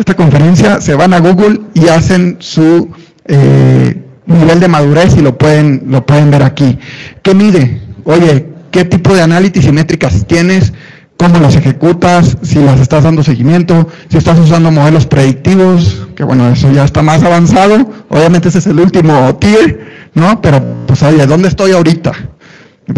esta 0.00 0.14
conferencia, 0.14 0.80
se 0.80 0.94
van 0.94 1.14
a 1.14 1.20
Google 1.20 1.60
y 1.74 1.88
hacen 1.88 2.36
su 2.40 2.90
eh, 3.26 4.02
nivel 4.26 4.60
de 4.60 4.68
madurez 4.68 5.16
y 5.16 5.20
lo 5.20 5.36
pueden, 5.36 5.84
lo 5.88 6.04
pueden 6.06 6.30
ver 6.30 6.42
aquí. 6.42 6.78
¿Qué 7.22 7.34
mide? 7.34 7.80
Oye, 8.04 8.46
¿qué 8.70 8.84
tipo 8.84 9.14
de 9.14 9.22
análisis 9.22 9.66
y 9.66 9.72
métricas 9.72 10.26
tienes? 10.26 10.72
cómo 11.18 11.40
las 11.40 11.56
ejecutas, 11.56 12.38
si 12.42 12.60
las 12.60 12.80
estás 12.80 13.02
dando 13.02 13.24
seguimiento, 13.24 13.88
si 14.08 14.16
estás 14.16 14.38
usando 14.38 14.70
modelos 14.70 15.04
predictivos, 15.04 16.06
que 16.14 16.22
bueno, 16.22 16.48
eso 16.48 16.70
ya 16.70 16.84
está 16.84 17.02
más 17.02 17.24
avanzado, 17.24 17.90
obviamente 18.08 18.48
ese 18.48 18.60
es 18.60 18.68
el 18.68 18.78
último 18.78 19.34
tier, 19.36 20.10
¿no? 20.14 20.40
Pero 20.40 20.62
pues 20.86 21.02
oye, 21.02 21.26
¿dónde 21.26 21.48
estoy 21.48 21.72
ahorita? 21.72 22.12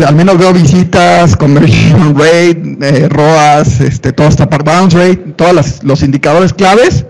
Al 0.07 0.15
menos 0.15 0.39
veo 0.39 0.53
visitas, 0.53 1.37
conversion 1.37 2.15
rate, 2.19 2.79
eh, 2.81 3.09
ROAS, 3.09 3.81
este, 3.81 4.13
todo 4.13 4.29
está 4.29 4.49
para 4.49 4.63
bounce 4.63 4.97
rate, 4.97 5.33
todos 5.37 5.83
los 5.83 6.03
indicadores 6.03 6.53
claves, 6.53 7.07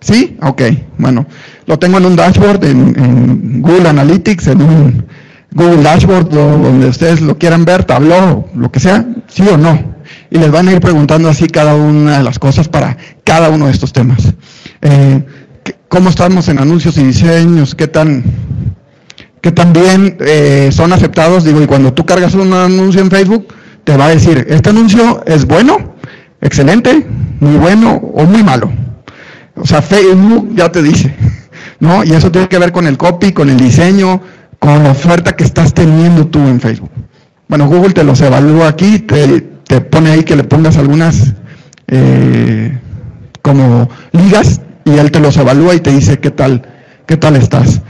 ¿sí? 0.00 0.36
Ok, 0.42 0.62
bueno, 0.98 1.26
lo 1.66 1.78
tengo 1.78 1.98
en 1.98 2.06
un 2.06 2.16
dashboard, 2.16 2.64
en, 2.64 2.98
en 2.98 3.62
Google 3.62 3.88
Analytics, 3.88 4.46
en 4.48 4.62
un 4.62 5.06
Google 5.52 5.82
Dashboard, 5.82 6.30
donde 6.30 6.86
ustedes 6.86 7.20
lo 7.20 7.36
quieran 7.36 7.66
ver, 7.66 7.84
tabló, 7.84 8.48
lo 8.54 8.72
que 8.72 8.80
sea, 8.80 9.04
sí 9.28 9.42
o 9.42 9.58
no 9.58 9.92
y 10.30 10.38
les 10.38 10.50
van 10.50 10.68
a 10.68 10.72
ir 10.72 10.80
preguntando 10.80 11.28
así 11.28 11.46
cada 11.46 11.74
una 11.74 12.18
de 12.18 12.24
las 12.24 12.38
cosas 12.38 12.68
para 12.68 12.96
cada 13.24 13.50
uno 13.50 13.66
de 13.66 13.72
estos 13.72 13.92
temas. 13.92 14.32
Eh, 14.80 15.22
¿Cómo 15.88 16.08
estamos 16.08 16.48
en 16.48 16.58
anuncios 16.58 16.96
y 16.96 17.04
diseños? 17.04 17.74
¿Qué 17.74 17.86
tan, 17.86 18.24
qué 19.42 19.52
tan 19.52 19.74
bien 19.74 20.16
eh, 20.20 20.70
son 20.72 20.92
aceptados? 20.94 21.44
Digo, 21.44 21.60
y 21.60 21.66
cuando 21.66 21.92
tú 21.92 22.06
cargas 22.06 22.34
un 22.34 22.52
anuncio 22.54 23.02
en 23.02 23.10
Facebook, 23.10 23.48
te 23.84 23.96
va 23.96 24.06
a 24.06 24.08
decir, 24.08 24.46
este 24.48 24.70
anuncio 24.70 25.22
es 25.26 25.44
bueno, 25.44 25.96
excelente, 26.40 27.06
muy 27.40 27.56
bueno 27.56 28.00
o 28.14 28.24
muy 28.24 28.42
malo. 28.42 28.72
O 29.56 29.66
sea, 29.66 29.82
Facebook 29.82 30.54
ya 30.54 30.72
te 30.72 30.82
dice, 30.82 31.14
¿no? 31.80 32.04
Y 32.04 32.12
eso 32.12 32.30
tiene 32.32 32.48
que 32.48 32.58
ver 32.58 32.72
con 32.72 32.86
el 32.86 32.96
copy, 32.96 33.32
con 33.32 33.50
el 33.50 33.58
diseño, 33.58 34.22
con 34.58 34.84
la 34.84 34.92
oferta 34.92 35.36
que 35.36 35.44
estás 35.44 35.74
teniendo 35.74 36.28
tú 36.28 36.38
en 36.38 36.60
Facebook. 36.60 36.90
Bueno, 37.48 37.66
Google 37.66 37.92
te 37.92 38.04
los 38.04 38.20
evalúa 38.20 38.68
aquí, 38.68 39.00
te, 39.00 39.40
te 39.66 39.80
pone 39.80 40.10
ahí 40.10 40.22
que 40.22 40.36
le 40.36 40.44
pongas 40.44 40.78
algunas 40.78 41.34
eh, 41.88 42.78
como 43.42 43.90
ligas 44.12 44.60
y 44.84 44.96
él 44.96 45.10
te 45.10 45.20
los 45.20 45.36
evalúa 45.36 45.74
y 45.74 45.80
te 45.80 45.90
dice 45.90 46.18
qué 46.20 46.30
tal, 46.30 46.62
qué 47.06 47.16
tal 47.16 47.36
estás. 47.36 47.82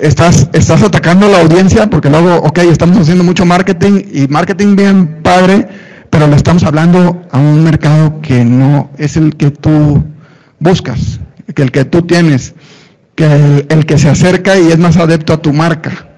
Estás, 0.00 0.48
estás 0.52 0.82
atacando 0.82 1.28
la 1.28 1.40
audiencia 1.40 1.88
porque 1.88 2.08
luego, 2.08 2.36
ok, 2.36 2.58
estamos 2.58 2.98
haciendo 2.98 3.24
mucho 3.24 3.44
marketing 3.44 4.02
y 4.12 4.26
marketing 4.28 4.74
bien 4.74 5.20
padre, 5.22 5.68
pero 6.10 6.26
le 6.26 6.36
estamos 6.36 6.64
hablando 6.64 7.22
a 7.30 7.38
un 7.38 7.62
mercado 7.62 8.20
que 8.22 8.44
no 8.44 8.90
es 8.96 9.16
el 9.16 9.36
que 9.36 9.50
tú 9.50 10.02
buscas, 10.58 11.20
que 11.54 11.62
el 11.62 11.70
que 11.70 11.84
tú 11.84 12.02
tienes, 12.02 12.54
que 13.14 13.26
el, 13.26 13.66
el 13.68 13.86
que 13.86 13.98
se 13.98 14.08
acerca 14.08 14.58
y 14.58 14.68
es 14.68 14.78
más 14.78 14.96
adepto 14.96 15.32
a 15.32 15.42
tu 15.42 15.52
marca. 15.52 16.08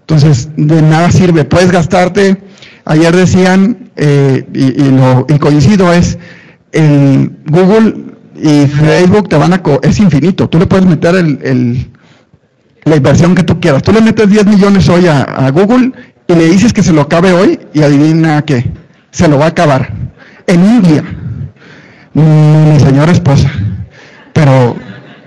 Entonces, 0.00 0.48
de 0.56 0.82
nada 0.82 1.10
sirve. 1.10 1.44
Puedes 1.44 1.70
gastarte 1.70 2.38
Ayer 2.88 3.14
decían, 3.14 3.90
eh, 3.96 4.46
y, 4.54 4.84
lo, 4.84 5.26
coincido, 5.40 5.92
es 5.92 6.18
el 6.72 7.30
Google 7.46 7.96
y 8.34 8.66
Facebook 8.66 9.28
te 9.28 9.36
van 9.36 9.52
a... 9.52 9.62
es 9.82 10.00
infinito, 10.00 10.48
tú 10.48 10.58
le 10.58 10.66
puedes 10.66 10.86
meter 10.86 11.14
el, 11.14 11.90
la 12.88 12.96
inversión 12.96 13.34
que 13.34 13.42
tú 13.42 13.60
quieras. 13.60 13.82
Tú 13.82 13.92
le 13.92 14.00
metes 14.00 14.28
10 14.28 14.46
millones 14.46 14.88
hoy 14.88 15.06
a, 15.06 15.50
Google 15.50 15.92
y 16.26 16.34
le 16.34 16.48
dices 16.48 16.72
que 16.72 16.82
se 16.82 16.92
lo 16.92 17.02
acabe 17.02 17.32
hoy 17.32 17.60
y 17.72 17.82
adivina 17.82 18.42
qué, 18.42 18.70
se 19.10 19.28
lo 19.28 19.38
va 19.38 19.46
a 19.46 19.48
acabar. 19.48 19.92
En 20.46 20.62
un 20.62 20.82
día. 20.82 21.04
Mi 22.14 22.80
señora 22.80 23.12
esposa. 23.12 23.50
Pero 24.32 24.76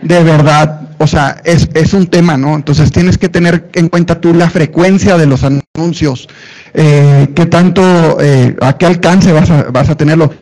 de 0.02 0.24
verdad, 0.24 0.82
o 0.98 1.08
sea, 1.08 1.42
es, 1.44 1.70
es 1.74 1.94
un 1.94 2.08
tema, 2.08 2.38
¿no? 2.38 2.56
Entonces 2.56 2.92
tienes 2.92 3.18
que 3.18 3.30
tener 3.30 3.70
en 3.74 3.90
cuenta 3.90 4.22
tú 4.22 4.34
la 4.34 4.50
frecuencia 4.50 5.18
de 5.18 5.26
los 5.26 5.44
anuncios, 5.44 6.28
eh, 6.74 7.30
qué 7.36 7.46
tanto, 7.46 8.20
eh, 8.22 8.56
a 8.62 8.78
qué 8.78 8.86
alcance 8.86 9.32
vas 9.32 9.50
a, 9.50 9.64
vas 9.72 9.90
a 9.90 9.96
tenerlo. 9.96 10.34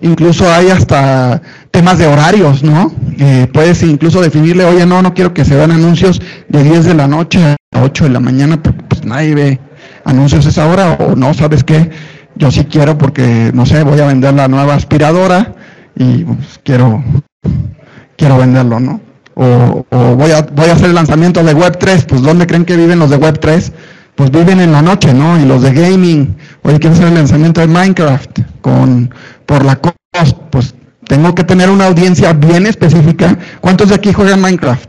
Incluso 0.00 0.50
hay 0.50 0.68
hasta 0.68 1.42
temas 1.70 1.98
de 1.98 2.06
horarios, 2.06 2.62
¿no? 2.62 2.92
Eh, 3.18 3.48
puedes 3.52 3.82
incluso 3.82 4.20
definirle, 4.20 4.64
oye, 4.64 4.86
no, 4.86 5.02
no 5.02 5.14
quiero 5.14 5.34
que 5.34 5.44
se 5.44 5.54
vean 5.54 5.70
anuncios 5.70 6.20
de 6.48 6.62
10 6.62 6.84
de 6.86 6.94
la 6.94 7.06
noche 7.06 7.56
a 7.72 7.82
8 7.82 8.04
de 8.04 8.10
la 8.10 8.20
mañana, 8.20 8.62
porque 8.62 8.82
pues 8.84 9.04
nadie 9.04 9.34
ve 9.34 9.60
anuncios 10.04 10.46
a 10.46 10.48
esa 10.48 10.66
hora, 10.66 10.92
o 10.92 11.16
no, 11.16 11.34
¿sabes 11.34 11.64
qué? 11.64 11.90
Yo 12.36 12.50
sí 12.50 12.64
quiero 12.64 12.96
porque, 12.98 13.50
no 13.54 13.66
sé, 13.66 13.82
voy 13.82 14.00
a 14.00 14.06
vender 14.06 14.34
la 14.34 14.48
nueva 14.48 14.74
aspiradora 14.74 15.54
y 15.94 16.24
pues, 16.24 16.60
quiero, 16.62 17.02
quiero 18.16 18.38
venderlo, 18.38 18.80
¿no? 18.80 19.00
O, 19.34 19.84
voy, 20.16 20.30
a, 20.30 20.42
voy 20.42 20.70
a 20.70 20.72
hacer 20.72 20.86
el 20.86 20.94
lanzamiento 20.94 21.42
de 21.42 21.54
Web3, 21.54 22.06
pues 22.06 22.22
¿dónde 22.22 22.46
creen 22.46 22.64
que 22.64 22.76
viven 22.76 22.98
los 22.98 23.10
de 23.10 23.20
Web3? 23.20 23.72
Pues 24.16 24.30
viven 24.30 24.60
en 24.60 24.72
la 24.72 24.82
noche, 24.82 25.14
¿no? 25.14 25.38
Y 25.38 25.44
los 25.44 25.62
de 25.62 25.72
gaming, 25.72 26.36
oye, 26.62 26.80
quiero 26.80 26.96
hacer 26.96 27.08
el 27.08 27.14
lanzamiento 27.14 27.60
de 27.60 27.68
Minecraft 27.68 28.40
con 28.62 29.14
por 29.44 29.64
la 29.64 29.76
cost, 29.76 29.96
pues 30.50 30.74
tengo 31.06 31.34
que 31.34 31.44
tener 31.44 31.70
una 31.70 31.86
audiencia 31.86 32.32
bien 32.32 32.66
específica. 32.66 33.38
¿Cuántos 33.60 33.90
de 33.90 33.94
aquí 33.94 34.12
juegan 34.12 34.40
Minecraft? 34.40 34.88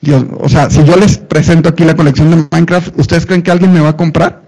Dios, 0.00 0.24
o 0.38 0.48
sea, 0.48 0.68
si 0.68 0.84
yo 0.84 0.96
les 0.96 1.18
presento 1.18 1.68
aquí 1.68 1.84
la 1.84 1.94
colección 1.94 2.30
de 2.30 2.46
Minecraft, 2.50 2.98
¿ustedes 2.98 3.24
creen 3.24 3.42
que 3.42 3.50
alguien 3.50 3.72
me 3.72 3.80
va 3.80 3.90
a 3.90 3.96
comprar? 3.96 4.42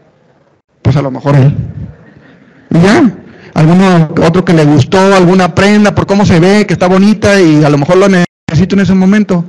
Pues 0.82 0.96
a 0.96 1.02
lo 1.02 1.10
mejor 1.10 1.36
él. 1.36 1.56
Y 2.70 2.80
ya, 2.80 3.10
alguno 3.54 4.10
otro 4.26 4.44
que 4.44 4.52
le 4.52 4.64
gustó 4.64 4.98
alguna 5.14 5.54
prenda 5.54 5.94
por 5.94 6.06
cómo 6.06 6.26
se 6.26 6.40
ve, 6.40 6.66
que 6.66 6.74
está 6.74 6.88
bonita 6.88 7.40
y 7.40 7.64
a 7.64 7.70
lo 7.70 7.78
mejor 7.78 7.96
lo 7.96 8.08
necesito 8.08 8.74
en 8.74 8.80
ese 8.80 8.94
momento. 8.94 9.44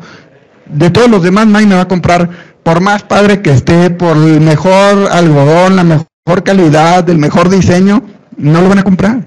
De 0.69 0.89
todos 0.89 1.09
los 1.09 1.23
demás, 1.23 1.47
nadie 1.47 1.67
me 1.67 1.75
va 1.75 1.81
a 1.81 1.87
comprar 1.87 2.29
por 2.63 2.81
más 2.81 3.03
padre 3.03 3.41
que 3.41 3.51
esté, 3.51 3.89
por 3.89 4.15
el 4.15 4.41
mejor 4.41 5.09
algodón, 5.11 5.75
la 5.75 5.83
mejor 5.83 6.43
calidad, 6.43 7.09
el 7.09 7.17
mejor 7.17 7.49
diseño, 7.49 8.03
no 8.37 8.61
lo 8.61 8.69
van 8.69 8.79
a 8.79 8.83
comprar. 8.83 9.25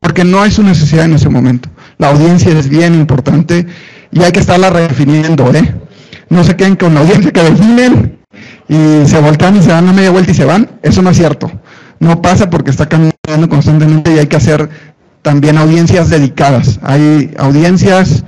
Porque 0.00 0.24
no 0.24 0.42
hay 0.42 0.50
su 0.50 0.62
necesidad 0.62 1.06
en 1.06 1.14
ese 1.14 1.28
momento. 1.28 1.68
La 1.96 2.08
audiencia 2.08 2.56
es 2.56 2.68
bien 2.68 2.94
importante 2.94 3.66
y 4.10 4.22
hay 4.22 4.32
que 4.32 4.40
estarla 4.40 4.70
redefiniendo, 4.70 5.52
¿eh? 5.54 5.74
No 6.28 6.44
se 6.44 6.56
queden 6.56 6.76
con 6.76 6.94
la 6.94 7.00
audiencia 7.00 7.32
que 7.32 7.42
definen 7.42 8.18
y 8.68 9.06
se 9.06 9.20
voltean 9.20 9.56
y 9.56 9.62
se 9.62 9.70
dan 9.70 9.84
una 9.84 9.94
media 9.94 10.10
vuelta 10.10 10.30
y 10.30 10.34
se 10.34 10.44
van. 10.44 10.70
Eso 10.82 11.02
no 11.02 11.10
es 11.10 11.16
cierto. 11.16 11.50
No 11.98 12.22
pasa 12.22 12.50
porque 12.50 12.70
está 12.70 12.86
cambiando 12.86 13.48
constantemente 13.48 14.14
y 14.14 14.18
hay 14.18 14.26
que 14.26 14.36
hacer 14.36 14.68
también 15.22 15.58
audiencias 15.58 16.10
dedicadas. 16.10 16.78
Hay 16.82 17.34
audiencias 17.38 18.24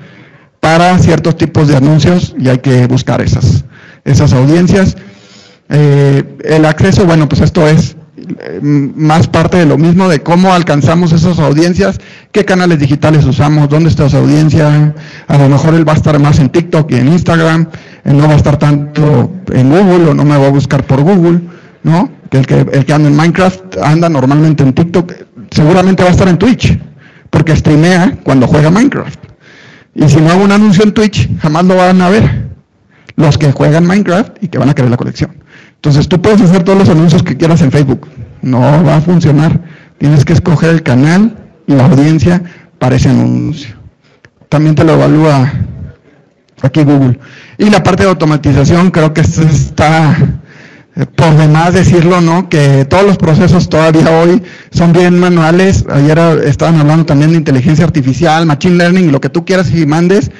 para 0.60 0.98
ciertos 0.98 1.36
tipos 1.36 1.68
de 1.68 1.76
anuncios 1.76 2.34
y 2.38 2.48
hay 2.48 2.58
que 2.58 2.86
buscar 2.86 3.20
esas 3.20 3.64
esas 4.04 4.32
audiencias. 4.32 4.96
Eh, 5.68 6.24
el 6.44 6.64
acceso, 6.64 7.04
bueno, 7.06 7.28
pues 7.28 7.40
esto 7.40 7.66
es 7.68 7.96
eh, 8.16 8.60
más 8.62 9.28
parte 9.28 9.56
de 9.58 9.66
lo 9.66 9.78
mismo, 9.78 10.08
de 10.08 10.20
cómo 10.20 10.52
alcanzamos 10.52 11.12
esas 11.12 11.38
audiencias, 11.38 11.98
qué 12.32 12.44
canales 12.44 12.78
digitales 12.78 13.24
usamos, 13.24 13.68
dónde 13.68 13.88
está 13.88 14.06
esa 14.06 14.18
audiencia. 14.18 14.94
A 15.28 15.38
lo 15.38 15.48
mejor 15.48 15.74
él 15.74 15.88
va 15.88 15.92
a 15.92 15.96
estar 15.96 16.18
más 16.18 16.38
en 16.38 16.50
TikTok 16.50 16.90
y 16.90 16.96
en 16.96 17.08
Instagram, 17.08 17.68
él 18.04 18.16
no 18.16 18.26
va 18.26 18.34
a 18.34 18.36
estar 18.36 18.58
tanto 18.58 19.32
en 19.52 19.70
Google 19.70 20.10
o 20.10 20.14
no 20.14 20.24
me 20.24 20.36
va 20.36 20.46
a 20.46 20.50
buscar 20.50 20.84
por 20.84 21.02
Google, 21.02 21.40
¿no? 21.82 22.10
Que 22.30 22.38
el 22.38 22.46
que, 22.46 22.66
el 22.72 22.84
que 22.84 22.92
anda 22.92 23.08
en 23.08 23.16
Minecraft 23.16 23.78
anda 23.82 24.08
normalmente 24.08 24.62
en 24.62 24.72
TikTok, 24.72 25.12
seguramente 25.50 26.02
va 26.02 26.10
a 26.10 26.12
estar 26.12 26.28
en 26.28 26.38
Twitch, 26.38 26.78
porque 27.30 27.56
streamea 27.56 28.18
cuando 28.22 28.46
juega 28.46 28.70
Minecraft. 28.70 29.29
Y 29.94 30.08
si 30.08 30.20
no 30.20 30.30
hago 30.30 30.44
un 30.44 30.52
anuncio 30.52 30.84
en 30.84 30.92
Twitch, 30.92 31.28
jamás 31.40 31.64
lo 31.64 31.76
van 31.76 32.00
a 32.00 32.08
ver 32.08 32.50
los 33.16 33.36
que 33.36 33.52
juegan 33.52 33.86
Minecraft 33.86 34.42
y 34.42 34.48
que 34.48 34.58
van 34.58 34.70
a 34.70 34.74
querer 34.74 34.90
la 34.90 34.96
colección. 34.96 35.36
Entonces 35.76 36.08
tú 36.08 36.20
puedes 36.20 36.40
hacer 36.40 36.62
todos 36.62 36.78
los 36.78 36.88
anuncios 36.88 37.22
que 37.22 37.36
quieras 37.36 37.62
en 37.62 37.70
Facebook, 37.70 38.08
no 38.42 38.60
va 38.84 38.96
a 38.96 39.00
funcionar. 39.00 39.60
Tienes 39.98 40.24
que 40.24 40.32
escoger 40.32 40.70
el 40.70 40.82
canal 40.82 41.36
y 41.66 41.74
la 41.74 41.86
audiencia 41.86 42.42
para 42.78 42.96
ese 42.96 43.10
anuncio. 43.10 43.76
También 44.48 44.74
te 44.74 44.84
lo 44.84 44.94
evalúa 44.94 45.52
aquí 46.62 46.82
Google. 46.82 47.18
Y 47.58 47.70
la 47.70 47.82
parte 47.82 48.02
de 48.02 48.08
automatización, 48.08 48.90
creo 48.90 49.12
que 49.12 49.20
está 49.20 50.39
por 51.06 51.36
demás 51.36 51.74
decirlo, 51.74 52.20
¿no? 52.20 52.48
Que 52.48 52.84
todos 52.84 53.04
los 53.04 53.16
procesos 53.16 53.68
todavía 53.68 54.10
hoy 54.10 54.42
son 54.70 54.92
bien 54.92 55.18
manuales. 55.18 55.84
Ayer 55.90 56.18
estaban 56.44 56.78
hablando 56.78 57.06
también 57.06 57.30
de 57.32 57.38
inteligencia 57.38 57.84
artificial, 57.84 58.46
machine 58.46 58.76
learning, 58.76 59.12
lo 59.12 59.20
que 59.20 59.28
tú 59.28 59.44
quieras 59.44 59.72
y 59.72 59.86
mandes, 59.86 60.30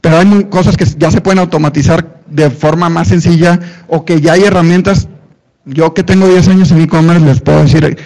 pero 0.00 0.18
hay 0.18 0.46
cosas 0.50 0.76
que 0.76 0.84
ya 0.98 1.10
se 1.10 1.20
pueden 1.20 1.38
automatizar 1.38 2.20
de 2.28 2.50
forma 2.50 2.88
más 2.88 3.08
sencilla 3.08 3.60
o 3.88 4.04
que 4.04 4.20
ya 4.20 4.32
hay 4.32 4.44
herramientas. 4.44 5.08
Yo 5.64 5.92
que 5.94 6.02
tengo 6.02 6.26
10 6.26 6.48
años 6.48 6.70
en 6.72 6.80
e-commerce 6.80 7.24
les 7.24 7.40
puedo 7.40 7.62
decir, 7.62 7.98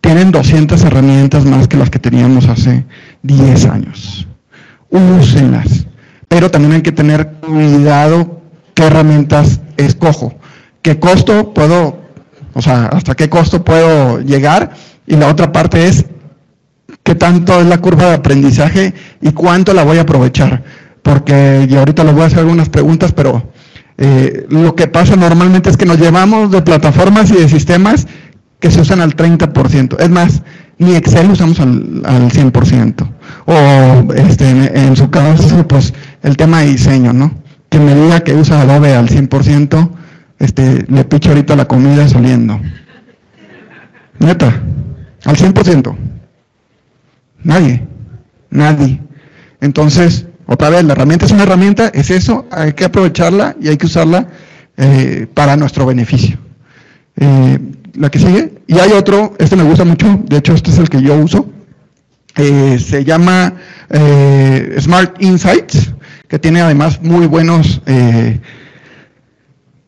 tienen 0.00 0.30
200 0.30 0.82
herramientas 0.84 1.44
más 1.44 1.68
que 1.68 1.76
las 1.76 1.90
que 1.90 1.98
teníamos 1.98 2.48
hace 2.48 2.84
10 3.22 3.66
años. 3.66 4.26
Úsenlas. 4.90 5.86
Pero 6.28 6.50
también 6.50 6.72
hay 6.72 6.82
que 6.82 6.92
tener 6.92 7.32
cuidado 7.40 8.42
qué 8.74 8.84
herramientas 8.84 9.60
escojo, 9.76 10.34
qué 10.84 11.00
costo 11.00 11.54
puedo, 11.54 11.98
o 12.52 12.60
sea, 12.60 12.84
hasta 12.86 13.14
qué 13.14 13.30
costo 13.30 13.64
puedo 13.64 14.20
llegar. 14.20 14.70
Y 15.06 15.16
la 15.16 15.28
otra 15.28 15.50
parte 15.50 15.88
es 15.88 16.04
qué 17.02 17.14
tanto 17.14 17.58
es 17.58 17.66
la 17.66 17.78
curva 17.78 18.08
de 18.08 18.14
aprendizaje 18.14 18.94
y 19.22 19.32
cuánto 19.32 19.72
la 19.72 19.82
voy 19.82 19.96
a 19.96 20.02
aprovechar. 20.02 20.62
Porque 21.02 21.66
y 21.68 21.74
ahorita 21.74 22.04
les 22.04 22.12
voy 22.12 22.22
a 22.22 22.26
hacer 22.26 22.40
algunas 22.40 22.68
preguntas, 22.68 23.12
pero 23.12 23.50
eh, 23.96 24.46
lo 24.50 24.74
que 24.76 24.86
pasa 24.86 25.16
normalmente 25.16 25.70
es 25.70 25.78
que 25.78 25.86
nos 25.86 25.98
llevamos 25.98 26.50
de 26.50 26.60
plataformas 26.60 27.30
y 27.30 27.36
de 27.36 27.48
sistemas 27.48 28.06
que 28.60 28.70
se 28.70 28.82
usan 28.82 29.00
al 29.00 29.16
30%. 29.16 29.96
Es 29.98 30.10
más, 30.10 30.42
ni 30.78 30.96
Excel 30.96 31.30
usamos 31.30 31.60
al, 31.60 32.02
al 32.04 32.30
100%. 32.30 33.08
O 33.46 34.12
este, 34.12 34.50
en, 34.50 34.76
en 34.76 34.96
su 34.96 35.08
caso, 35.08 35.66
pues 35.66 35.94
el 36.22 36.36
tema 36.36 36.60
de 36.60 36.72
diseño, 36.72 37.14
¿no? 37.14 37.32
Que 37.70 37.78
me 37.78 37.94
diga 37.94 38.20
que 38.20 38.34
usa 38.34 38.60
Adobe 38.60 38.94
al 38.94 39.08
100%, 39.08 39.90
este, 40.38 40.84
le 40.88 41.04
picho 41.04 41.30
ahorita 41.30 41.56
la 41.56 41.66
comida 41.66 42.08
saliendo. 42.08 42.60
Neta, 44.18 44.62
al 45.24 45.36
100%. 45.36 45.96
Nadie, 47.42 47.86
nadie. 48.50 49.00
Entonces, 49.60 50.26
otra 50.46 50.70
vez, 50.70 50.84
la 50.84 50.92
herramienta 50.92 51.26
es 51.26 51.32
una 51.32 51.44
herramienta, 51.44 51.88
es 51.88 52.10
eso, 52.10 52.46
hay 52.50 52.72
que 52.72 52.84
aprovecharla 52.84 53.56
y 53.60 53.68
hay 53.68 53.76
que 53.76 53.86
usarla 53.86 54.28
eh, 54.76 55.26
para 55.32 55.56
nuestro 55.56 55.86
beneficio. 55.86 56.38
Eh, 57.16 57.58
la 57.94 58.10
que 58.10 58.18
sigue, 58.18 58.54
y 58.66 58.78
hay 58.78 58.92
otro, 58.92 59.34
este 59.38 59.56
me 59.56 59.62
gusta 59.62 59.84
mucho, 59.84 60.20
de 60.24 60.38
hecho 60.38 60.52
este 60.52 60.70
es 60.70 60.78
el 60.78 60.88
que 60.88 61.00
yo 61.00 61.16
uso, 61.16 61.48
eh, 62.36 62.78
se 62.78 63.04
llama 63.04 63.54
Smart 64.80 65.22
Insights, 65.22 65.94
que 66.26 66.38
tiene 66.38 66.60
además 66.60 67.00
muy 67.00 67.26
buenos 67.26 67.80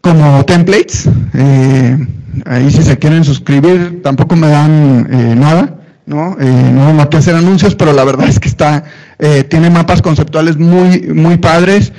como 0.07 0.45
templates. 0.45 1.09
eh, 1.35 1.99
ahí 2.45 2.71
si 2.71 2.83
se 2.85 2.97
quieren 2.97 3.25
suscribir, 3.25 4.03
tampoco 4.05 4.37
me 4.37 4.47
dan 4.47 5.09
eh, 5.11 5.35
nada, 5.37 5.75
¿no? 6.07 6.37
Eh, 6.39 6.71
no 6.73 7.01
hay 7.01 7.09
que 7.09 7.17
hacer 7.17 7.35
anuncios, 7.35 7.75
pero 7.75 7.93
la 7.93 8.05
verdad 8.05 8.29
es 8.29 8.39
que 8.39 8.49
está, 8.49 8.85
eh, 9.19 9.43
tiene 9.43 9.69
mapas 9.69 10.03
conceptuales 10.03 10.59
muy, 10.59 11.09
muy 11.09 11.39
padres, 11.39 11.93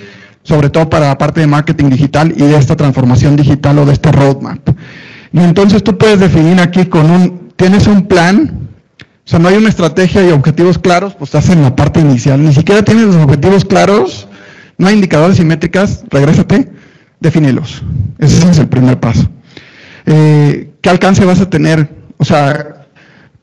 sobre 0.43 0.69
todo 0.69 0.89
para 0.89 1.07
la 1.07 1.17
parte 1.17 1.41
de 1.41 1.47
marketing 1.47 1.89
digital 1.89 2.33
y 2.33 2.43
de 2.43 2.55
esta 2.55 2.77
transformación 2.77 3.35
digital 3.35 3.77
o 3.79 3.85
de 3.85 3.91
este 3.91 4.09
roadmap. 4.13 4.69
Y 5.33 5.39
entonces 5.39 5.83
tú 5.83 5.97
puedes 5.97 6.21
definir 6.21 6.61
aquí 6.61 6.85
con 6.85 7.11
un, 7.11 7.49
tienes 7.57 7.87
un 7.87 8.07
plan, 8.07 8.69
o 9.01 9.29
sea, 9.29 9.39
no 9.39 9.49
hay 9.49 9.57
una 9.57 9.67
estrategia 9.67 10.25
y 10.25 10.31
objetivos 10.31 10.77
claros, 10.77 11.13
pues 11.15 11.35
estás 11.35 11.49
en 11.53 11.61
la 11.61 11.75
parte 11.75 11.99
inicial. 11.99 12.41
Ni 12.41 12.53
siquiera 12.53 12.83
tienes 12.83 13.07
los 13.07 13.17
objetivos 13.17 13.65
claros, 13.65 14.29
no 14.77 14.87
hay 14.87 14.95
indicadores 14.95 15.37
y 15.39 15.43
métricas, 15.43 16.05
regrésate, 16.09 16.69
defínelos. 17.19 17.83
Ese 18.19 18.49
es 18.49 18.57
el 18.59 18.67
primer 18.67 18.99
paso. 18.99 19.29
Eh, 20.05 20.71
¿Qué 20.81 20.89
alcance 20.89 21.25
vas 21.25 21.41
a 21.41 21.49
tener? 21.49 21.89
O 22.17 22.25
sea, 22.25 22.87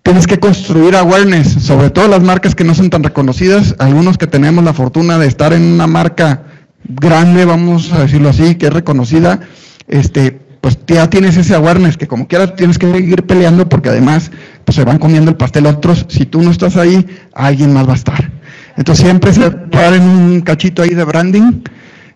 tienes 0.03 0.27
que 0.27 0.39
construir 0.39 0.97
awareness, 0.97 1.53
sobre 1.63 1.91
todo 1.91 2.09
las 2.09 2.23
marcas 2.23 2.55
que 2.55 2.65
no 2.65 2.75
son 2.75 2.91
tan 2.91 3.03
reconocidas, 3.03 3.75
algunos 3.79 4.19
que 4.19 4.27
tenemos 4.27 4.65
la 4.65 4.75
fortuna 4.75 5.19
de 5.19 5.27
estar 5.27 5.53
en 5.53 5.63
una 5.63 5.87
marca 5.87 6.43
grande, 6.85 7.45
vamos 7.45 7.93
a 7.93 8.01
decirlo 8.01 8.29
así, 8.29 8.57
que 8.57 8.67
es 8.67 8.73
reconocida, 8.73 9.41
este, 9.89 10.41
pues 10.61 10.79
ya 10.87 11.09
tienes 11.11 11.37
ese 11.37 11.55
awareness 11.55 11.97
que 11.97 12.07
como 12.07 12.27
quieras 12.29 12.55
tienes 12.57 12.79
que 12.79 12.91
seguir 12.91 13.25
peleando 13.25 13.69
porque 13.69 13.91
además 13.91 14.31
pues 14.65 14.77
se 14.77 14.85
van 14.85 14.99
comiendo 14.99 15.31
el 15.31 15.37
pastel 15.37 15.67
otros, 15.67 16.07
si 16.09 16.27
tú 16.27 16.43
no 16.43 16.51
estás 16.51 16.77
ahí, 16.77 17.07
alguien 17.35 17.73
más 17.73 17.87
va 17.87 17.93
a 17.93 17.97
estar. 17.97 18.31
Entonces 18.77 19.05
siempre 19.05 19.33
se 19.33 19.45
en 19.45 20.03
un 20.03 20.41
cachito 20.41 20.83
ahí 20.83 20.91
de 20.91 21.05
branding, 21.05 21.63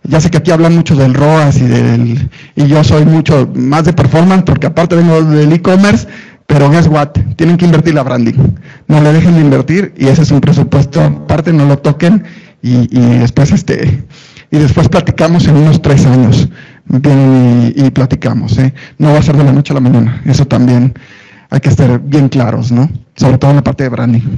ya 0.05 0.21
sé 0.21 0.31
que 0.31 0.39
aquí 0.39 0.51
hablan 0.51 0.75
mucho 0.75 0.95
del 0.95 1.15
ROAS 1.15 1.59
y 1.59 1.67
del 1.67 2.31
y 2.57 2.67
yo 2.67 2.83
soy 2.85 3.05
mucho 3.05 3.51
más 3.55 3.85
de 3.85 3.93
performance 3.93 4.45
porque 4.45 4.67
aparte 4.67 4.97
vengo 4.97 5.23
del 5.23 5.53
e-commerce, 5.53 6.07
pero 6.47 6.71
guess 6.71 6.87
what, 6.87 7.11
tienen 7.37 7.57
que 7.57 7.65
invertir 7.65 7.95
la 7.95 8.03
branding. 8.03 8.35
No 8.87 9.01
le 9.01 9.13
dejen 9.13 9.35
de 9.35 9.41
invertir 9.41 9.95
y 9.97 10.07
ese 10.07 10.23
es 10.23 10.31
un 10.31 10.41
presupuesto 10.41 11.03
aparte, 11.03 11.53
no 11.53 11.67
lo 11.67 11.79
toquen 11.79 12.25
y, 12.63 12.89
y 12.97 13.19
después 13.19 13.53
este 13.53 14.05
y 14.51 14.59
después 14.59 14.89
platicamos 14.89 15.47
en 15.47 15.57
unos 15.57 15.83
tres 15.83 16.07
años 16.07 16.49
vienen 16.87 17.75
y, 17.77 17.87
y 17.87 17.91
platicamos. 17.91 18.57
¿eh? 18.59 18.73
No 18.97 19.13
va 19.13 19.19
a 19.19 19.23
ser 19.23 19.37
de 19.37 19.45
la 19.45 19.53
noche 19.53 19.73
a 19.73 19.75
la 19.75 19.81
mañana, 19.81 20.23
eso 20.25 20.47
también 20.47 20.95
hay 21.51 21.61
que 21.61 21.69
estar 21.69 22.01
bien 22.01 22.29
claros, 22.29 22.73
¿no? 22.73 22.91
Sobre 23.17 23.39
todo 23.39 23.51
en 23.51 23.57
la 23.57 23.65
parte 23.65 23.85
de 23.85 23.91
branding. 23.91 24.37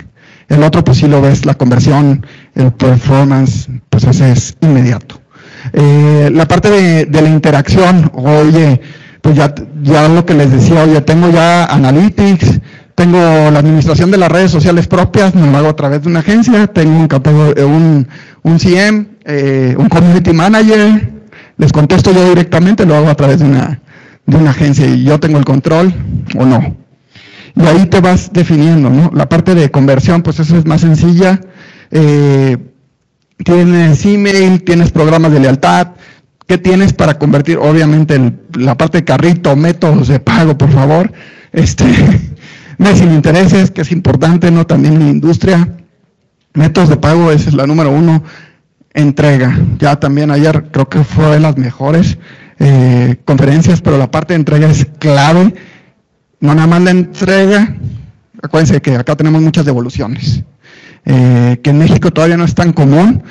El 0.48 0.62
otro, 0.64 0.82
pues 0.82 0.98
sí 0.98 1.06
lo 1.06 1.20
ves, 1.20 1.46
la 1.46 1.54
conversión, 1.54 2.26
el 2.54 2.72
performance, 2.72 3.68
pues 3.88 4.04
ese 4.04 4.32
es 4.32 4.56
inmediato. 4.60 5.19
Eh, 5.72 6.30
la 6.32 6.46
parte 6.46 6.70
de, 6.70 7.22
la 7.22 7.28
interacción, 7.28 8.10
oye, 8.14 8.80
pues 9.20 9.36
ya, 9.36 9.54
ya 9.82 10.08
lo 10.08 10.24
que 10.24 10.34
les 10.34 10.50
decía, 10.50 10.82
oye, 10.82 11.00
tengo 11.02 11.30
ya 11.30 11.66
analytics, 11.66 12.60
tengo 12.94 13.18
la 13.18 13.58
administración 13.58 14.10
de 14.10 14.18
las 14.18 14.30
redes 14.30 14.50
sociales 14.50 14.86
propias, 14.86 15.34
me 15.34 15.50
lo 15.50 15.58
hago 15.58 15.68
a 15.68 15.76
través 15.76 16.02
de 16.02 16.08
una 16.08 16.20
agencia, 16.20 16.66
tengo 16.66 16.98
un, 16.98 17.08
eh, 17.56 17.64
un, 17.64 18.08
un 18.42 18.58
CM, 18.58 19.06
eh, 19.24 19.74
un 19.78 19.88
community 19.88 20.32
manager, 20.32 21.10
les 21.56 21.72
contesto 21.72 22.12
yo 22.12 22.28
directamente, 22.28 22.86
lo 22.86 22.96
hago 22.96 23.08
a 23.08 23.14
través 23.14 23.40
de 23.40 23.46
una, 23.46 23.80
de 24.26 24.36
una 24.36 24.50
agencia 24.50 24.86
y 24.86 25.04
yo 25.04 25.20
tengo 25.20 25.38
el 25.38 25.44
control 25.44 25.94
o 26.36 26.44
no. 26.44 26.76
Y 27.56 27.66
ahí 27.66 27.86
te 27.86 28.00
vas 28.00 28.32
definiendo, 28.32 28.90
¿no? 28.90 29.10
La 29.14 29.28
parte 29.28 29.54
de 29.54 29.70
conversión, 29.70 30.22
pues 30.22 30.40
eso 30.40 30.56
es 30.56 30.66
más 30.66 30.80
sencilla. 30.82 31.40
Eh, 31.90 32.56
tienes 33.44 34.04
email, 34.04 34.62
tienes 34.64 34.90
programas 34.90 35.32
de 35.32 35.40
lealtad. 35.40 35.88
¿Qué 36.46 36.58
tienes 36.58 36.92
para 36.92 37.18
convertir? 37.18 37.58
Obviamente 37.58 38.14
el- 38.16 38.40
la 38.58 38.76
parte 38.76 38.98
de 38.98 39.04
carrito, 39.04 39.54
métodos 39.56 40.08
de 40.08 40.20
pago, 40.20 40.58
por 40.58 40.70
favor. 40.70 41.12
Este, 41.52 41.84
mes 42.78 42.98
sin 42.98 43.12
intereses, 43.12 43.70
que 43.70 43.82
es 43.82 43.92
importante, 43.92 44.50
¿no? 44.50 44.66
También 44.66 44.94
en 44.94 45.00
la 45.04 45.10
industria. 45.10 45.68
Métodos 46.54 46.88
de 46.88 46.96
pago, 46.96 47.30
esa 47.30 47.48
es 47.48 47.54
la 47.54 47.66
número 47.66 47.90
uno. 47.90 48.22
Entrega. 48.92 49.56
Ya 49.78 49.94
también 49.96 50.32
ayer 50.32 50.64
creo 50.72 50.88
que 50.88 51.04
fue 51.04 51.26
de 51.34 51.40
las 51.40 51.56
mejores 51.56 52.18
eh, 52.58 53.16
conferencias, 53.24 53.80
pero 53.80 53.96
la 53.96 54.10
parte 54.10 54.34
de 54.34 54.40
entrega 54.40 54.68
es 54.68 54.84
clave. 54.98 55.54
No 56.40 56.54
nada 56.54 56.66
más 56.66 56.82
la 56.82 56.90
entrega. 56.90 57.76
Acuérdense 58.42 58.80
que 58.82 58.96
acá 58.96 59.14
tenemos 59.14 59.40
muchas 59.42 59.64
devoluciones. 59.64 60.42
Eh, 61.04 61.58
que 61.62 61.70
en 61.70 61.78
México 61.78 62.10
todavía 62.10 62.36
no 62.36 62.44
es 62.44 62.54
tan 62.54 62.72
común, 62.72 63.22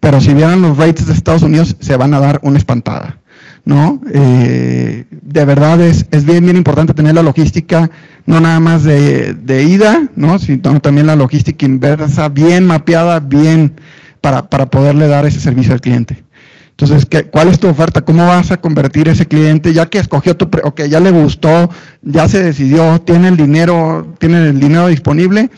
pero 0.00 0.20
si 0.20 0.34
vieran 0.34 0.62
los 0.62 0.76
rates 0.76 1.06
de 1.06 1.14
Estados 1.14 1.42
Unidos 1.42 1.76
se 1.80 1.96
van 1.96 2.12
a 2.14 2.20
dar 2.20 2.40
una 2.42 2.58
espantada. 2.58 3.18
¿no? 3.64 4.00
Eh, 4.12 5.06
de 5.10 5.44
verdad 5.44 5.80
es, 5.80 6.06
es 6.10 6.24
bien, 6.24 6.44
bien 6.44 6.56
importante 6.56 6.92
tener 6.92 7.14
la 7.14 7.22
logística, 7.22 7.90
no 8.26 8.40
nada 8.40 8.60
más 8.60 8.84
de, 8.84 9.34
de 9.34 9.64
ida, 9.64 10.08
¿no? 10.16 10.38
sino 10.38 10.80
también 10.80 11.06
la 11.06 11.16
logística 11.16 11.64
inversa, 11.64 12.28
bien 12.28 12.66
mapeada, 12.66 13.20
bien 13.20 13.74
para, 14.20 14.48
para 14.48 14.66
poderle 14.66 15.08
dar 15.08 15.26
ese 15.26 15.40
servicio 15.40 15.72
al 15.72 15.80
cliente. 15.80 16.22
Entonces, 16.70 17.06
¿qué, 17.06 17.24
¿cuál 17.24 17.48
es 17.48 17.60
tu 17.60 17.68
oferta? 17.68 18.02
¿Cómo 18.02 18.26
vas 18.26 18.50
a 18.50 18.56
convertir 18.56 19.08
ese 19.08 19.26
cliente? 19.26 19.72
Ya 19.72 19.86
que 19.86 19.98
escogió 19.98 20.36
tu, 20.36 20.50
ok, 20.64 20.82
ya 20.88 20.98
le 20.98 21.12
gustó, 21.12 21.70
ya 22.02 22.28
se 22.28 22.42
decidió, 22.42 23.00
tiene 23.00 23.28
el 23.28 23.36
dinero, 23.36 24.14
tiene 24.18 24.48
el 24.48 24.58
dinero 24.58 24.88
disponible, 24.88 25.50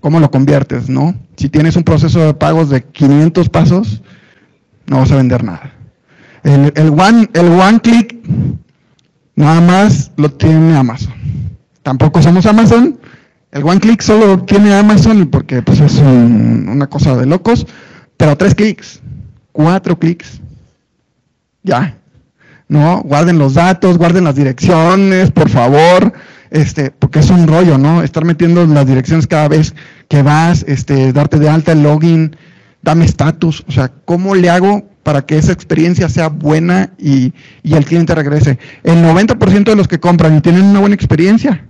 ¿cómo 0.00 0.20
lo 0.20 0.30
conviertes, 0.30 0.88
no? 0.88 1.14
Si 1.36 1.48
tienes 1.48 1.76
un 1.76 1.84
proceso 1.84 2.20
de 2.20 2.34
pagos 2.34 2.70
de 2.70 2.82
500 2.84 3.48
pasos, 3.48 4.02
no 4.86 4.98
vas 4.98 5.10
a 5.12 5.16
vender 5.16 5.42
nada. 5.44 5.72
El, 6.42 6.72
el 6.76 6.88
one, 6.90 7.28
el 7.34 7.46
one 7.46 7.80
click, 7.80 8.16
nada 9.34 9.60
más 9.60 10.12
lo 10.16 10.30
tiene 10.30 10.76
Amazon. 10.76 11.12
Tampoco 11.82 12.22
somos 12.22 12.46
Amazon. 12.46 12.98
El 13.52 13.64
one 13.64 13.80
click 13.80 14.00
solo 14.02 14.42
tiene 14.44 14.74
Amazon 14.74 15.28
porque 15.28 15.62
pues 15.62 15.80
es 15.80 15.96
un- 15.98 16.68
una 16.68 16.86
cosa 16.88 17.16
de 17.16 17.26
locos. 17.26 17.66
Pero 18.16 18.36
tres 18.36 18.54
clics, 18.54 19.00
cuatro 19.52 19.98
clics, 19.98 20.40
ya. 21.62 21.96
No, 22.68 23.02
guarden 23.02 23.38
los 23.38 23.54
datos, 23.54 23.98
guarden 23.98 24.24
las 24.24 24.34
direcciones, 24.34 25.30
por 25.30 25.48
favor, 25.48 26.12
este, 26.50 26.90
porque 26.90 27.20
es 27.20 27.30
un 27.30 27.46
rollo, 27.46 27.78
¿no? 27.78 28.02
Estar 28.02 28.24
metiendo 28.24 28.64
las 28.66 28.86
direcciones 28.86 29.26
cada 29.26 29.48
vez 29.48 29.74
que 30.08 30.22
vas, 30.22 30.64
este, 30.68 31.12
darte 31.12 31.38
de 31.38 31.48
alta 31.48 31.72
el 31.72 31.82
login, 31.82 32.36
dame 32.82 33.04
estatus, 33.04 33.64
o 33.68 33.72
sea, 33.72 33.92
¿cómo 34.04 34.34
le 34.34 34.50
hago 34.50 34.88
para 35.06 35.24
que 35.24 35.38
esa 35.38 35.52
experiencia 35.52 36.08
sea 36.08 36.30
buena 36.30 36.90
y, 36.98 37.32
y 37.62 37.74
el 37.74 37.84
cliente 37.84 38.12
regrese. 38.12 38.58
El 38.82 39.04
90% 39.04 39.62
de 39.62 39.76
los 39.76 39.86
que 39.86 40.00
compran 40.00 40.36
y 40.36 40.40
tienen 40.40 40.64
una 40.64 40.80
buena 40.80 40.96
experiencia, 40.96 41.64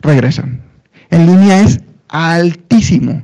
regresan. 0.00 0.60
En 1.08 1.24
línea 1.24 1.60
es 1.60 1.78
altísimo, 2.08 3.22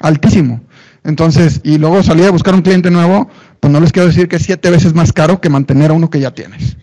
altísimo. 0.00 0.60
Entonces, 1.04 1.60
y 1.62 1.78
luego 1.78 2.02
salir 2.02 2.24
a 2.24 2.32
buscar 2.32 2.56
un 2.56 2.62
cliente 2.62 2.90
nuevo, 2.90 3.30
pues 3.60 3.72
no 3.72 3.78
les 3.78 3.92
quiero 3.92 4.08
decir 4.08 4.26
que 4.26 4.34
es 4.34 4.42
siete 4.42 4.68
veces 4.68 4.94
más 4.94 5.12
caro 5.12 5.40
que 5.40 5.48
mantener 5.48 5.92
a 5.92 5.94
uno 5.94 6.10
que 6.10 6.18
ya 6.18 6.32
tienes. 6.32 6.76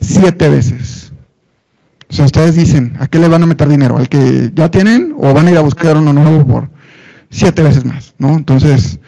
Siete 0.00 0.48
veces. 0.48 1.12
O 2.10 2.14
sea, 2.14 2.24
ustedes 2.24 2.56
dicen, 2.56 2.96
¿a 3.00 3.06
qué 3.06 3.18
le 3.18 3.28
van 3.28 3.42
a 3.42 3.46
meter 3.46 3.68
dinero? 3.68 3.98
¿Al 3.98 4.08
que 4.08 4.50
ya 4.54 4.70
tienen 4.70 5.14
o 5.18 5.34
van 5.34 5.46
a 5.46 5.50
ir 5.50 5.58
a 5.58 5.62
buscar 5.62 5.96
uno 5.96 6.12
nuevo 6.12 6.46
por 6.46 6.70
siete 7.30 7.62
veces 7.62 7.84
más? 7.84 8.14
¿no? 8.18 8.34
Entonces, 8.34 8.98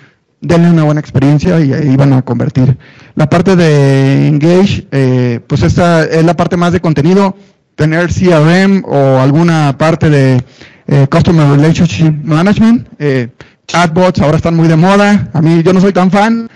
denle 0.40 0.70
una 0.70 0.84
buena 0.84 1.01
experiencia 1.01 1.61
y 1.61 1.72
ahí 1.72 1.96
van 1.96 2.12
a 2.12 2.22
convertir. 2.22 2.76
La 3.14 3.28
parte 3.28 3.57
de 3.57 4.28
Engage, 4.28 4.86
eh, 4.90 5.40
pues 5.46 5.62
esta 5.62 6.05
es 6.05 6.24
la 6.24 6.34
parte 6.34 6.57
más 6.57 6.72
de 6.72 6.80
contenido, 6.80 7.36
tener 7.74 8.09
CRM 8.09 8.84
o 8.84 9.18
alguna 9.18 9.76
parte 9.78 10.11
de 10.11 10.42
eh, 10.86 11.07
Customer 11.11 11.48
Relationship 11.48 12.12
Management. 12.24 12.88
Eh, 12.98 13.28
chatbots 13.66 14.20
ahora 14.20 14.36
están 14.36 14.57
muy 14.57 14.68
de 14.68 14.76
moda. 14.76 15.30
A 15.32 15.40
mí 15.40 15.62
yo 15.62 15.72
no 15.72 15.80
soy 15.80 15.92
tan 15.92 16.11
fan, 16.11 16.48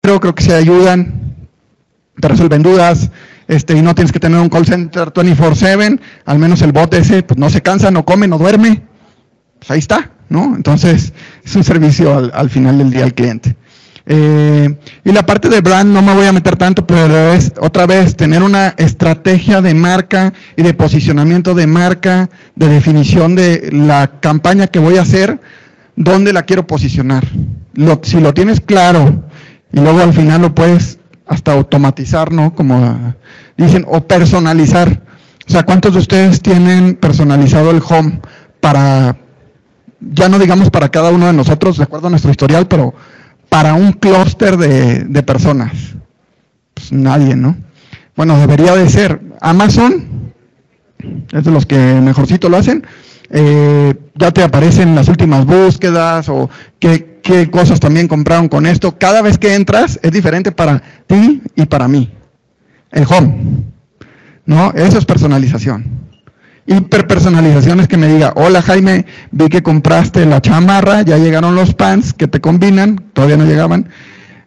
pero 0.00 0.20
creo 0.20 0.34
que 0.34 0.44
se 0.44 0.54
ayudan, 0.54 1.36
te 2.20 2.28
resuelven 2.28 2.62
dudas. 2.62 3.10
Este, 3.52 3.76
y 3.76 3.82
no 3.82 3.94
tienes 3.94 4.12
que 4.12 4.18
tener 4.18 4.40
un 4.40 4.48
call 4.48 4.64
center 4.64 5.12
24/7, 5.12 6.00
al 6.24 6.38
menos 6.38 6.62
el 6.62 6.72
bot 6.72 6.94
ese 6.94 7.22
pues 7.22 7.38
no 7.38 7.50
se 7.50 7.60
cansa, 7.60 7.90
no 7.90 8.02
come, 8.02 8.26
no 8.26 8.38
duerme. 8.38 8.80
Pues 9.58 9.70
ahí 9.70 9.78
está, 9.78 10.10
¿no? 10.30 10.56
Entonces 10.56 11.12
es 11.44 11.54
un 11.54 11.62
servicio 11.62 12.16
al, 12.16 12.32
al 12.34 12.48
final 12.48 12.78
del 12.78 12.90
día 12.90 13.04
al 13.04 13.12
cliente. 13.12 13.54
Eh, 14.06 14.74
y 15.04 15.12
la 15.12 15.26
parte 15.26 15.50
de 15.50 15.60
brand 15.60 15.92
no 15.92 16.00
me 16.00 16.14
voy 16.14 16.26
a 16.26 16.32
meter 16.32 16.56
tanto, 16.56 16.86
pero 16.86 17.34
es 17.34 17.52
otra 17.60 17.86
vez 17.86 18.16
tener 18.16 18.42
una 18.42 18.68
estrategia 18.78 19.60
de 19.60 19.74
marca 19.74 20.32
y 20.56 20.62
de 20.62 20.72
posicionamiento 20.72 21.54
de 21.54 21.66
marca, 21.66 22.30
de 22.56 22.68
definición 22.68 23.34
de 23.34 23.68
la 23.70 24.18
campaña 24.20 24.66
que 24.66 24.78
voy 24.78 24.96
a 24.96 25.02
hacer, 25.02 25.40
dónde 25.94 26.32
la 26.32 26.44
quiero 26.44 26.66
posicionar. 26.66 27.26
Si 28.02 28.18
lo 28.18 28.32
tienes 28.32 28.62
claro 28.62 29.24
y 29.74 29.80
luego 29.80 30.00
al 30.00 30.14
final 30.14 30.40
lo 30.40 30.54
puedes 30.54 30.98
hasta 31.26 31.52
automatizar, 31.52 32.32
¿no? 32.32 32.54
Como 32.54 33.14
dicen, 33.56 33.84
o 33.88 34.06
personalizar. 34.06 35.02
O 35.46 35.50
sea, 35.50 35.64
¿cuántos 35.64 35.94
de 35.94 36.00
ustedes 36.00 36.40
tienen 36.40 36.94
personalizado 36.94 37.70
el 37.70 37.82
home 37.86 38.20
para, 38.60 39.16
ya 40.00 40.28
no 40.28 40.38
digamos 40.38 40.70
para 40.70 40.88
cada 40.88 41.10
uno 41.10 41.26
de 41.26 41.32
nosotros, 41.32 41.76
de 41.76 41.84
acuerdo 41.84 42.06
a 42.06 42.10
nuestro 42.10 42.30
historial, 42.30 42.68
pero 42.68 42.94
para 43.48 43.74
un 43.74 43.92
clúster 43.92 44.56
de, 44.56 45.04
de, 45.04 45.22
personas? 45.22 45.72
Pues 46.74 46.92
nadie, 46.92 47.34
¿no? 47.34 47.56
Bueno, 48.14 48.38
debería 48.38 48.74
de 48.74 48.88
ser. 48.88 49.20
Amazon, 49.40 50.32
es 51.32 51.44
de 51.44 51.50
los 51.50 51.66
que 51.66 51.76
mejorcito 51.76 52.48
lo 52.48 52.56
hacen, 52.56 52.86
eh, 53.34 53.94
ya 54.14 54.30
te 54.30 54.42
aparecen 54.42 54.94
las 54.94 55.08
últimas 55.08 55.46
búsquedas 55.46 56.28
o 56.28 56.50
qué, 56.78 57.48
cosas 57.50 57.80
también 57.80 58.06
compraron 58.06 58.48
con 58.48 58.66
esto. 58.66 58.98
Cada 58.98 59.22
vez 59.22 59.38
que 59.38 59.54
entras 59.54 59.98
es 60.02 60.12
diferente 60.12 60.52
para 60.52 60.82
ti 61.06 61.40
y 61.56 61.64
para 61.64 61.88
mí. 61.88 62.12
El 62.90 63.06
home, 63.08 63.64
¿no? 64.44 64.70
Eso 64.72 64.98
es 64.98 65.06
personalización. 65.06 66.02
Hiperpersonalización 66.66 67.80
es 67.80 67.88
que 67.88 67.96
me 67.96 68.06
diga, 68.06 68.34
hola 68.36 68.60
Jaime, 68.60 69.06
vi 69.30 69.48
que 69.48 69.62
compraste 69.62 70.26
la 70.26 70.42
chamarra, 70.42 71.00
ya 71.02 71.16
llegaron 71.16 71.54
los 71.54 71.74
pants 71.74 72.12
que 72.12 72.28
te 72.28 72.40
combinan, 72.40 73.02
todavía 73.14 73.38
no 73.38 73.46
llegaban, 73.46 73.88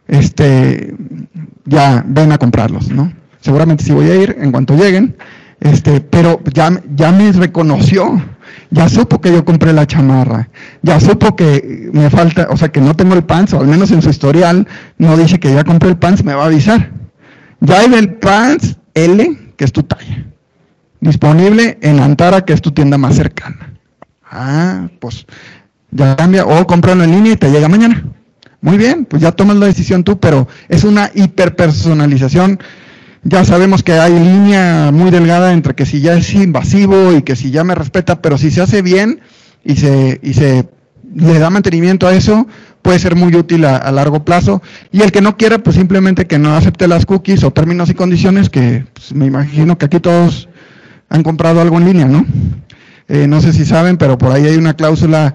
este, 0.08 0.96
ya 1.66 2.06
ven 2.08 2.32
a 2.32 2.38
comprarlos, 2.38 2.90
¿no? 2.90 3.12
Seguramente 3.42 3.84
sí 3.84 3.92
voy 3.92 4.10
a 4.12 4.16
ir 4.16 4.38
en 4.40 4.52
cuanto 4.52 4.78
lleguen, 4.78 5.18
este, 5.60 6.00
pero 6.02 6.40
ya 6.54 7.12
me 7.12 7.32
reconoció, 7.32 8.22
ya 8.72 8.90
supo 8.90 9.22
que 9.22 9.32
yo 9.32 9.46
compré 9.46 9.74
la 9.74 9.88
chamarra, 9.88 10.50
ya 10.82 11.00
supo 11.00 11.36
que 11.36 11.90
me 11.94 12.10
falta, 12.10 12.48
o 12.50 12.58
sea, 12.58 12.70
que 12.70 12.82
no 12.82 12.96
tengo 12.96 13.16
el 13.16 13.24
pants, 13.24 13.54
o 13.54 13.60
al 13.60 13.68
menos 13.68 13.92
en 13.92 14.02
su 14.02 14.10
historial 14.10 14.68
no 14.98 15.18
dice 15.18 15.40
que 15.40 15.54
ya 15.54 15.64
compré 15.64 15.90
el 15.90 15.98
pants, 15.98 16.24
me 16.24 16.34
va 16.34 16.44
a 16.44 16.48
avisar. 16.48 16.92
Ya 17.62 17.80
hay 17.80 17.90
del 17.90 18.16
pants 18.16 18.78
L, 18.94 19.54
que 19.56 19.66
es 19.66 19.72
tu 19.72 19.84
talla. 19.84 20.26
Disponible 21.00 21.78
en 21.82 22.00
Antara, 22.00 22.46
que 22.46 22.54
es 22.54 22.62
tu 22.62 22.72
tienda 22.72 22.98
más 22.98 23.16
cercana. 23.16 23.74
Ah, 24.30 24.90
pues 25.00 25.26
ya 25.92 26.16
cambia, 26.16 26.46
o 26.46 26.66
cómpralo 26.68 27.04
en 27.04 27.12
línea 27.12 27.34
y 27.34 27.38
te 27.38 27.50
llega 27.50 27.68
mañana. 27.68 28.04
Muy 28.62 28.78
bien, 28.78 29.06
pues 29.06 29.22
ya 29.22 29.32
tomas 29.32 29.58
la 29.58 29.68
decisión 29.68 30.04
tú, 30.04 30.20
pero 30.20 30.48
es 30.70 30.84
una 30.84 31.12
hiperpersonalización. 31.14 32.60
Ya 33.28 33.44
sabemos 33.44 33.82
que 33.82 33.94
hay 33.94 34.14
línea 34.14 34.92
muy 34.94 35.10
delgada 35.10 35.52
entre 35.52 35.74
que 35.74 35.88
si 35.88 36.00
ya 36.00 36.14
es 36.14 36.32
invasivo 36.36 37.12
y 37.12 37.24
que 37.24 37.36
si 37.36 37.50
ya 37.50 37.64
me 37.64 37.74
respeta, 37.74 38.22
pero 38.22 38.38
si 38.38 38.52
se 38.52 38.62
hace 38.62 38.84
bien 38.84 39.20
y 39.64 39.78
se, 39.78 40.20
y 40.22 40.36
se 40.36 40.70
le 41.16 41.40
da 41.40 41.50
mantenimiento 41.50 42.08
a 42.08 42.14
eso, 42.14 42.46
puede 42.84 43.00
ser 43.00 43.16
muy 43.16 43.36
útil 43.36 43.66
a, 43.66 43.92
largo 43.92 44.24
plazo. 44.24 44.62
Y 44.92 45.02
el 45.02 45.12
que 45.12 45.22
no 45.22 45.38
quiera, 45.38 45.58
pues 45.58 45.76
simplemente 45.76 46.28
que 46.28 46.38
no 46.38 46.56
acepte 46.56 46.88
las 46.88 47.08
cookies 47.08 47.44
o 47.44 47.50
términos 47.50 47.90
y 47.90 47.96
condiciones, 47.96 48.52
que 48.52 48.86
pues, 48.94 49.16
me 49.16 49.26
imagino 49.26 49.76
que 49.80 49.86
aquí 49.86 50.00
todos 50.00 50.48
han 51.10 51.24
comprado 51.24 51.62
algo 51.62 51.78
en 51.80 51.86
línea, 51.86 52.06
¿no? 52.06 52.28
Eh, 53.08 53.26
no 53.26 53.42
sé 53.42 53.54
si 53.54 53.66
saben, 53.66 53.98
pero 53.98 54.20
por 54.20 54.34
ahí 54.34 54.46
hay 54.46 54.56
una 54.58 54.76
cláusula 54.76 55.34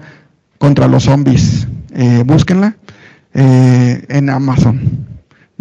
contra 0.59 0.87
los 0.87 1.03
zombies. 1.03 1.67
Eh, 1.93 2.23
búsquenla 2.25 2.77
eh, 3.33 4.05
en 4.07 4.29
Amazon, 4.29 5.07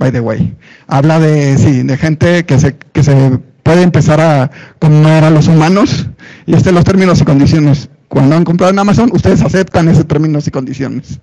by 0.01 0.11
the 0.11 0.21
way. 0.21 0.57
Habla 0.89 1.21
de, 1.21 1.57
sí, 1.59 1.83
de 1.83 1.97
gente 1.97 2.45
que 2.45 2.59
se, 2.59 2.77
que 2.77 3.05
se 3.05 3.39
puede 3.63 3.83
empezar 3.83 4.21
a 4.21 4.51
comer 4.81 5.23
a 5.23 5.31
los 5.31 5.47
humanos 5.47 6.09
y 6.47 6.55
este 6.55 6.73
los 6.73 6.85
términos 6.85 7.21
y 7.21 7.25
condiciones. 7.25 7.91
Cuando 8.09 8.35
han 8.35 8.43
comprado 8.43 8.73
en 8.73 8.79
Amazon, 8.81 9.11
ustedes 9.13 9.43
aceptan 9.43 9.89
esos 9.89 10.09
términos 10.09 10.49
y 10.49 10.51
condiciones. 10.51 11.21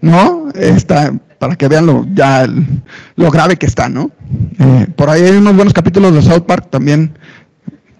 ¿No? 0.00 0.48
Está, 0.54 1.12
para 1.38 1.56
que 1.56 1.68
vean 1.68 1.84
lo, 1.84 2.06
ya 2.14 2.48
lo 3.16 3.30
grave 3.30 3.56
que 3.56 3.66
está, 3.66 3.90
¿no? 3.90 4.10
Eh, 4.58 4.86
por 4.96 5.10
ahí 5.10 5.22
hay 5.22 5.36
unos 5.36 5.54
buenos 5.54 5.74
capítulos 5.74 6.14
de 6.14 6.22
South 6.22 6.46
Park 6.46 6.70
también 6.70 7.12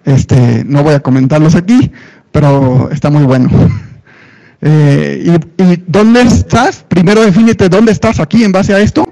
este, 0.04 0.64
no 0.64 0.82
voy 0.82 0.94
a 0.94 1.00
comentarlos 1.00 1.54
aquí, 1.54 1.90
pero 2.32 2.88
está 2.90 3.10
muy 3.10 3.24
bueno. 3.24 3.50
Eh, 4.62 5.38
y, 5.58 5.62
y, 5.62 5.84
dónde 5.86 6.20
estás? 6.20 6.84
Primero 6.86 7.22
defínete 7.22 7.70
dónde 7.70 7.92
estás 7.92 8.20
aquí 8.20 8.44
en 8.44 8.52
base 8.52 8.74
a 8.74 8.80
esto, 8.80 9.10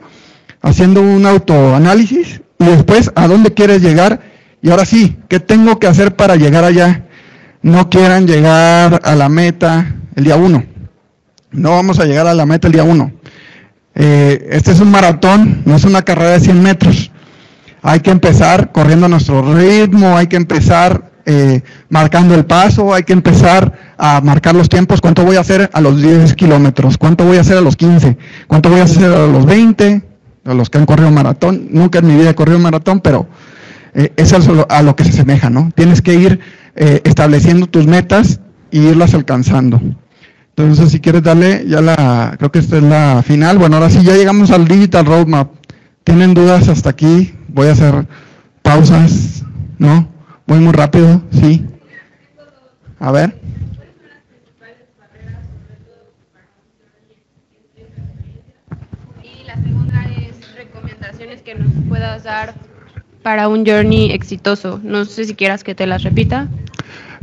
haciendo 0.63 1.03
un 1.03 1.27
autoanálisis, 1.27 2.41
y 2.59 2.65
después 2.65 3.11
a 3.15 3.27
dónde 3.29 3.55
quieres 3.55 3.83
llegar. 3.83 4.21
Y 4.61 4.71
ahora 4.71 4.85
sí, 4.85 5.17
¿qué 5.29 5.41
tengo 5.41 5.79
que 5.79 5.87
hacer 5.87 6.17
para 6.17 6.37
llegar 6.37 6.65
allá? 6.65 7.05
No 7.63 7.89
quieran 7.91 8.27
llegar 8.27 9.01
a 9.05 9.15
la 9.15 9.29
meta 9.29 9.95
el 10.17 10.25
día 10.25 10.37
uno. 10.37 10.65
No 11.51 11.71
vamos 11.71 11.99
a 12.01 12.05
llegar 12.05 12.27
a 12.27 12.35
la 12.35 12.47
meta 12.47 12.67
el 12.67 12.73
día 12.73 12.85
uno. 12.85 13.13
Eh, 13.95 14.49
este 14.51 14.73
es 14.73 14.81
un 14.81 14.91
maratón, 14.91 15.63
no 15.65 15.77
es 15.77 15.85
una 15.85 16.03
carrera 16.03 16.33
de 16.33 16.41
100 16.41 16.63
metros 16.63 17.11
hay 17.83 18.01
que 18.01 18.11
empezar 18.11 18.73
corriendo 18.73 19.07
a 19.07 19.09
nuestro 19.09 19.55
ritmo, 19.55 20.17
hay 20.17 20.27
que 20.27 20.37
empezar 20.37 21.11
eh, 21.27 21.63
marcando 21.89 22.35
el 22.35 22.45
paso, 22.45 22.95
hay 22.95 23.03
que 23.03 23.13
empezar 23.13 23.95
a 23.99 24.21
marcar 24.21 24.55
los 24.55 24.69
tiempos, 24.69 25.01
cuánto 25.01 25.25
voy 25.25 25.37
a 25.37 25.41
hacer 25.41 25.71
a 25.73 25.81
los 25.81 26.01
10 26.01 26.35
kilómetros, 26.35 26.99
cuánto 26.99 27.25
voy 27.25 27.37
a 27.37 27.43
hacer 27.43 27.59
a 27.59 27.61
los 27.61 27.77
15, 27.77 28.17
cuánto 28.47 28.71
voy 28.71 28.81
a 28.81 28.85
hacer 28.85 29.13
a 29.13 29.27
los 29.27 29.45
20, 29.45 29.87
a 29.95 30.08
los 30.55 30.71
que 30.71 30.79
han 30.79 30.87
corrido 30.87 31.11
maratón, 31.11 31.69
nunca 31.71 31.99
en 31.99 32.07
mi 32.07 32.17
vida 32.17 32.31
he 32.31 32.35
corrido 32.35 32.59
maratón, 32.59 33.01
pero 33.01 33.29
eh, 33.95 34.13
es 34.17 34.33
a 34.33 34.83
lo 34.83 34.97
que 34.97 35.05
se 35.05 35.11
asemeja, 35.11 35.51
¿no? 35.51 35.71
Tienes 35.75 36.03
que 36.03 36.15
ir 36.15 36.41
eh, 36.77 37.01
estableciendo 37.05 37.67
tus 37.67 37.87
metas 37.87 38.41
y 38.71 38.81
irlas 38.81 39.15
alcanzando. 39.15 39.81
Entonces, 40.51 40.91
si 40.91 41.01
quieres 41.01 41.23
darle, 41.23 41.65
ya 41.69 41.81
la, 41.81 42.35
creo 42.37 42.51
que 42.51 42.59
esta 42.59 42.79
es 42.79 42.83
la 42.83 43.23
final. 43.25 43.59
Bueno, 43.59 43.77
ahora 43.77 43.91
sí, 43.91 44.03
ya 44.03 44.15
llegamos 44.15 44.51
al 44.51 44.67
Digital 44.67 45.07
Roadmap. 45.07 45.51
¿Tienen 46.03 46.35
dudas 46.35 46.69
hasta 46.69 46.91
aquí? 46.91 47.33
Voy 47.49 47.69
a 47.69 47.73
hacer 47.73 48.07
pausas, 48.63 49.45
¿no? 49.79 50.09
Voy 50.47 50.59
muy 50.59 50.73
rápido, 50.73 51.23
sí. 51.31 51.65
A 52.99 53.13
ver. 53.13 53.39
Y 59.23 59.45
la 59.45 59.55
segunda 59.63 60.05
es 60.07 60.57
recomendaciones 60.57 61.38
que 61.49 61.55
nos 61.55 61.73
puedas 61.89 62.25
dar 62.25 62.53
para 63.23 63.49
un 63.49 63.65
journey 63.65 64.11
exitoso. 64.11 64.81
No 64.85 65.07
sé 65.07 65.25
si 65.25 65.35
quieras 65.35 65.65
que 65.65 65.75
te 65.75 65.87
las 65.87 66.03
repita. 66.03 66.47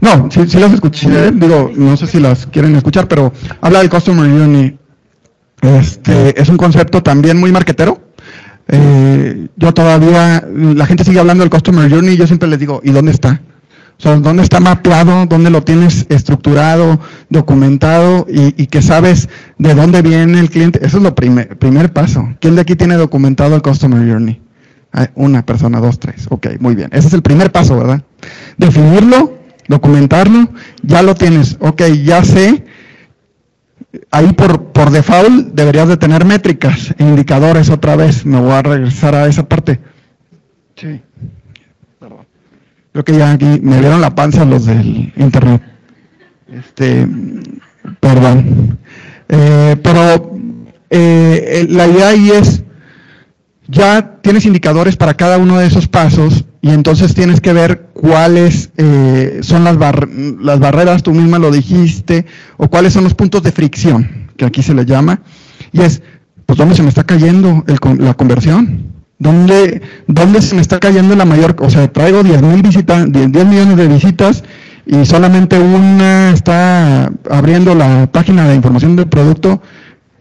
No, 0.01 0.31
sí, 0.31 0.57
las 0.57 0.73
escuché, 0.73 1.31
digo, 1.31 1.71
no 1.75 1.95
sé 1.95 2.07
si 2.07 2.19
las 2.19 2.47
quieren 2.47 2.75
escuchar, 2.75 3.07
pero 3.07 3.31
habla 3.61 3.79
del 3.79 3.89
Customer 3.91 4.27
Journey. 4.27 4.79
Este, 5.61 6.41
es 6.41 6.49
un 6.49 6.57
concepto 6.57 7.03
también 7.03 7.37
muy 7.39 7.51
marquetero. 7.51 8.01
Eh, 8.67 9.47
yo 9.57 9.73
todavía, 9.75 10.43
la 10.51 10.87
gente 10.87 11.03
sigue 11.03 11.19
hablando 11.19 11.43
del 11.43 11.51
Customer 11.51 11.87
Journey 11.87 12.15
y 12.15 12.17
yo 12.17 12.25
siempre 12.25 12.49
les 12.49 12.57
digo, 12.57 12.81
¿y 12.83 12.89
dónde 12.89 13.11
está? 13.11 13.41
O 14.03 14.19
dónde 14.19 14.43
está 14.43 14.59
mapeado, 14.59 15.25
dónde 15.25 15.49
lo 15.49 15.63
tienes 15.63 16.05
estructurado, 16.09 16.99
documentado 17.29 18.25
y, 18.29 18.61
y 18.61 18.67
que 18.67 18.81
sabes 18.81 19.29
de 19.57 19.73
dónde 19.73 20.01
viene 20.01 20.39
el 20.39 20.49
cliente. 20.49 20.85
Eso 20.85 20.97
es 20.97 21.03
lo 21.03 21.15
primer, 21.15 21.57
primer 21.57 21.93
paso. 21.93 22.27
¿Quién 22.39 22.55
de 22.55 22.61
aquí 22.61 22.75
tiene 22.75 22.95
documentado 22.95 23.55
el 23.55 23.61
Customer 23.61 23.99
Journey? 24.07 24.41
Ah, 24.91 25.09
Una 25.15 25.45
persona, 25.45 25.79
dos, 25.79 25.99
tres. 25.99 26.27
Ok, 26.29 26.47
muy 26.59 26.75
bien. 26.75 26.89
Ese 26.91 27.07
es 27.07 27.13
el 27.13 27.21
primer 27.21 27.51
paso, 27.51 27.77
¿verdad? 27.77 28.03
Definirlo, 28.57 29.39
documentarlo, 29.67 30.49
ya 30.83 31.01
lo 31.01 31.15
tienes. 31.15 31.57
Ok, 31.59 31.81
ya 32.03 32.23
sé. 32.23 32.65
Ahí 34.11 34.33
por, 34.33 34.71
por 34.73 34.91
default 34.91 35.53
deberías 35.53 35.87
de 35.87 35.97
tener 35.97 36.25
métricas 36.25 36.93
e 36.97 37.03
indicadores 37.03 37.69
otra 37.69 37.95
vez. 37.95 38.25
Me 38.25 38.39
voy 38.39 38.51
a 38.51 38.61
regresar 38.61 39.15
a 39.15 39.27
esa 39.27 39.47
parte. 39.47 39.79
Sí. 40.75 41.01
Creo 42.95 43.03
que 43.03 43.17
ya 43.17 43.31
aquí 43.33 43.59
me 43.61 43.77
vieron 43.81 43.99
la 43.99 44.15
panza 44.15 44.45
los 44.45 44.67
del 44.67 45.11
internet. 45.17 45.61
Este, 46.49 47.05
perdón. 47.99 48.79
Eh, 49.27 49.75
pero 49.83 50.31
eh, 50.89 51.67
la 51.71 51.87
idea 51.87 52.07
ahí 52.07 52.31
es, 52.31 52.63
ya 53.67 54.15
tienes 54.21 54.45
indicadores 54.45 54.95
para 54.95 55.13
cada 55.13 55.37
uno 55.37 55.57
de 55.57 55.67
esos 55.67 55.89
pasos 55.89 56.45
y 56.61 56.69
entonces 56.69 57.13
tienes 57.13 57.41
que 57.41 57.51
ver 57.51 57.87
cuáles 57.91 58.69
eh, 58.77 59.39
son 59.41 59.65
las, 59.65 59.77
bar- 59.77 60.07
las 60.39 60.61
barreras, 60.61 61.03
tú 61.03 61.11
misma 61.11 61.37
lo 61.37 61.51
dijiste, 61.51 62.25
o 62.55 62.69
cuáles 62.69 62.93
son 62.93 63.03
los 63.03 63.13
puntos 63.13 63.43
de 63.43 63.51
fricción, 63.51 64.29
que 64.37 64.45
aquí 64.45 64.63
se 64.63 64.73
le 64.73 64.85
llama, 64.85 65.19
y 65.73 65.81
es, 65.81 66.01
pues 66.45 66.57
dónde 66.57 66.75
se 66.75 66.81
me 66.81 66.87
está 66.87 67.03
cayendo 67.03 67.65
la 67.99 68.13
conversión, 68.13 68.94
¿Dónde, 69.17 69.81
dónde 70.07 70.41
se 70.41 70.55
me 70.55 70.61
está 70.61 70.79
cayendo 70.79 71.15
la 71.15 71.23
mayor, 71.23 71.55
o 71.59 71.69
sea, 71.69 71.87
traigo 71.91 72.21
10 72.21 72.41
mil 72.41 72.61
visitas, 72.61 73.09
10, 73.11 73.31
10 73.31 73.45
millones 73.45 73.77
de 73.77 73.87
visitas 73.87 74.43
y 74.85 75.05
solamente 75.05 75.57
una 75.57 76.31
está 76.31 77.11
abriendo 77.29 77.73
la 77.75 78.07
página 78.11 78.47
de 78.47 78.55
información 78.55 78.95
del 78.95 79.07
producto, 79.07 79.61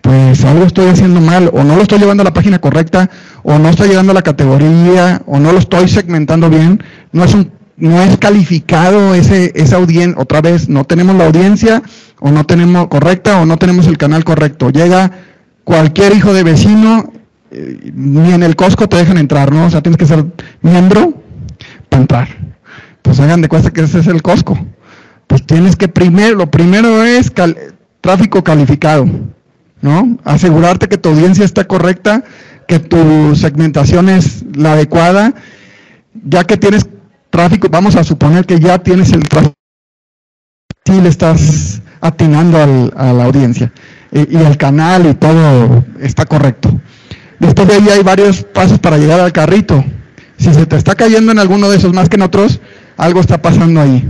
pues 0.00 0.44
algo 0.44 0.64
estoy 0.64 0.88
haciendo 0.88 1.20
mal, 1.20 1.50
o 1.52 1.64
no 1.64 1.76
lo 1.76 1.82
estoy 1.82 1.98
llevando 1.98 2.22
a 2.22 2.24
la 2.24 2.32
página 2.32 2.60
correcta, 2.60 3.10
o 3.42 3.58
no 3.58 3.68
estoy 3.68 3.88
llegando 3.88 4.12
a 4.12 4.14
la 4.14 4.22
categoría, 4.22 5.22
o 5.26 5.38
no 5.38 5.52
lo 5.52 5.58
estoy 5.58 5.88
segmentando 5.88 6.48
bien, 6.48 6.82
no 7.12 7.24
es 7.24 7.34
un, 7.34 7.50
no 7.76 8.00
es 8.02 8.16
calificado 8.18 9.14
ese, 9.14 9.52
esa 9.54 9.76
audiencia, 9.76 10.20
otra 10.20 10.40
vez, 10.40 10.68
no 10.68 10.84
tenemos 10.84 11.16
la 11.16 11.26
audiencia, 11.26 11.82
o 12.20 12.30
no 12.30 12.44
tenemos 12.44 12.88
correcta, 12.88 13.40
o 13.40 13.46
no 13.46 13.56
tenemos 13.56 13.86
el 13.86 13.98
canal 13.98 14.24
correcto. 14.24 14.70
Llega 14.70 15.10
cualquier 15.64 16.14
hijo 16.14 16.32
de 16.32 16.42
vecino, 16.42 17.10
eh, 17.54 17.92
ni 17.94 18.32
en 18.32 18.42
el 18.42 18.56
Costco 18.56 18.88
te 18.88 18.96
dejan 18.96 19.18
entrar, 19.18 19.52
¿no? 19.52 19.66
O 19.66 19.70
sea, 19.70 19.80
tienes 19.82 19.96
que 19.96 20.06
ser 20.06 20.24
miembro 20.62 21.22
para 21.88 22.02
entrar. 22.02 22.28
Pues 23.02 23.20
hagan 23.20 23.42
de 23.42 23.48
cuenta 23.48 23.70
que 23.70 23.82
ese 23.82 24.00
es 24.00 24.06
el 24.06 24.22
Costco. 24.22 24.58
Pues 25.26 25.46
tienes 25.46 25.76
que 25.76 25.88
primero, 25.88 26.36
lo 26.36 26.50
primero 26.50 27.02
es 27.04 27.32
tráfico 28.00 28.42
calificado, 28.44 29.06
¿no? 29.80 30.18
Asegurarte 30.24 30.88
que 30.88 30.98
tu 30.98 31.08
audiencia 31.10 31.44
está 31.44 31.64
correcta, 31.64 32.24
que 32.68 32.78
tu 32.78 33.34
segmentación 33.36 34.08
es 34.08 34.44
la 34.54 34.72
adecuada, 34.72 35.34
ya 36.24 36.44
que 36.44 36.56
tienes 36.56 36.86
tráfico, 37.30 37.68
vamos 37.70 37.96
a 37.96 38.04
suponer 38.04 38.46
que 38.46 38.60
ya 38.60 38.78
tienes 38.78 39.12
el 39.12 39.22
tráfico, 39.28 39.54
sí 40.86 41.00
le 41.00 41.08
estás 41.08 41.82
atinando 42.00 42.58
al- 42.62 42.92
a 42.96 43.12
la 43.12 43.24
audiencia 43.24 43.72
y, 44.12 44.36
y 44.36 44.42
el 44.42 44.56
canal 44.56 45.06
y 45.06 45.14
todo 45.14 45.84
está 46.00 46.26
correcto. 46.26 46.80
Después 47.38 47.68
de 47.68 47.74
ahí 47.74 47.88
hay 47.88 48.02
varios 48.02 48.42
pasos 48.42 48.78
para 48.78 48.98
llegar 48.98 49.20
al 49.20 49.32
carrito. 49.32 49.84
Si 50.36 50.52
se 50.52 50.66
te 50.66 50.76
está 50.76 50.94
cayendo 50.94 51.32
en 51.32 51.38
alguno 51.38 51.68
de 51.68 51.76
esos 51.76 51.92
más 51.92 52.08
que 52.08 52.16
en 52.16 52.22
otros, 52.22 52.60
algo 52.96 53.20
está 53.20 53.40
pasando 53.40 53.80
ahí. 53.80 54.04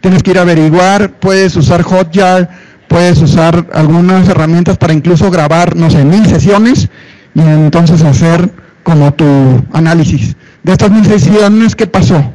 Tienes 0.00 0.22
que 0.22 0.32
ir 0.32 0.38
a 0.38 0.42
averiguar, 0.42 1.18
puedes 1.18 1.56
usar 1.56 1.82
Hotjar, 1.82 2.48
puedes 2.88 3.20
usar 3.20 3.66
algunas 3.72 4.28
herramientas 4.28 4.76
para 4.76 4.92
incluso 4.92 5.30
grabar, 5.30 5.74
no 5.76 5.90
sé, 5.90 6.04
mil 6.04 6.26
sesiones 6.26 6.88
y 7.34 7.40
entonces 7.40 8.02
hacer 8.02 8.50
como 8.82 9.12
tu 9.14 9.24
análisis. 9.72 10.36
De 10.62 10.72
estas 10.72 10.90
mil 10.90 11.04
sesiones, 11.04 11.74
¿qué 11.74 11.86
pasó? 11.86 12.32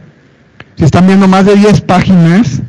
Si 0.77 0.85
están 0.85 1.07
viendo 1.07 1.27
más 1.27 1.45
de 1.45 1.55
10 1.55 1.81
páginas 1.81 2.61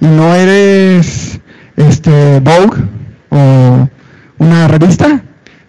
y 0.00 0.06
no 0.06 0.34
eres 0.34 1.40
este 1.76 2.40
Vogue 2.40 2.82
o 3.30 3.88
una 4.38 4.68
revista, 4.68 5.22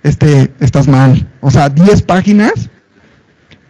este, 0.06 0.52
estás 0.60 0.88
mal. 0.88 1.28
O 1.42 1.50
sea, 1.50 1.68
10 1.68 2.04
páginas 2.04 2.70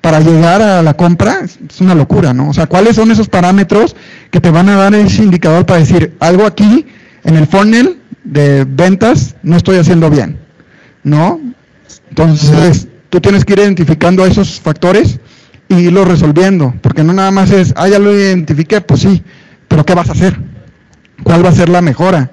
para 0.02 0.20
llegar 0.20 0.62
a 0.62 0.84
la 0.84 0.94
compra 0.94 1.40
es 1.46 1.80
una 1.80 1.96
locura, 1.96 2.34
¿no? 2.34 2.50
O 2.50 2.54
sea, 2.54 2.68
¿cuáles 2.68 2.98
son 2.98 3.10
esos 3.10 3.30
parámetros 3.30 3.96
que 4.32 4.42
te 4.42 4.52
van 4.52 4.68
a 4.68 4.76
dar 4.76 4.94
ese 4.94 5.24
indicador 5.24 5.66
para 5.66 5.80
decir 5.80 6.14
algo 6.20 6.46
aquí 6.46 6.86
en 7.24 7.38
el 7.38 7.48
funnel 7.48 8.00
de 8.26 8.66
ventas 8.68 9.36
no 9.44 9.56
estoy 9.56 9.78
haciendo 9.78 10.10
bien, 10.10 10.38
¿no? 11.04 11.40
Entonces, 12.10 12.90
tú 13.10 13.22
tienes 13.22 13.46
que 13.46 13.54
ir 13.54 13.60
identificando 13.60 14.26
esos 14.26 14.60
factores 14.60 15.20
y 15.70 15.76
irlos 15.76 16.06
resolviendo, 16.06 16.74
porque 16.82 17.04
no 17.04 17.14
nada 17.14 17.32
más 17.32 17.50
es, 17.50 17.74
ah, 17.78 17.88
ya 17.88 17.98
lo 17.98 18.14
identifiqué, 18.14 18.82
pues 18.82 19.02
sí, 19.02 19.24
pero 19.70 19.86
¿qué 19.86 19.96
vas 19.96 20.10
a 20.10 20.12
hacer? 20.12 20.38
¿Cuál 21.24 21.46
va 21.46 21.50
a 21.50 21.54
ser 21.54 21.70
la 21.70 21.82
mejora? 21.82 22.30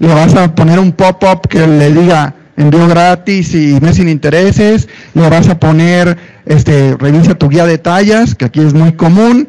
¿Le 0.00 0.08
vas 0.08 0.34
a 0.34 0.52
poner 0.56 0.80
un 0.80 0.90
pop-up 0.90 1.48
que 1.48 1.64
le 1.66 1.92
diga 1.92 2.34
envío 2.56 2.86
gratis 2.88 3.54
y 3.54 3.78
mes 3.80 3.96
sin 3.96 4.08
intereses? 4.08 4.88
¿Le 5.14 5.28
vas 5.28 5.48
a 5.48 5.58
poner, 5.58 6.16
este, 6.46 6.96
revisa 6.96 7.34
tu 7.34 7.48
guía 7.48 7.66
de 7.66 7.78
tallas, 7.78 8.34
que 8.34 8.44
aquí 8.44 8.60
es 8.60 8.74
muy 8.74 8.92
común? 8.92 9.48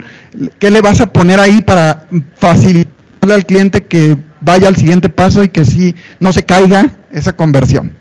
¿Qué 0.60 0.72
le 0.72 0.82
vas 0.82 1.01
a 1.01 1.12
poner 1.12 1.39
ahí 1.39 1.62
para 1.62 2.08
facilitarle 2.38 3.34
al 3.34 3.45
cliente 3.45 3.84
que 3.84 4.18
vaya 4.41 4.68
al 4.68 4.76
siguiente 4.76 5.10
paso 5.10 5.43
y 5.43 5.49
que 5.49 5.66
sí 5.66 5.95
no 6.20 6.34
se 6.34 6.43
caiga 6.43 6.91
esa 7.12 7.34
conversión? 7.34 7.93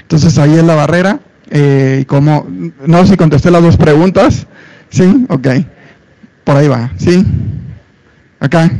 Entonces 0.00 0.38
ahí 0.38 0.54
es 0.54 0.64
la 0.64 0.74
barrera. 0.74 1.20
Eh, 1.50 2.04
como, 2.08 2.46
no 2.86 3.02
sé 3.02 3.12
si 3.12 3.16
contesté 3.16 3.50
las 3.50 3.62
dos 3.62 3.76
preguntas. 3.76 4.46
Sí, 4.90 5.26
ok. 5.28 5.48
Por 6.44 6.56
ahí 6.56 6.68
va, 6.68 6.90
sí. 6.96 7.24
Acá. 8.40 8.70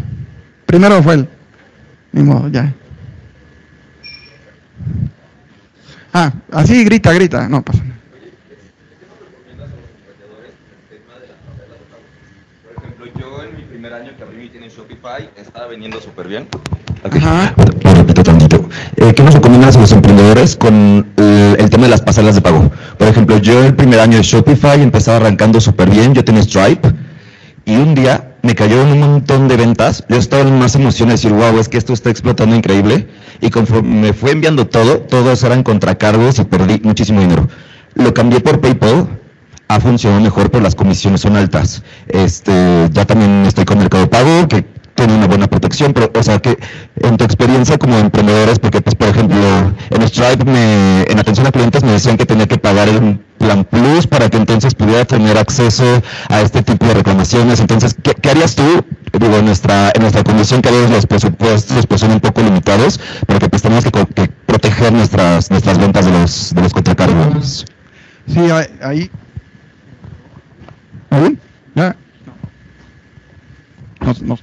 Primero 0.66 1.02
fue 1.02 1.14
el. 1.14 1.28
Ni 2.12 2.22
modo, 2.22 2.48
ya. 2.48 2.72
Ah, 6.14 6.32
así 6.52 6.84
grita, 6.84 7.12
grita. 7.12 7.48
No 7.48 7.62
pasa 7.62 7.82
nada. 7.82 7.94
Año 13.94 14.16
que 14.16 14.22
abrí 14.24 14.38
mi 14.38 14.48
tienda 14.48 14.66
en 14.66 14.72
Shopify 14.74 15.30
estaba 15.36 15.68
vendiendo 15.68 16.00
súper 16.00 16.26
bien. 16.26 16.48
Ajá. 17.04 17.54
Lo 17.84 17.94
repito 17.94 18.24
tantito. 18.24 18.68
Eh, 18.96 19.12
¿Qué 19.14 19.22
nos 19.22 19.34
recomiendas 19.34 19.76
a 19.76 19.80
los 19.80 19.92
emprendedores 19.92 20.56
con 20.56 21.06
el, 21.16 21.56
el 21.60 21.70
tema 21.70 21.84
de 21.84 21.90
las 21.90 22.00
pasarelas 22.00 22.34
de 22.34 22.40
pago? 22.40 22.72
Por 22.98 23.06
ejemplo, 23.06 23.38
yo 23.38 23.62
el 23.62 23.76
primer 23.76 24.00
año 24.00 24.16
de 24.16 24.24
Shopify 24.24 24.82
empezaba 24.82 25.18
arrancando 25.18 25.60
súper 25.60 25.90
bien, 25.90 26.12
yo 26.12 26.24
tenía 26.24 26.42
Stripe 26.42 26.88
y 27.66 27.76
un 27.76 27.94
día 27.94 28.33
me 28.44 28.54
cayó 28.54 28.82
un 28.82 29.00
montón 29.00 29.48
de 29.48 29.56
ventas. 29.56 30.04
Yo 30.10 30.16
estaba 30.16 30.42
en 30.42 30.58
más 30.58 30.74
emoción 30.74 31.08
de 31.08 31.14
decir, 31.14 31.32
wow, 31.32 31.58
es 31.58 31.70
que 31.70 31.78
esto 31.78 31.94
está 31.94 32.10
explotando 32.10 32.54
increíble. 32.54 33.08
Y 33.40 33.48
conforme 33.48 33.88
me 33.88 34.12
fue 34.12 34.32
enviando 34.32 34.66
todo, 34.66 34.98
todos 34.98 35.42
eran 35.44 35.62
contracargos 35.62 36.38
y 36.38 36.44
perdí 36.44 36.78
muchísimo 36.84 37.20
dinero. 37.20 37.48
Lo 37.94 38.12
cambié 38.12 38.40
por 38.40 38.60
PayPal 38.60 39.08
ha 39.68 39.80
funcionado 39.80 40.20
mejor, 40.22 40.50
pero 40.50 40.62
las 40.62 40.74
comisiones 40.74 41.22
son 41.22 41.36
altas. 41.36 41.82
Este, 42.06 42.52
ya 42.92 43.06
también 43.06 43.46
estoy 43.46 43.64
con 43.64 43.78
Mercado 43.78 44.10
Pago, 44.10 44.46
que 44.46 44.66
tiene 44.94 45.16
una 45.16 45.26
buena 45.26 45.46
protección, 45.46 45.94
pero, 45.94 46.10
o 46.14 46.22
sea, 46.22 46.38
que 46.38 46.58
en 47.00 47.16
tu 47.16 47.24
experiencia 47.24 47.78
como 47.78 47.96
emprendedores, 47.96 48.58
porque, 48.58 48.82
pues, 48.82 48.94
por 48.94 49.08
ejemplo, 49.08 49.38
en 49.88 50.02
Stripe, 50.02 50.44
me, 50.44 51.02
en 51.04 51.18
atención 51.18 51.46
a 51.46 51.50
clientes 51.50 51.82
me 51.82 51.92
decían 51.92 52.18
que 52.18 52.26
tenía 52.26 52.46
que 52.46 52.58
pagar 52.58 52.90
el 52.90 53.23
plan 53.44 53.64
Plus 53.64 54.06
para 54.06 54.30
que 54.30 54.38
entonces 54.38 54.74
pudiera 54.74 55.04
tener 55.04 55.36
acceso 55.36 55.84
a 56.30 56.40
este 56.40 56.62
tipo 56.62 56.86
de 56.86 56.94
reclamaciones. 56.94 57.60
Entonces, 57.60 57.94
¿qué, 58.02 58.14
qué 58.14 58.30
harías 58.30 58.54
tú? 58.54 58.62
Digo, 59.12 59.36
en 59.36 59.44
nuestra, 59.44 59.90
en 59.94 60.00
nuestra 60.00 60.24
condición 60.24 60.62
que 60.62 60.70
a 60.70 60.72
veces 60.72 60.90
los 60.90 61.06
presupuestos 61.06 61.86
pues, 61.86 62.00
son 62.00 62.12
un 62.12 62.20
poco 62.20 62.40
limitados, 62.40 62.98
porque 63.26 63.48
pues 63.50 63.60
tenemos 63.62 63.84
que, 63.84 63.90
que 64.14 64.28
proteger 64.46 64.92
nuestras, 64.94 65.50
nuestras 65.50 65.76
ventas 65.78 66.06
de 66.06 66.12
los, 66.12 66.54
de 66.54 66.62
los 66.62 66.72
contracargos. 66.72 67.66
Sí, 68.26 68.38
ahí- 68.50 68.78
ahí. 68.82 69.10
¿Ahí? 71.10 71.38
Ya. 71.74 71.96
No, 74.00 74.14
no. 74.22 74.38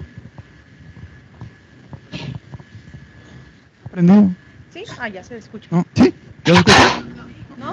Prendido. 3.91 4.29
¿Sí? 4.71 4.83
Ah, 4.99 5.09
ya 5.09 5.23
se 5.23 5.37
escucha. 5.37 5.67
¿No? 5.71 5.85
¿Sí? 5.95 6.13
¿Ya 6.45 6.53
se 6.53 6.59
escucha? 6.59 7.03
¿No? 7.57 7.71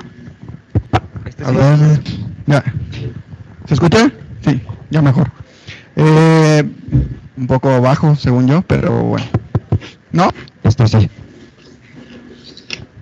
A 1.45 1.51
ver, 1.53 2.01
ya. 2.47 2.65
¿Se 3.67 3.75
escucha? 3.75 4.11
Sí, 4.45 4.61
ya 4.91 5.03
mejor. 5.03 5.31
Eh, 5.97 6.65
un 7.37 7.47
poco 7.47 7.81
bajo, 7.81 8.17
según 8.17 8.49
yo, 8.49 8.63
pero 8.63 8.91
bueno. 9.03 9.27
¿No? 10.13 10.31
Esto 10.65 10.87
sí. 10.89 11.09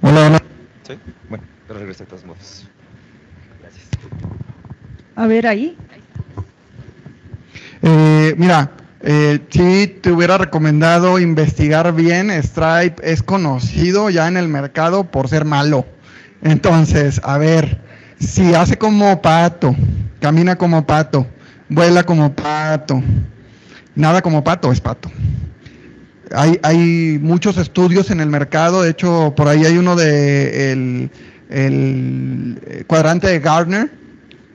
Hola, 0.02 0.26
hola. 0.26 0.42
Sí, 0.86 0.94
bueno, 1.28 1.44
pero 1.66 1.78
regresé 1.80 2.04
de 2.04 2.10
todos 2.10 2.24
modos. 2.24 2.66
A 5.14 5.26
ver 5.26 5.46
ahí. 5.46 5.76
Eh, 7.82 8.34
mira, 8.36 8.70
Eh, 9.08 9.38
sí, 9.50 9.98
te 10.02 10.10
hubiera 10.10 10.36
recomendado 10.36 11.20
investigar 11.20 11.94
bien. 11.94 12.30
Stripe 12.42 12.96
es 13.04 13.22
conocido 13.22 14.10
ya 14.10 14.26
en 14.26 14.36
el 14.36 14.48
mercado 14.48 15.04
por 15.04 15.28
ser 15.28 15.44
malo. 15.44 15.86
Entonces, 16.42 17.20
a 17.22 17.38
ver, 17.38 17.80
si 18.18 18.54
hace 18.54 18.76
como 18.76 19.20
pato, 19.20 19.74
camina 20.20 20.56
como 20.56 20.86
pato, 20.86 21.26
vuela 21.68 22.04
como 22.04 22.32
pato, 22.32 23.02
nada 23.94 24.22
como 24.22 24.42
pato 24.42 24.72
es 24.72 24.80
pato. 24.80 25.10
Hay, 26.34 26.58
hay 26.62 27.18
muchos 27.22 27.56
estudios 27.56 28.10
en 28.10 28.20
el 28.20 28.28
mercado, 28.28 28.82
de 28.82 28.90
hecho, 28.90 29.34
por 29.36 29.48
ahí 29.48 29.64
hay 29.64 29.78
uno 29.78 29.94
de 29.94 30.72
el, 30.72 31.10
eh, 31.50 32.84
cuadrante 32.86 33.28
de 33.28 33.38
Gardner. 33.38 33.90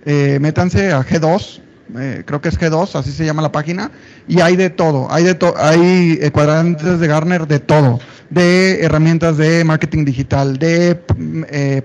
Eh, 0.03 0.39
métanse 0.41 0.91
a 0.91 1.03
G2, 1.03 1.61
eh, 1.99 2.23
creo 2.25 2.41
que 2.41 2.49
es 2.49 2.59
G2, 2.59 2.95
así 2.95 3.11
se 3.11 3.25
llama 3.25 3.41
la 3.41 3.51
página, 3.51 3.91
y 4.27 4.39
hay 4.41 4.55
de 4.55 4.69
todo, 4.69 5.11
hay 5.11 5.23
de 5.25 5.35
to 5.35 5.53
hay 5.57 6.17
eh, 6.21 6.31
cuadrantes 6.31 6.99
de 6.99 7.07
Garner 7.07 7.47
de 7.47 7.59
todo, 7.59 7.99
de 8.29 8.81
herramientas 8.81 9.37
de 9.37 9.63
marketing 9.63 10.05
digital, 10.05 10.57
de 10.57 10.95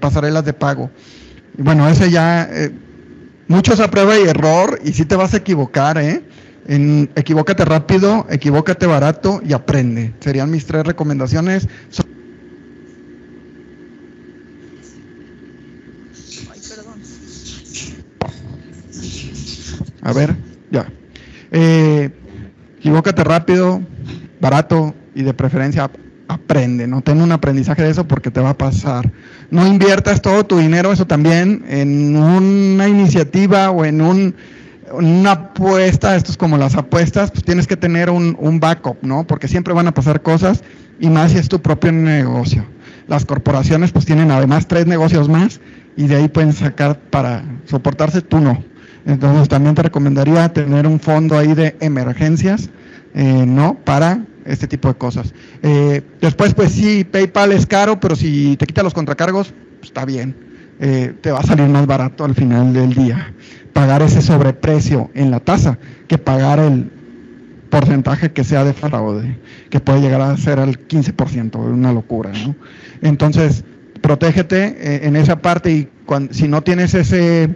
pasarelas 0.01 0.45
de 0.45 0.53
pago. 0.53 0.91
Bueno, 1.59 1.89
ese 1.89 2.11
ya, 2.11 2.49
eh, 2.51 2.71
muchos 3.49 3.81
a 3.81 3.91
prueba 3.91 4.19
y 4.19 4.23
error, 4.29 4.79
y 4.85 4.93
si 4.93 5.05
te 5.05 5.17
vas 5.17 5.35
a 5.35 5.39
equivocar, 5.39 5.99
¿eh? 5.99 6.23
En, 6.67 7.11
equivócate 7.15 7.65
rápido, 7.65 8.27
equivócate 8.29 8.87
barato 8.87 9.41
y 9.47 9.53
aprende. 9.53 10.13
Serían 10.21 10.51
mis 10.51 10.67
tres 10.67 10.85
recomendaciones. 10.85 11.69
So- 11.91 12.03
A 20.03 20.13
ver, 20.13 20.37
ya. 20.71 20.87
Eh, 21.51 22.11
equivócate 22.79 23.25
rápido, 23.25 23.81
barato 24.41 24.95
y 25.15 25.23
de 25.23 25.35
preferencia 25.35 25.85
ap- 25.85 25.97
aprende, 26.29 26.87
no 26.87 27.01
ten 27.03 27.21
un 27.23 27.33
aprendizaje 27.33 27.83
de 27.83 27.91
eso 27.91 28.07
porque 28.07 28.31
te 28.31 28.41
va 28.41 28.51
a 28.51 28.59
pasar. 28.59 29.11
No 29.51 29.67
inviertas 29.67 30.23
todo 30.23 30.45
tu 30.45 30.59
dinero, 30.59 30.93
eso 30.93 31.07
también, 31.07 31.65
en 31.69 32.17
una 32.17 32.89
iniciativa 32.89 33.71
o 33.71 33.85
en 33.85 34.01
un, 34.01 34.35
una 34.93 35.33
apuesta, 35.33 36.17
esto 36.17 36.33
es 36.33 36.37
como 36.37 36.57
las 36.57 36.75
apuestas, 36.75 37.31
pues 37.31 37.45
tienes 37.45 37.67
que 37.67 37.77
tener 37.77 38.11
un, 38.11 38.61
backup, 38.61 38.99
¿no? 39.03 39.27
Porque 39.27 39.49
siempre 39.49 39.75
van 39.75 39.87
a 39.87 39.95
pasar 39.95 40.23
cosas 40.23 40.63
y 40.99 41.11
más 41.11 41.33
si 41.33 41.39
es 41.39 41.49
tu 41.49 41.61
propio 41.61 41.93
negocio. 41.93 42.65
Las 43.09 43.25
corporaciones 43.25 43.93
pues 43.93 44.05
tienen 44.05 44.31
además 44.31 44.67
tres 44.67 44.87
negocios 44.87 45.29
más 45.29 45.61
y 45.97 46.09
de 46.09 46.17
ahí 46.17 46.29
pueden 46.29 46.53
sacar 46.53 46.99
para 46.99 47.45
soportarse, 47.67 48.23
tú 48.23 48.41
no. 48.41 48.63
Entonces 49.07 49.49
también 49.49 49.77
te 49.77 49.83
recomendaría 49.83 50.53
tener 50.53 50.87
un 50.87 50.99
fondo 50.99 51.39
ahí 51.39 51.55
de 51.55 51.77
emergencias, 51.81 52.71
eh, 53.15 53.45
¿no? 53.47 53.75
Para 53.85 54.25
este 54.47 54.67
tipo 54.67 54.89
de 54.89 54.95
cosas. 54.95 55.33
Eh, 55.63 56.03
después, 56.21 56.55
pues 56.55 56.73
sí, 56.73 57.05
PayPal 57.05 57.53
es 57.53 57.67
caro, 57.67 57.99
pero 58.01 58.17
si 58.17 58.57
te 58.57 58.67
quita 58.67 58.83
los 58.83 58.95
contracargos, 58.95 59.53
pues, 59.79 59.91
está 59.91 60.05
bien. 60.05 60.37
Eh, 60.79 61.15
te 61.21 61.31
va 61.31 61.39
a 61.41 61.43
salir 61.43 61.67
más 61.69 61.87
barato 61.87 62.25
al 62.25 62.35
final 62.35 62.73
del 62.73 62.93
día. 62.95 63.33
Pagar 63.73 64.03
ese 64.03 64.21
sobreprecio 64.23 65.11
en 65.15 65.31
la 65.31 65.41
tasa 65.41 65.79
que 66.09 66.19
pagar 66.19 66.59
el 66.59 66.91
porcentaje 67.71 68.33
que 68.33 68.45
sea 68.45 68.65
de 68.65 68.73
fraude, 68.73 69.39
que 69.71 69.81
puede 69.81 70.01
llegar 70.01 70.21
a 70.21 70.37
ser 70.37 70.59
al 70.61 70.79
15%, 70.87 71.57
una 71.59 71.93
locura, 71.93 72.31
¿no? 72.47 72.55
Entonces, 73.03 73.65
protégete 74.01 74.77
eh, 74.79 75.01
en 75.07 75.17
esa 75.17 75.37
parte 75.43 75.73
y 75.73 75.89
cuan- 76.07 76.29
si 76.33 76.47
no 76.49 76.63
tienes 76.63 76.95
ese 76.95 77.49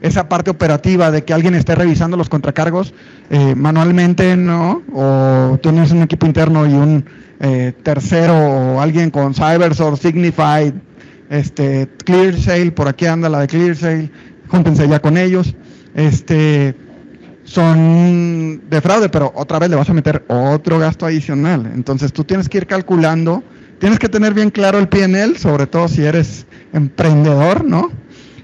esa 0.00 0.28
parte 0.28 0.50
operativa 0.50 1.10
de 1.10 1.24
que 1.24 1.32
alguien 1.32 1.54
esté 1.54 1.74
revisando 1.74 2.16
los 2.16 2.28
contracargos 2.28 2.92
eh, 3.30 3.54
manualmente, 3.54 4.36
¿no? 4.36 4.82
O 4.92 5.58
tienes 5.62 5.90
un 5.90 6.02
equipo 6.02 6.26
interno 6.26 6.66
y 6.66 6.74
un 6.74 7.04
eh, 7.40 7.72
tercero 7.82 8.34
o 8.34 8.80
alguien 8.80 9.10
con 9.10 9.34
CyberSource, 9.34 10.08
Signify, 10.08 10.72
este, 11.30 11.88
ClearSale, 12.04 12.72
por 12.72 12.88
aquí 12.88 13.06
anda 13.06 13.28
la 13.28 13.40
de 13.40 13.46
ClearSale, 13.46 14.10
júntense 14.48 14.88
ya 14.88 15.00
con 15.00 15.16
ellos. 15.16 15.54
Este, 15.94 16.74
son 17.44 18.68
de 18.68 18.80
fraude, 18.80 19.08
pero 19.08 19.32
otra 19.34 19.58
vez 19.58 19.70
le 19.70 19.76
vas 19.76 19.88
a 19.88 19.94
meter 19.94 20.24
otro 20.28 20.78
gasto 20.78 21.06
adicional. 21.06 21.70
Entonces 21.74 22.12
tú 22.12 22.24
tienes 22.24 22.48
que 22.48 22.58
ir 22.58 22.66
calculando, 22.66 23.42
tienes 23.78 23.98
que 23.98 24.08
tener 24.08 24.34
bien 24.34 24.50
claro 24.50 24.78
el 24.78 24.88
PNL, 24.88 25.38
sobre 25.38 25.66
todo 25.66 25.88
si 25.88 26.04
eres 26.04 26.46
emprendedor, 26.72 27.64
¿no? 27.64 27.90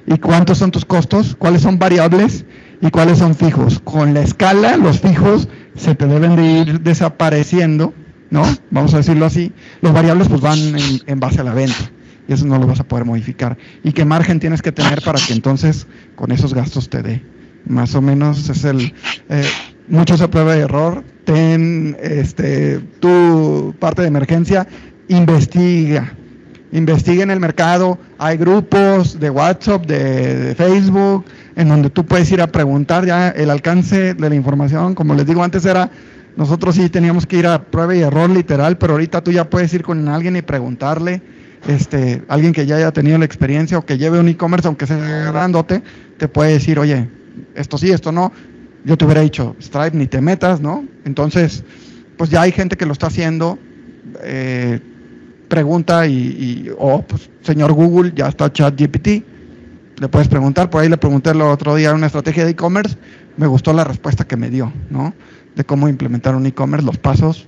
Y 0.06 0.18
cuántos 0.18 0.58
son 0.58 0.70
tus 0.70 0.84
costos, 0.84 1.36
cuáles 1.38 1.62
son 1.62 1.78
variables 1.78 2.44
y 2.80 2.90
cuáles 2.90 3.18
son 3.18 3.34
fijos. 3.34 3.80
Con 3.80 4.14
la 4.14 4.22
escala, 4.22 4.76
los 4.76 5.00
fijos 5.00 5.48
se 5.76 5.94
te 5.94 6.06
deben 6.06 6.36
de 6.36 6.44
ir 6.44 6.80
desapareciendo, 6.80 7.94
¿no? 8.30 8.42
Vamos 8.70 8.94
a 8.94 8.98
decirlo 8.98 9.26
así. 9.26 9.52
Los 9.80 9.92
variables 9.92 10.28
pues 10.28 10.40
van 10.40 10.58
en, 10.58 11.00
en 11.06 11.20
base 11.20 11.40
a 11.40 11.44
la 11.44 11.54
venta 11.54 11.90
y 12.28 12.32
eso 12.32 12.46
no 12.46 12.58
lo 12.58 12.66
vas 12.66 12.80
a 12.80 12.84
poder 12.84 13.04
modificar. 13.04 13.56
¿Y 13.82 13.92
qué 13.92 14.04
margen 14.04 14.40
tienes 14.40 14.62
que 14.62 14.72
tener 14.72 15.02
para 15.02 15.18
que 15.20 15.32
entonces 15.32 15.86
con 16.14 16.32
esos 16.32 16.54
gastos 16.54 16.88
te 16.88 17.02
dé? 17.02 17.22
Más 17.66 17.94
o 17.94 18.02
menos 18.02 18.48
es 18.48 18.64
el... 18.64 18.92
Eh, 19.28 19.44
muchos 19.88 20.20
a 20.20 20.30
prueba 20.30 20.54
de 20.54 20.60
error. 20.60 21.04
Ten 21.24 21.96
este, 22.02 22.80
tu 23.00 23.74
parte 23.78 24.02
de 24.02 24.08
emergencia, 24.08 24.66
investiga. 25.08 26.14
Investiga 26.72 27.22
en 27.22 27.30
el 27.30 27.38
mercado. 27.38 27.98
Hay 28.18 28.36
grupos 28.36 29.20
de 29.20 29.30
WhatsApp, 29.30 29.86
de, 29.86 30.38
de 30.38 30.54
Facebook, 30.54 31.24
en 31.54 31.68
donde 31.68 31.90
tú 31.90 32.04
puedes 32.04 32.30
ir 32.32 32.40
a 32.40 32.46
preguntar 32.46 33.06
ya 33.06 33.28
el 33.28 33.50
alcance 33.50 34.14
de 34.14 34.28
la 34.28 34.34
información. 34.34 34.94
Como 34.94 35.14
les 35.14 35.26
digo, 35.26 35.44
antes 35.44 35.64
era 35.66 35.90
nosotros 36.36 36.76
sí 36.76 36.88
teníamos 36.88 37.26
que 37.26 37.36
ir 37.36 37.46
a 37.46 37.62
prueba 37.62 37.94
y 37.94 38.00
error 38.00 38.30
literal, 38.30 38.78
pero 38.78 38.94
ahorita 38.94 39.22
tú 39.22 39.32
ya 39.32 39.50
puedes 39.50 39.72
ir 39.74 39.82
con 39.82 40.08
alguien 40.08 40.36
y 40.36 40.42
preguntarle, 40.42 41.20
este, 41.68 42.22
alguien 42.28 42.52
que 42.52 42.66
ya 42.66 42.76
haya 42.76 42.90
tenido 42.90 43.18
la 43.18 43.24
experiencia 43.24 43.78
o 43.78 43.84
que 43.84 43.98
lleve 43.98 44.18
un 44.18 44.28
e-commerce, 44.28 44.66
aunque 44.66 44.86
sea 44.86 44.96
grandote, 45.30 45.82
te 46.16 46.28
puede 46.28 46.52
decir, 46.52 46.78
oye, 46.78 47.08
esto 47.54 47.76
sí, 47.76 47.90
esto 47.90 48.12
no. 48.12 48.32
Yo 48.84 48.96
te 48.96 49.04
hubiera 49.04 49.20
dicho, 49.20 49.54
Stripe, 49.60 49.96
ni 49.96 50.06
te 50.06 50.20
metas, 50.20 50.60
¿no? 50.60 50.84
Entonces, 51.04 51.64
pues 52.16 52.30
ya 52.30 52.42
hay 52.42 52.52
gente 52.52 52.76
que 52.76 52.86
lo 52.86 52.92
está 52.92 53.08
haciendo. 53.08 53.58
eh, 54.22 54.80
pregunta 55.52 56.06
y, 56.06 56.14
y 56.14 56.70
oh, 56.78 57.02
pues, 57.02 57.28
señor 57.42 57.74
Google, 57.74 58.12
ya 58.16 58.28
está 58.28 58.50
ChatGPT. 58.50 59.08
Le 60.00 60.08
puedes 60.08 60.26
preguntar, 60.26 60.70
por 60.70 60.80
ahí 60.80 60.88
le 60.88 60.96
pregunté 60.96 61.28
el 61.28 61.42
otro 61.42 61.74
día 61.74 61.92
una 61.92 62.06
estrategia 62.06 62.46
de 62.46 62.52
e-commerce, 62.52 62.96
me 63.36 63.46
gustó 63.46 63.74
la 63.74 63.84
respuesta 63.84 64.24
que 64.24 64.38
me 64.38 64.48
dio, 64.48 64.72
¿no? 64.88 65.12
De 65.54 65.62
cómo 65.62 65.90
implementar 65.90 66.34
un 66.34 66.46
e-commerce, 66.46 66.86
los 66.86 66.96
pasos, 66.96 67.46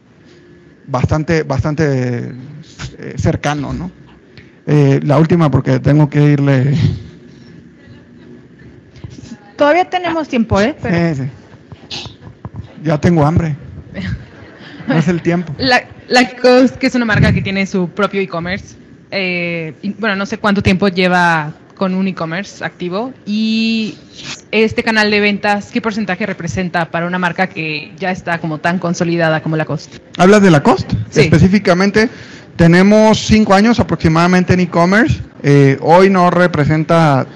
bastante, 0.87 1.45
bastante 1.45 2.35
eh, 2.99 3.15
cercano, 3.17 3.73
¿no? 3.73 3.91
Eh, 4.67 5.01
la 5.03 5.19
última, 5.19 5.51
porque 5.51 5.81
tengo 5.81 6.11
que 6.11 6.23
irle. 6.33 6.77
Todavía 9.57 9.89
tenemos 9.89 10.29
tiempo, 10.29 10.61
¿eh? 10.61 10.77
Pero- 10.83 11.15
Sí, 11.15 11.23
sí. 11.23 12.11
Ya 12.83 13.01
tengo 13.01 13.25
hambre. 13.25 13.57
No 14.87 14.95
es 14.95 15.09
el 15.09 15.22
tiempo. 15.22 15.55
La, 15.59 15.85
Lacoste, 16.09 16.78
que 16.78 16.87
es 16.87 16.95
una 16.95 17.05
marca 17.05 17.32
que 17.32 17.43
tiene 17.43 17.66
su 17.66 17.89
propio 17.89 18.20
e-commerce. 18.20 18.76
eh, 19.11 19.74
bueno, 19.99 20.16
no 20.16 20.26
sé 20.26 20.39
cuánto 20.39 20.62
tiempo 20.62 20.89
lleva 20.89 21.53
con 21.74 21.95
un 21.95 22.09
e-commerce 22.09 22.64
activo. 22.64 23.12
Y 23.26 23.97
este 24.51 24.82
canal 24.82 25.11
de 25.11 25.20
ventas, 25.20 25.70
¿qué 25.72 25.80
porcentaje 25.80 26.26
representa 26.26 26.91
para 26.91 27.07
una 27.07 27.18
marca 27.18 27.49
que 27.49 27.93
ya 27.99 28.11
está 28.11 28.39
como 28.39 28.59
tan 28.59 28.78
consolidada 28.78 29.43
como 29.43 29.57
Lacoste? 29.57 30.01
Hablas 30.16 30.43
de 30.43 30.51
Lacoste. 30.51 30.97
Sí. 31.11 31.22
Específicamente, 31.22 32.09
tenemos 32.57 33.18
cinco 33.18 33.55
años 33.55 33.80
aproximadamente 33.80 34.55
en 34.55 34.61
e-commerce. 34.61 35.20
Eh, 35.43 35.78
hoy 35.80 36.11
no 36.11 36.30
representa 36.30 37.26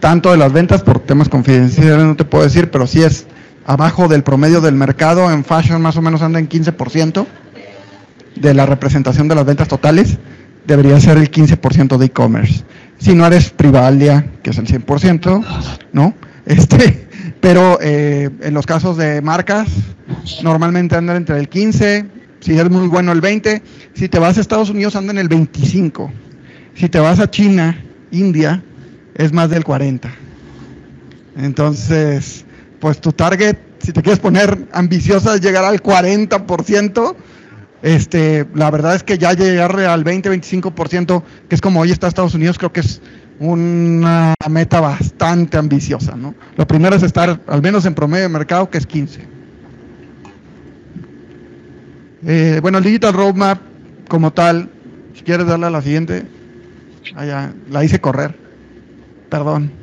tanto 0.00 0.32
de 0.32 0.36
las 0.36 0.52
ventas 0.52 0.82
por 0.82 0.98
temas 1.00 1.28
confidenciales, 1.28 2.04
no 2.04 2.16
te 2.16 2.24
puedo 2.24 2.44
decir, 2.44 2.70
pero 2.70 2.86
sí 2.86 3.02
es 3.02 3.26
abajo 3.66 4.08
del 4.08 4.22
promedio 4.22 4.60
del 4.60 4.74
mercado. 4.74 5.30
En 5.30 5.44
fashion 5.44 5.80
más 5.80 5.96
o 5.96 6.02
menos 6.02 6.22
anda 6.22 6.38
en 6.38 6.48
15% 6.48 7.26
de 8.36 8.54
la 8.54 8.66
representación 8.66 9.28
de 9.28 9.34
las 9.34 9.44
ventas 9.44 9.68
totales. 9.68 10.18
Debería 10.66 11.00
ser 11.00 11.18
el 11.18 11.30
15% 11.30 11.96
de 11.96 12.06
e-commerce. 12.06 12.64
Si 12.98 13.14
no 13.14 13.26
eres 13.26 13.50
Privalia, 13.50 14.26
que 14.42 14.50
es 14.50 14.58
el 14.58 14.66
100%, 14.66 15.44
¿no? 15.92 16.14
Este, 16.46 17.08
pero 17.40 17.78
eh, 17.80 18.30
en 18.40 18.54
los 18.54 18.66
casos 18.66 18.96
de 18.96 19.20
marcas, 19.22 19.68
normalmente 20.42 20.96
andan 20.96 21.16
entre 21.16 21.38
el 21.38 21.48
15, 21.48 22.06
si 22.40 22.58
es 22.58 22.70
muy 22.70 22.88
bueno 22.88 23.12
el 23.12 23.20
20, 23.20 23.62
si 23.94 24.08
te 24.08 24.18
vas 24.18 24.38
a 24.38 24.40
Estados 24.40 24.70
Unidos 24.70 24.96
andan 24.96 25.16
en 25.16 25.22
el 25.22 25.28
25, 25.28 26.12
si 26.74 26.88
te 26.88 26.98
vas 27.00 27.18
a 27.18 27.30
China, 27.30 27.76
India, 28.10 28.62
es 29.14 29.32
más 29.32 29.50
del 29.50 29.64
40. 29.64 30.10
Entonces, 31.36 32.44
pues 32.82 33.00
tu 33.00 33.12
target, 33.12 33.56
si 33.78 33.92
te 33.92 34.02
quieres 34.02 34.18
poner 34.18 34.66
ambiciosa, 34.72 35.36
llegar 35.36 35.64
al 35.64 35.80
40%. 35.80 37.14
Este, 37.80 38.44
la 38.56 38.72
verdad 38.72 38.96
es 38.96 39.04
que 39.04 39.18
ya 39.18 39.34
llegar 39.34 39.78
al 39.78 40.02
20-25%, 40.02 41.22
que 41.48 41.54
es 41.54 41.60
como 41.60 41.78
hoy 41.78 41.92
está 41.92 42.08
Estados 42.08 42.34
Unidos, 42.34 42.58
creo 42.58 42.72
que 42.72 42.80
es 42.80 43.00
una 43.38 44.34
meta 44.50 44.80
bastante 44.80 45.58
ambiciosa, 45.58 46.16
¿no? 46.16 46.34
Lo 46.56 46.66
primero 46.66 46.96
es 46.96 47.04
estar 47.04 47.40
al 47.46 47.62
menos 47.62 47.86
en 47.86 47.94
promedio 47.94 48.24
de 48.24 48.30
mercado, 48.30 48.68
que 48.68 48.78
es 48.78 48.86
15. 48.88 49.28
Eh, 52.26 52.58
bueno, 52.62 52.78
el 52.78 52.84
Digital 52.84 53.12
Roadmap 53.12 53.60
como 54.08 54.32
tal, 54.32 54.70
si 55.14 55.22
quieres 55.22 55.46
darle 55.46 55.66
a 55.66 55.70
la 55.70 55.82
siguiente, 55.82 56.26
allá, 57.14 57.54
la 57.70 57.84
hice 57.84 58.00
correr, 58.00 58.36
perdón. 59.30 59.81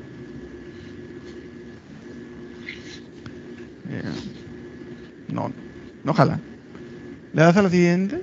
Eh, 3.99 4.03
no, 5.31 5.51
no 6.03 6.13
jala. 6.13 6.39
¿Le 7.33 7.43
das 7.43 7.57
a 7.57 7.61
la 7.61 7.69
siguiente? 7.69 8.21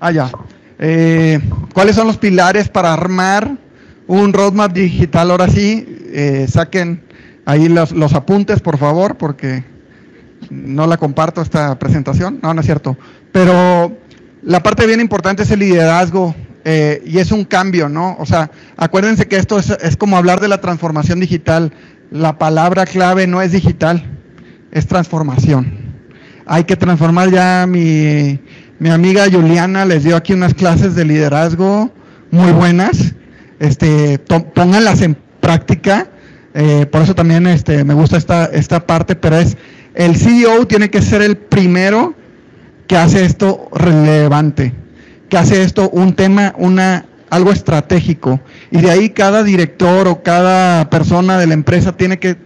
Ah, 0.00 0.10
ya. 0.10 0.30
Eh, 0.78 1.38
¿Cuáles 1.74 1.96
son 1.96 2.06
los 2.06 2.16
pilares 2.16 2.68
para 2.68 2.92
armar 2.92 3.58
un 4.06 4.32
roadmap 4.32 4.72
digital? 4.72 5.30
Ahora 5.30 5.48
sí, 5.48 5.86
eh, 6.12 6.46
saquen 6.48 7.02
ahí 7.44 7.68
los, 7.68 7.92
los 7.92 8.14
apuntes, 8.14 8.60
por 8.60 8.78
favor, 8.78 9.16
porque 9.16 9.64
no 10.48 10.86
la 10.86 10.96
comparto 10.96 11.42
esta 11.42 11.78
presentación. 11.78 12.40
No, 12.42 12.54
no 12.54 12.60
es 12.60 12.66
cierto. 12.66 12.96
Pero 13.32 13.96
la 14.42 14.62
parte 14.62 14.86
bien 14.86 15.00
importante 15.00 15.42
es 15.42 15.50
el 15.50 15.60
liderazgo 15.60 16.34
eh, 16.64 17.02
y 17.04 17.18
es 17.18 17.32
un 17.32 17.44
cambio, 17.44 17.88
¿no? 17.88 18.16
O 18.18 18.26
sea, 18.26 18.50
acuérdense 18.76 19.28
que 19.28 19.36
esto 19.36 19.58
es, 19.58 19.70
es 19.70 19.96
como 19.96 20.16
hablar 20.16 20.40
de 20.40 20.48
la 20.48 20.60
transformación 20.60 21.20
digital. 21.20 21.72
La 22.10 22.38
palabra 22.38 22.86
clave 22.86 23.26
no 23.26 23.42
es 23.42 23.52
digital, 23.52 24.19
es 24.72 24.86
transformación. 24.86 25.72
Hay 26.46 26.64
que 26.64 26.76
transformar 26.76 27.30
ya 27.30 27.66
mi, 27.68 28.40
mi 28.78 28.90
amiga 28.90 29.26
Juliana 29.30 29.84
les 29.84 30.04
dio 30.04 30.16
aquí 30.16 30.32
unas 30.32 30.54
clases 30.54 30.94
de 30.94 31.04
liderazgo 31.04 31.92
muy 32.30 32.52
buenas. 32.52 33.14
Este, 33.58 34.18
pónganlas 34.18 35.02
en 35.02 35.16
práctica. 35.40 36.08
Eh, 36.54 36.86
por 36.90 37.02
eso 37.02 37.14
también 37.14 37.46
este, 37.46 37.84
me 37.84 37.94
gusta 37.94 38.16
esta, 38.16 38.46
esta 38.46 38.86
parte, 38.86 39.14
pero 39.14 39.36
es 39.36 39.56
el 39.94 40.16
CEO 40.16 40.66
tiene 40.66 40.90
que 40.90 41.02
ser 41.02 41.22
el 41.22 41.36
primero 41.36 42.14
que 42.86 42.96
hace 42.96 43.24
esto 43.24 43.68
relevante, 43.72 44.72
que 45.28 45.36
hace 45.36 45.62
esto 45.62 45.90
un 45.90 46.14
tema, 46.14 46.54
una, 46.58 47.06
algo 47.28 47.52
estratégico. 47.52 48.40
Y 48.70 48.80
de 48.80 48.90
ahí 48.90 49.10
cada 49.10 49.44
director 49.44 50.08
o 50.08 50.22
cada 50.22 50.90
persona 50.90 51.38
de 51.38 51.46
la 51.46 51.54
empresa 51.54 51.96
tiene 51.96 52.18
que, 52.18 52.36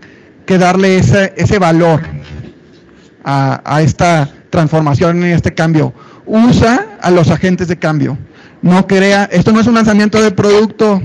que 0.47 0.59
darle 0.59 0.99
ese, 0.99 1.33
ese 1.37 1.59
valor 1.59 2.01
a, 3.25 3.61
a 3.65 3.83
esta 3.83 4.29
transformación 4.51 5.23
y 5.23 5.33
este 5.33 5.55
cambio. 5.55 5.93
Usa 6.27 6.99
a 7.01 7.11
los 7.11 7.31
agentes 7.31 7.69
de 7.69 7.79
cambio. 7.79 8.19
No 8.63 8.87
crea, 8.87 9.25
esto 9.31 9.53
no 9.53 9.61
es 9.61 9.67
un 9.67 9.75
lanzamiento 9.75 10.23
de 10.23 10.31
producto, 10.31 11.03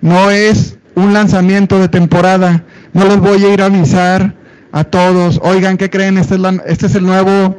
no 0.00 0.30
es 0.30 0.76
un 0.94 1.12
lanzamiento 1.12 1.78
de 1.78 1.88
temporada. 1.88 2.64
No 2.92 3.04
les 3.06 3.18
voy 3.18 3.44
a 3.44 3.52
ir 3.52 3.62
a 3.62 3.66
avisar 3.66 4.34
a 4.70 4.84
todos, 4.84 5.40
oigan, 5.42 5.76
¿qué 5.76 5.88
creen? 5.90 6.18
Este 6.18 6.34
es, 6.34 6.40
la- 6.40 6.62
este 6.66 6.86
es 6.86 6.94
el 6.94 7.04
nuevo 7.04 7.58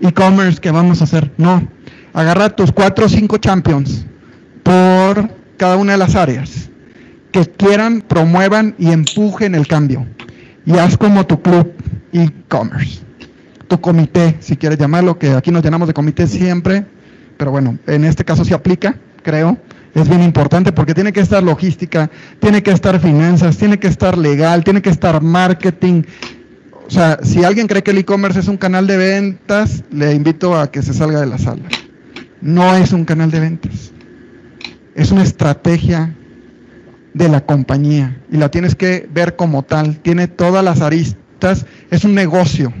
e-commerce 0.00 0.60
que 0.60 0.70
vamos 0.70 1.00
a 1.00 1.04
hacer. 1.04 1.30
No, 1.36 1.66
agarra 2.14 2.50
tus 2.50 2.72
cuatro 2.72 3.06
o 3.06 3.08
cinco 3.08 3.36
champions 3.38 4.04
por 4.62 5.30
cada 5.58 5.76
una 5.76 5.92
de 5.92 5.98
las 5.98 6.14
áreas 6.14 6.68
que 7.30 7.44
quieran, 7.46 8.00
promuevan 8.02 8.74
y 8.78 8.90
empujen 8.90 9.54
el 9.54 9.66
cambio. 9.66 10.06
Y 10.66 10.72
haz 10.78 10.96
como 10.98 11.24
tu 11.24 11.40
club 11.40 11.72
e-commerce, 12.12 13.00
tu 13.68 13.80
comité, 13.80 14.36
si 14.40 14.56
quieres 14.56 14.78
llamarlo, 14.78 15.16
que 15.16 15.30
aquí 15.30 15.52
nos 15.52 15.62
llenamos 15.62 15.86
de 15.86 15.94
comité 15.94 16.26
siempre, 16.26 16.84
pero 17.36 17.52
bueno, 17.52 17.78
en 17.86 18.04
este 18.04 18.24
caso 18.24 18.44
se 18.44 18.52
aplica, 18.52 18.96
creo. 19.22 19.56
Es 19.94 20.08
bien 20.08 20.22
importante 20.22 20.72
porque 20.72 20.92
tiene 20.92 21.12
que 21.12 21.20
estar 21.20 21.42
logística, 21.42 22.10
tiene 22.38 22.62
que 22.62 22.70
estar 22.70 23.00
finanzas, 23.00 23.56
tiene 23.56 23.78
que 23.78 23.86
estar 23.86 24.18
legal, 24.18 24.62
tiene 24.62 24.82
que 24.82 24.90
estar 24.90 25.22
marketing. 25.22 26.02
O 26.86 26.90
sea, 26.90 27.18
si 27.22 27.44
alguien 27.44 27.66
cree 27.66 27.82
que 27.82 27.92
el 27.92 27.98
e-commerce 27.98 28.40
es 28.40 28.48
un 28.48 28.58
canal 28.58 28.86
de 28.86 28.96
ventas, 28.96 29.84
le 29.90 30.12
invito 30.12 30.58
a 30.58 30.70
que 30.70 30.82
se 30.82 30.92
salga 30.92 31.20
de 31.20 31.26
la 31.26 31.38
sala. 31.38 31.62
No 32.42 32.76
es 32.76 32.92
un 32.92 33.06
canal 33.06 33.30
de 33.30 33.40
ventas. 33.40 33.92
Es 34.94 35.12
una 35.12 35.22
estrategia 35.22 36.14
de 37.16 37.30
la 37.30 37.40
compañía 37.40 38.20
y 38.30 38.36
la 38.36 38.50
tienes 38.50 38.74
que 38.74 39.08
ver 39.10 39.36
como 39.36 39.62
tal. 39.62 39.96
Tiene 40.00 40.28
todas 40.28 40.62
las 40.62 40.82
aristas. 40.82 41.64
Es 41.90 42.04
un 42.04 42.14
negocio. 42.14 42.72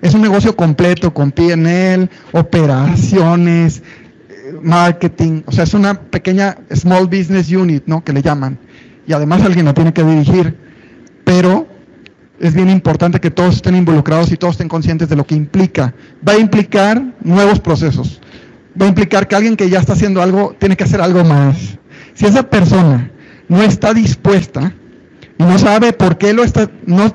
Es 0.00 0.14
un 0.14 0.22
negocio 0.22 0.54
completo 0.54 1.12
con 1.12 1.32
PNL, 1.32 2.08
operaciones, 2.30 3.82
eh, 4.28 4.54
marketing. 4.62 5.42
O 5.46 5.50
sea, 5.50 5.64
es 5.64 5.74
una 5.74 6.00
pequeña 6.00 6.56
small 6.72 7.06
business 7.06 7.50
unit, 7.50 7.82
¿no? 7.86 8.04
Que 8.04 8.12
le 8.12 8.22
llaman. 8.22 8.60
Y 9.08 9.12
además 9.12 9.42
alguien 9.42 9.64
la 9.64 9.74
tiene 9.74 9.92
que 9.92 10.04
dirigir. 10.04 10.56
Pero 11.24 11.66
es 12.38 12.54
bien 12.54 12.70
importante 12.70 13.18
que 13.18 13.32
todos 13.32 13.56
estén 13.56 13.74
involucrados 13.74 14.30
y 14.30 14.36
todos 14.36 14.52
estén 14.52 14.68
conscientes 14.68 15.08
de 15.08 15.16
lo 15.16 15.26
que 15.26 15.34
implica. 15.34 15.92
Va 16.26 16.34
a 16.34 16.38
implicar 16.38 17.02
nuevos 17.24 17.58
procesos. 17.58 18.20
Va 18.80 18.86
a 18.86 18.88
implicar 18.88 19.26
que 19.26 19.34
alguien 19.34 19.56
que 19.56 19.68
ya 19.68 19.80
está 19.80 19.94
haciendo 19.94 20.22
algo 20.22 20.54
tiene 20.60 20.76
que 20.76 20.84
hacer 20.84 21.00
algo 21.00 21.24
más. 21.24 21.76
Si 22.14 22.24
esa 22.24 22.48
persona 22.48 23.10
no 23.48 23.62
está 23.62 23.94
dispuesta 23.94 24.72
y 25.38 25.42
no 25.42 25.58
sabe 25.58 25.92
por 25.92 26.18
qué 26.18 26.32
lo 26.32 26.44
está, 26.44 26.70
no, 26.86 27.12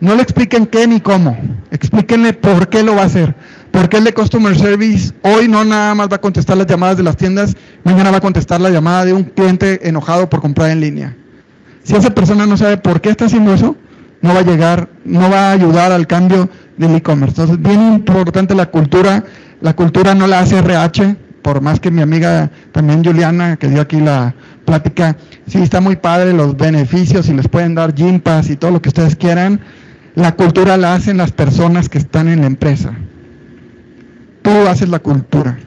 no 0.00 0.14
le 0.14 0.22
expliquen 0.22 0.66
qué 0.66 0.86
ni 0.86 1.00
cómo, 1.00 1.36
explíquenle 1.70 2.32
por 2.32 2.68
qué 2.68 2.82
lo 2.82 2.94
va 2.94 3.02
a 3.02 3.06
hacer. 3.06 3.34
Porque 3.70 3.98
el 3.98 4.04
de 4.04 4.14
Customer 4.14 4.58
Service 4.58 5.12
hoy 5.22 5.46
no 5.46 5.64
nada 5.64 5.94
más 5.94 6.08
va 6.08 6.16
a 6.16 6.20
contestar 6.20 6.56
las 6.56 6.66
llamadas 6.66 6.96
de 6.96 7.02
las 7.02 7.16
tiendas, 7.16 7.54
mañana 7.84 8.10
va 8.10 8.16
a 8.16 8.22
contestar 8.22 8.60
la 8.60 8.70
llamada 8.70 9.04
de 9.04 9.12
un 9.12 9.24
cliente 9.24 9.86
enojado 9.86 10.28
por 10.28 10.40
comprar 10.40 10.70
en 10.70 10.80
línea. 10.80 11.16
Si 11.82 11.94
esa 11.94 12.10
persona 12.10 12.46
no 12.46 12.56
sabe 12.56 12.78
por 12.78 13.00
qué 13.00 13.10
está 13.10 13.26
haciendo 13.26 13.52
eso, 13.52 13.76
no 14.20 14.34
va 14.34 14.40
a 14.40 14.44
llegar, 14.44 14.88
no 15.04 15.30
va 15.30 15.50
a 15.50 15.52
ayudar 15.52 15.92
al 15.92 16.06
cambio 16.06 16.48
del 16.76 16.94
e-commerce. 16.96 17.40
Entonces, 17.40 17.62
bien 17.62 17.94
importante 17.94 18.54
la 18.54 18.66
cultura. 18.66 19.24
La 19.60 19.74
cultura 19.74 20.14
no 20.14 20.26
la 20.26 20.40
hace 20.40 20.58
RH, 20.58 21.16
por 21.48 21.62
más 21.62 21.80
que 21.80 21.90
mi 21.90 22.02
amiga 22.02 22.50
también 22.72 23.02
Juliana, 23.02 23.56
que 23.56 23.68
dio 23.68 23.80
aquí 23.80 23.98
la 24.00 24.34
plática, 24.66 25.16
sí, 25.46 25.62
está 25.62 25.80
muy 25.80 25.96
padre 25.96 26.34
los 26.34 26.54
beneficios 26.58 27.26
y 27.30 27.32
les 27.32 27.48
pueden 27.48 27.74
dar 27.74 27.94
gym 27.94 28.20
pass 28.20 28.50
y 28.50 28.56
todo 28.56 28.70
lo 28.70 28.82
que 28.82 28.90
ustedes 28.90 29.16
quieran. 29.16 29.58
La 30.14 30.36
cultura 30.36 30.76
la 30.76 30.92
hacen 30.92 31.16
las 31.16 31.32
personas 31.32 31.88
que 31.88 31.96
están 31.96 32.28
en 32.28 32.42
la 32.42 32.48
empresa. 32.48 32.92
Tú 34.42 34.50
haces 34.68 34.90
la 34.90 34.98
cultura. 34.98 35.58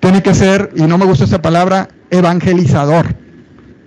Tiene 0.00 0.22
que 0.22 0.34
ser, 0.34 0.70
y 0.74 0.84
no 0.84 0.96
me 0.96 1.04
gusta 1.04 1.24
esa 1.24 1.42
palabra, 1.42 1.88
evangelizador. 2.08 3.16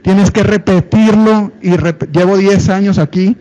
Tienes 0.03 0.29
que 0.29 0.43
repetirlo 0.43 1.53
y 1.59 1.71
llevo 2.11 2.37
10 2.37 2.69
años 2.69 2.99
aquí 2.99 3.35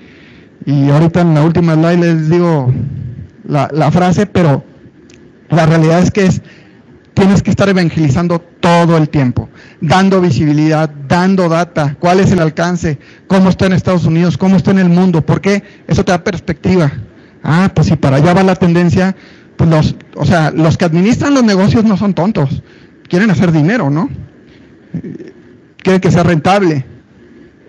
y 0.64 0.88
ahorita 0.88 1.20
en 1.20 1.34
la 1.34 1.42
última 1.42 1.74
slide 1.74 1.98
les 1.98 2.30
digo 2.30 2.72
la 3.44 3.90
frase, 3.90 4.24
pero 4.24 4.64
la 5.50 5.66
realidad 5.66 5.98
es 5.98 6.10
que 6.10 6.26
es, 6.26 6.42
tienes 7.14 7.42
que 7.42 7.50
estar 7.50 7.68
evangelizando 7.68 8.38
todo 8.38 8.96
el 8.96 9.08
tiempo, 9.08 9.48
dando 9.80 10.20
visibilidad, 10.20 10.88
dando 10.88 11.48
data, 11.48 11.96
cuál 11.98 12.20
es 12.20 12.30
el 12.32 12.40
alcance, 12.40 12.98
cómo 13.26 13.48
está 13.50 13.66
en 13.66 13.72
Estados 13.72 14.04
Unidos, 14.04 14.38
cómo 14.38 14.56
está 14.56 14.70
en 14.70 14.78
el 14.78 14.88
mundo, 14.88 15.20
¿por 15.22 15.40
qué? 15.40 15.62
Eso 15.86 16.04
te 16.04 16.12
da 16.12 16.22
perspectiva. 16.22 16.92
Ah, 17.42 17.70
pues 17.74 17.88
si 17.88 17.96
para 17.96 18.16
allá 18.16 18.34
va 18.34 18.42
la 18.42 18.54
tendencia, 18.54 19.16
pues 19.56 19.70
los, 19.70 19.96
o 20.16 20.24
sea, 20.24 20.50
los 20.50 20.76
que 20.76 20.84
administran 20.84 21.34
los 21.34 21.44
negocios 21.44 21.84
no 21.84 21.96
son 21.96 22.14
tontos, 22.14 22.62
quieren 23.08 23.30
hacer 23.30 23.52
dinero, 23.52 23.90
¿no? 23.90 24.08
quiere 25.82 26.00
que 26.00 26.10
sea 26.10 26.22
rentable 26.22 26.84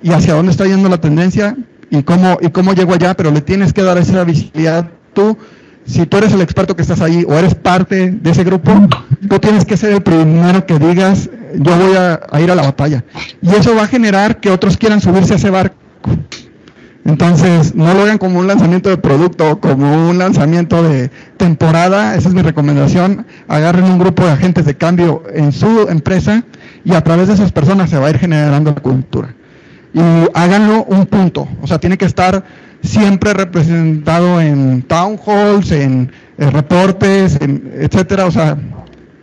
y 0.01 0.11
hacia 0.11 0.33
dónde 0.33 0.51
está 0.51 0.65
yendo 0.65 0.89
la 0.89 0.99
tendencia 0.99 1.55
y 1.89 2.03
cómo 2.03 2.37
y 2.41 2.49
cómo 2.49 2.73
llego 2.73 2.93
allá, 2.93 3.15
pero 3.15 3.31
le 3.31 3.41
tienes 3.41 3.73
que 3.73 3.83
dar 3.83 3.97
esa 3.97 4.23
visibilidad 4.23 4.89
tú. 5.13 5.37
Si 5.85 6.05
tú 6.05 6.17
eres 6.17 6.33
el 6.33 6.41
experto 6.41 6.75
que 6.75 6.81
estás 6.81 7.01
ahí 7.01 7.25
o 7.27 7.33
eres 7.33 7.55
parte 7.55 8.11
de 8.11 8.29
ese 8.29 8.43
grupo, 8.43 8.71
tú 9.27 9.39
tienes 9.39 9.65
que 9.65 9.77
ser 9.77 9.93
el 9.93 10.01
primero 10.01 10.65
que 10.65 10.77
digas, 10.79 11.29
yo 11.55 11.75
voy 11.75 11.95
a, 11.95 12.41
ir 12.41 12.51
a 12.51 12.55
la 12.55 12.63
batalla. 12.63 13.03
Y 13.41 13.49
eso 13.49 13.75
va 13.75 13.83
a 13.83 13.87
generar 13.87 14.39
que 14.39 14.49
otros 14.49 14.77
quieran 14.77 15.01
subirse 15.01 15.33
a 15.33 15.37
ese 15.37 15.49
barco. 15.49 15.75
Entonces, 17.03 17.73
no 17.73 17.93
lo 17.95 18.03
hagan 18.03 18.19
como 18.19 18.39
un 18.39 18.47
lanzamiento 18.47 18.89
de 18.89 18.97
producto, 18.97 19.59
como 19.59 20.09
un 20.09 20.19
lanzamiento 20.19 20.83
de 20.83 21.09
temporada. 21.37 22.15
Esa 22.15 22.29
es 22.29 22.35
mi 22.35 22.43
recomendación. 22.43 23.25
Agarren 23.47 23.85
un 23.85 23.97
grupo 23.97 24.23
de 24.23 24.31
agentes 24.31 24.65
de 24.65 24.75
cambio 24.75 25.23
en 25.33 25.51
su 25.51 25.87
empresa 25.89 26.43
y 26.83 26.93
a 26.93 27.01
través 27.01 27.27
de 27.27 27.33
esas 27.33 27.51
personas 27.51 27.89
se 27.89 27.97
va 27.97 28.07
a 28.07 28.09
ir 28.11 28.19
generando 28.19 28.75
cultura. 28.75 29.33
Y 29.93 29.99
háganlo 30.35 30.83
un 30.85 31.07
punto. 31.07 31.47
O 31.61 31.67
sea, 31.67 31.79
tiene 31.79 31.97
que 31.97 32.05
estar 32.05 32.43
siempre 32.81 33.33
representado 33.33 34.41
en 34.41 34.81
town 34.83 35.19
halls, 35.25 35.71
en, 35.71 36.11
en 36.37 36.51
reportes, 36.51 37.37
en, 37.41 37.71
etcétera. 37.75 38.25
O 38.25 38.31
sea, 38.31 38.57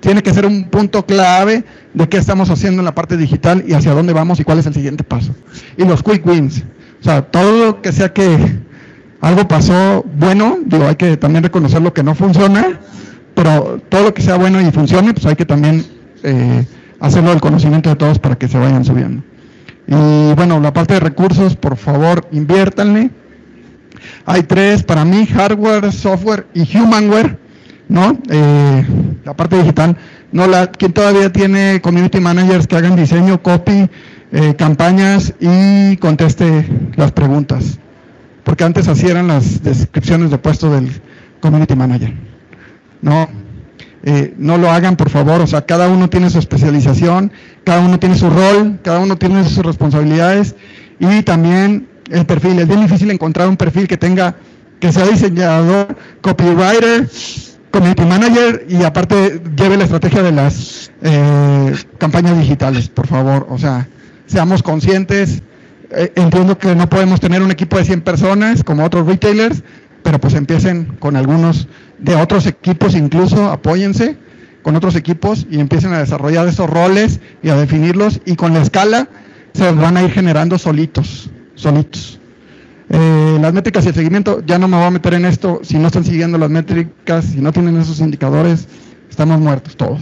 tiene 0.00 0.22
que 0.22 0.32
ser 0.32 0.46
un 0.46 0.64
punto 0.64 1.04
clave 1.04 1.64
de 1.94 2.08
qué 2.08 2.16
estamos 2.16 2.50
haciendo 2.50 2.80
en 2.80 2.84
la 2.84 2.94
parte 2.94 3.16
digital 3.16 3.64
y 3.66 3.72
hacia 3.72 3.92
dónde 3.92 4.12
vamos 4.12 4.38
y 4.40 4.44
cuál 4.44 4.58
es 4.58 4.66
el 4.66 4.74
siguiente 4.74 5.04
paso. 5.04 5.34
Y 5.76 5.84
los 5.84 6.02
quick 6.02 6.24
wins. 6.26 6.62
O 7.00 7.04
sea, 7.04 7.22
todo 7.22 7.66
lo 7.66 7.82
que 7.82 7.92
sea 7.92 8.12
que 8.12 8.58
algo 9.20 9.48
pasó 9.48 10.04
bueno, 10.16 10.58
digo, 10.64 10.86
hay 10.86 10.96
que 10.96 11.16
también 11.16 11.42
reconocer 11.42 11.82
lo 11.82 11.92
que 11.92 12.02
no 12.02 12.14
funciona, 12.14 12.78
pero 13.34 13.80
todo 13.88 14.04
lo 14.04 14.14
que 14.14 14.22
sea 14.22 14.36
bueno 14.36 14.60
y 14.60 14.70
funcione, 14.70 15.12
pues 15.12 15.26
hay 15.26 15.36
que 15.36 15.46
también 15.46 15.84
eh, 16.22 16.64
hacerlo 17.00 17.30
del 17.30 17.40
conocimiento 17.40 17.90
de 17.90 17.96
todos 17.96 18.18
para 18.18 18.36
que 18.36 18.48
se 18.48 18.58
vayan 18.58 18.84
subiendo. 18.84 19.22
Y 19.86 20.34
bueno, 20.34 20.60
la 20.60 20.72
parte 20.72 20.94
de 20.94 21.00
recursos, 21.00 21.56
por 21.56 21.76
favor, 21.76 22.28
inviértanle. 22.30 23.10
Hay 24.26 24.42
tres 24.42 24.82
para 24.82 25.04
mí, 25.04 25.26
hardware, 25.26 25.92
software 25.92 26.46
y 26.54 26.76
humanware. 26.76 27.38
¿no? 27.88 28.18
Eh, 28.30 28.86
la 29.24 29.34
parte 29.34 29.56
digital, 29.58 29.96
no 30.30 30.46
la, 30.46 30.70
¿quién 30.70 30.92
todavía 30.92 31.32
tiene 31.32 31.80
community 31.82 32.20
managers 32.20 32.66
que 32.66 32.76
hagan 32.76 32.96
diseño, 32.96 33.42
copy, 33.42 33.88
eh, 34.30 34.54
campañas 34.56 35.34
y 35.40 35.96
conteste 35.96 36.68
las 36.96 37.12
preguntas? 37.12 37.78
Porque 38.44 38.64
antes 38.64 38.88
así 38.88 39.06
eran 39.06 39.28
las 39.28 39.62
descripciones 39.62 40.30
de 40.30 40.38
puesto 40.38 40.70
del 40.70 40.90
community 41.40 41.74
manager. 41.74 42.14
No, 43.00 43.28
eh, 44.02 44.34
no 44.38 44.58
lo 44.58 44.70
hagan 44.70 44.96
por 44.96 45.10
favor, 45.10 45.40
o 45.40 45.46
sea, 45.46 45.66
cada 45.66 45.88
uno 45.88 46.08
tiene 46.08 46.30
su 46.30 46.38
especialización, 46.38 47.32
cada 47.64 47.80
uno 47.80 47.98
tiene 47.98 48.16
su 48.16 48.30
rol, 48.30 48.78
cada 48.82 49.00
uno 49.00 49.16
tiene 49.16 49.44
sus 49.44 49.64
responsabilidades 49.64 50.54
y 50.98 51.22
también 51.22 51.87
el 52.10 52.26
perfil. 52.26 52.58
Es 52.58 52.68
bien 52.68 52.80
difícil 52.80 53.10
encontrar 53.10 53.48
un 53.48 53.56
perfil 53.56 53.86
que 53.88 53.96
tenga, 53.96 54.36
que 54.80 54.92
sea 54.92 55.06
diseñador, 55.06 55.96
copywriter, 56.20 57.08
community 57.70 58.04
manager 58.04 58.66
y 58.68 58.82
aparte 58.84 59.40
lleve 59.56 59.76
la 59.76 59.84
estrategia 59.84 60.22
de 60.22 60.32
las 60.32 60.90
eh, 61.02 61.74
campañas 61.98 62.38
digitales, 62.38 62.88
por 62.88 63.06
favor. 63.06 63.46
O 63.50 63.58
sea, 63.58 63.88
seamos 64.26 64.62
conscientes. 64.62 65.42
Eh, 65.90 66.12
entiendo 66.16 66.58
que 66.58 66.74
no 66.74 66.88
podemos 66.88 67.20
tener 67.20 67.42
un 67.42 67.50
equipo 67.50 67.78
de 67.78 67.84
100 67.84 68.02
personas 68.02 68.62
como 68.62 68.84
otros 68.84 69.06
retailers, 69.06 69.62
pero 70.02 70.20
pues 70.20 70.34
empiecen 70.34 70.96
con 70.98 71.16
algunos 71.16 71.68
de 71.98 72.14
otros 72.14 72.46
equipos, 72.46 72.94
incluso 72.94 73.50
apóyense 73.50 74.16
con 74.62 74.76
otros 74.76 74.96
equipos 74.96 75.46
y 75.50 75.60
empiecen 75.60 75.92
a 75.94 75.98
desarrollar 75.98 76.46
esos 76.46 76.68
roles 76.68 77.20
y 77.42 77.48
a 77.48 77.56
definirlos 77.56 78.20
y 78.26 78.36
con 78.36 78.52
la 78.52 78.62
escala 78.62 79.08
se 79.54 79.70
van 79.72 79.96
a 79.96 80.02
ir 80.02 80.10
generando 80.10 80.58
solitos, 80.58 81.30
solitos. 81.58 82.18
Eh, 82.90 83.38
las 83.40 83.52
métricas 83.52 83.84
y 83.84 83.88
el 83.88 83.94
seguimiento, 83.94 84.42
ya 84.46 84.58
no 84.58 84.66
me 84.66 84.76
voy 84.76 84.86
a 84.86 84.90
meter 84.90 85.14
en 85.14 85.26
esto, 85.26 85.60
si 85.62 85.78
no 85.78 85.88
están 85.88 86.04
siguiendo 86.04 86.38
las 86.38 86.48
métricas, 86.48 87.26
si 87.26 87.40
no 87.40 87.52
tienen 87.52 87.76
esos 87.76 88.00
indicadores, 88.00 88.66
estamos 89.10 89.38
muertos 89.40 89.76
todos. 89.76 90.00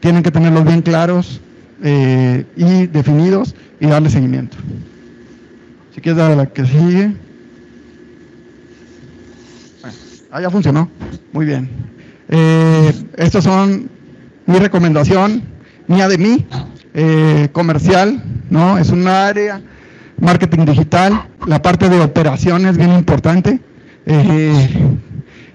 Tienen 0.00 0.22
que 0.22 0.30
tenerlos 0.30 0.64
bien 0.64 0.82
claros 0.82 1.40
eh, 1.82 2.44
y 2.56 2.86
definidos 2.88 3.54
y 3.80 3.86
darle 3.86 4.10
seguimiento. 4.10 4.56
Si 5.94 6.00
quieres 6.00 6.18
dar 6.18 6.32
a 6.32 6.36
la 6.36 6.46
que 6.46 6.66
sigue. 6.66 7.12
Ah, 10.30 10.40
ya 10.40 10.50
funcionó. 10.50 10.90
Muy 11.32 11.46
bien. 11.46 11.68
Eh, 12.28 12.92
estos 13.16 13.44
son 13.44 13.90
mi 14.46 14.58
recomendación, 14.58 15.42
mía 15.88 16.08
de 16.08 16.18
mí, 16.18 16.46
eh, 16.94 17.48
comercial, 17.52 18.22
¿no? 18.50 18.78
Es 18.78 18.90
un 18.90 19.08
área, 19.08 19.60
marketing 20.20 20.64
digital, 20.66 21.28
la 21.46 21.62
parte 21.62 21.88
de 21.88 22.00
operaciones 22.00 22.76
bien 22.76 22.92
importante. 22.92 23.60
Eh, 24.06 24.68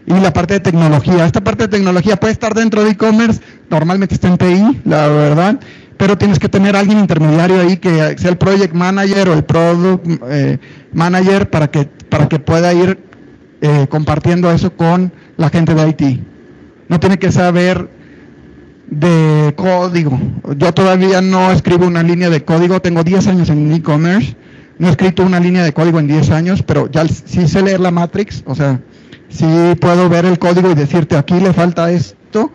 y 0.08 0.14
la 0.14 0.32
parte 0.34 0.56
de 0.56 0.60
tecnología. 0.60 1.26
Esta 1.26 1.44
parte 1.44 1.64
de 1.64 1.70
tecnología 1.70 2.16
puede 2.18 2.34
estar 2.34 2.54
dentro 2.54 2.84
de 2.84 2.92
e-commerce, 2.92 3.42
normalmente 3.70 4.16
está 4.16 4.28
en 4.28 4.38
TI, 4.38 4.82
la 4.86 5.08
verdad, 5.08 5.60
pero 5.98 6.18
tienes 6.18 6.40
que 6.40 6.50
tener 6.50 6.76
alguien 6.76 7.00
intermediario 7.00 7.62
ahí 7.62 7.78
que 7.78 8.16
sea 8.18 8.30
el 8.30 8.38
project 8.38 8.74
manager 8.74 9.30
o 9.30 9.34
el 9.34 9.44
product 9.44 10.06
eh, 10.30 10.60
manager 10.94 11.50
para 11.50 11.72
que, 11.72 11.86
para 12.10 12.28
que 12.28 12.40
pueda 12.40 12.74
ir 12.74 13.00
eh, 13.62 13.88
compartiendo 13.90 14.52
eso 14.52 14.76
con 14.76 15.12
la 15.38 15.50
gente 15.50 15.74
de 15.74 15.90
IT. 15.90 16.22
No 16.88 17.00
tiene 17.00 17.18
que 17.18 17.32
saber 17.32 17.90
de 18.88 19.54
código. 19.56 20.20
Yo 20.58 20.72
todavía 20.74 21.22
no 21.22 21.52
escribo 21.52 21.88
una 21.88 22.04
línea 22.04 22.30
de 22.30 22.44
código, 22.44 22.82
tengo 22.82 23.04
10 23.04 23.28
años 23.28 23.50
en 23.50 23.72
e-commerce, 23.72 24.36
no 24.78 24.88
he 24.88 24.92
escrito 24.92 25.24
una 25.24 25.40
línea 25.40 25.64
de 25.64 25.74
código 25.74 26.00
en 26.00 26.08
10 26.08 26.32
años, 26.32 26.64
pero 26.64 26.90
ya 26.90 27.08
sí 27.08 27.48
sé 27.48 27.62
leer 27.62 27.80
la 27.80 27.92
matrix, 27.92 28.44
o 28.46 28.56
sea, 28.56 28.80
sí 29.30 29.46
puedo 29.80 30.10
ver 30.10 30.26
el 30.26 30.40
código 30.40 30.72
y 30.72 30.76
decirte 30.76 31.18
aquí 31.18 31.40
le 31.40 31.54
falta 31.54 31.92
esto, 31.92 32.52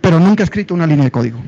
pero 0.00 0.20
nunca 0.20 0.42
he 0.42 0.44
escrito 0.44 0.74
una 0.74 0.86
línea 0.86 1.04
de 1.04 1.10
código. 1.10 1.38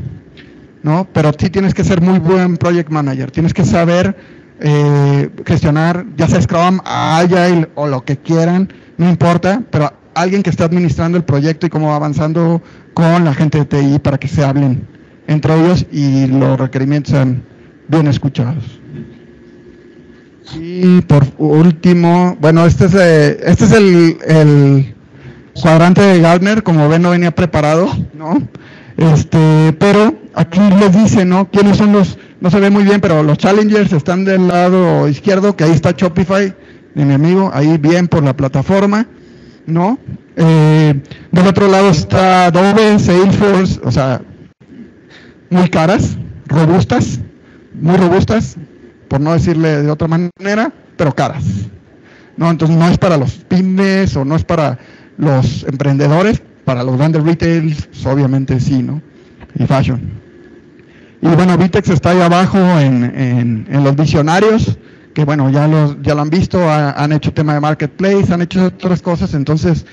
¿no? 0.86 1.04
Pero 1.12 1.32
sí 1.36 1.50
tienes 1.50 1.74
que 1.74 1.82
ser 1.82 2.00
muy 2.00 2.20
buen 2.20 2.56
project 2.56 2.90
manager, 2.90 3.32
tienes 3.32 3.52
que 3.52 3.64
saber 3.64 4.16
eh, 4.60 5.28
gestionar, 5.44 6.06
ya 6.16 6.28
sea 6.28 6.40
Scrum, 6.40 6.78
Agile 6.84 7.68
o 7.74 7.88
lo 7.88 8.04
que 8.04 8.16
quieran, 8.16 8.72
no 8.96 9.08
importa, 9.08 9.62
pero 9.70 9.92
alguien 10.14 10.44
que 10.44 10.50
esté 10.50 10.62
administrando 10.62 11.18
el 11.18 11.24
proyecto 11.24 11.66
y 11.66 11.70
cómo 11.70 11.88
va 11.88 11.96
avanzando 11.96 12.62
con 12.94 13.24
la 13.24 13.34
gente 13.34 13.58
de 13.58 13.64
TI 13.64 13.98
para 13.98 14.16
que 14.18 14.28
se 14.28 14.44
hablen 14.44 14.86
entre 15.26 15.58
ellos 15.58 15.84
y 15.90 16.28
los 16.28 16.56
requerimientos 16.56 17.10
sean 17.10 17.42
bien 17.88 18.06
escuchados. 18.06 18.80
Y 20.54 21.00
por 21.02 21.26
último, 21.38 22.36
bueno, 22.40 22.64
este 22.66 22.86
es, 22.86 22.94
eh, 22.94 23.38
este 23.44 23.64
es 23.64 23.72
el, 23.72 24.16
el, 24.26 24.94
cuadrante 25.60 26.02
de 26.02 26.20
Gartner, 26.20 26.62
como 26.62 26.88
ven 26.88 27.02
no 27.02 27.10
venía 27.10 27.30
preparado, 27.30 27.88
¿no? 28.14 28.40
Este, 28.96 29.74
pero 29.78 30.14
aquí 30.34 30.60
les 30.78 30.92
dice, 30.92 31.24
¿no? 31.24 31.50
¿Quiénes 31.50 31.76
son 31.76 31.92
los, 31.92 32.18
no 32.40 32.50
se 32.50 32.60
ve 32.60 32.70
muy 32.70 32.84
bien, 32.84 33.00
pero 33.00 33.22
los 33.22 33.38
challengers 33.38 33.92
están 33.92 34.24
del 34.24 34.48
lado 34.48 35.08
izquierdo, 35.08 35.56
que 35.56 35.64
ahí 35.64 35.72
está 35.72 35.92
Shopify, 35.92 36.54
de 36.94 37.04
mi 37.04 37.12
amigo, 37.12 37.50
ahí 37.52 37.76
bien 37.76 38.08
por 38.08 38.22
la 38.22 38.36
plataforma, 38.36 39.06
¿no? 39.66 39.98
Eh, 40.36 40.94
del 41.32 41.46
otro 41.46 41.68
lado 41.68 41.90
está 41.90 42.46
Adobe, 42.46 42.98
Salesforce, 42.98 43.80
o 43.82 43.90
sea, 43.90 44.22
muy 45.50 45.68
caras, 45.68 46.16
robustas, 46.46 47.20
muy 47.74 47.96
robustas, 47.96 48.56
por 49.08 49.20
no 49.20 49.32
decirle 49.32 49.82
de 49.82 49.90
otra 49.90 50.08
manera, 50.08 50.72
pero 50.96 51.14
caras. 51.14 51.44
No, 52.36 52.50
entonces 52.50 52.76
no 52.76 52.88
es 52.88 52.98
para 52.98 53.16
los 53.16 53.32
pymes 53.32 54.16
o 54.16 54.24
no 54.24 54.36
es 54.36 54.44
para 54.44 54.78
los 55.16 55.64
emprendedores, 55.64 56.42
para 56.64 56.82
los 56.82 56.96
grandes 56.96 57.22
retails, 57.22 57.88
obviamente 58.04 58.60
sí, 58.60 58.82
¿no? 58.82 59.00
Y 59.58 59.64
fashion. 59.64 60.26
Y 61.22 61.28
bueno, 61.28 61.56
Vitex 61.56 61.88
está 61.88 62.10
ahí 62.10 62.20
abajo 62.20 62.58
en, 62.58 63.66
en, 63.68 63.84
los 63.84 63.96
diccionarios, 63.96 64.78
que 65.14 65.24
bueno, 65.24 65.48
ya, 65.50 65.66
los, 65.66 65.96
ya 66.02 66.14
lo 66.14 66.20
han 66.20 66.30
visto, 66.30 66.70
han 66.70 67.12
hecho 67.12 67.32
tema 67.32 67.54
de 67.54 67.60
marketplace, 67.60 68.32
han 68.32 68.42
hecho 68.42 68.66
otras 68.66 69.00
cosas, 69.00 69.32
entonces, 69.32 69.86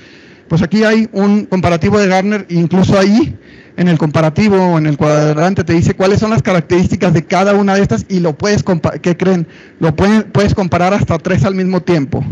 pues 0.48 0.62
aquí 0.62 0.84
hay 0.84 1.08
un 1.12 1.46
comparativo 1.46 1.98
de 1.98 2.08
Gartner, 2.08 2.46
incluso 2.48 2.98
ahí 2.98 3.36
en 3.76 3.88
el 3.88 3.98
comparativo 3.98 4.78
en 4.78 4.86
el 4.86 4.96
cuadrante 4.96 5.64
te 5.64 5.72
dice 5.72 5.94
cuáles 5.94 6.20
son 6.20 6.30
las 6.30 6.42
características 6.42 7.12
de 7.12 7.24
cada 7.24 7.54
una 7.54 7.74
de 7.74 7.82
estas 7.82 8.06
y 8.08 8.20
lo 8.20 8.36
puedes, 8.36 8.64
¿qué 9.02 9.16
creen? 9.16 9.46
Lo 9.80 9.94
puedes 9.96 10.54
comparar 10.54 10.94
hasta 10.94 11.18
tres 11.18 11.44
al 11.44 11.54
mismo 11.54 11.82
tiempo. 11.82 12.24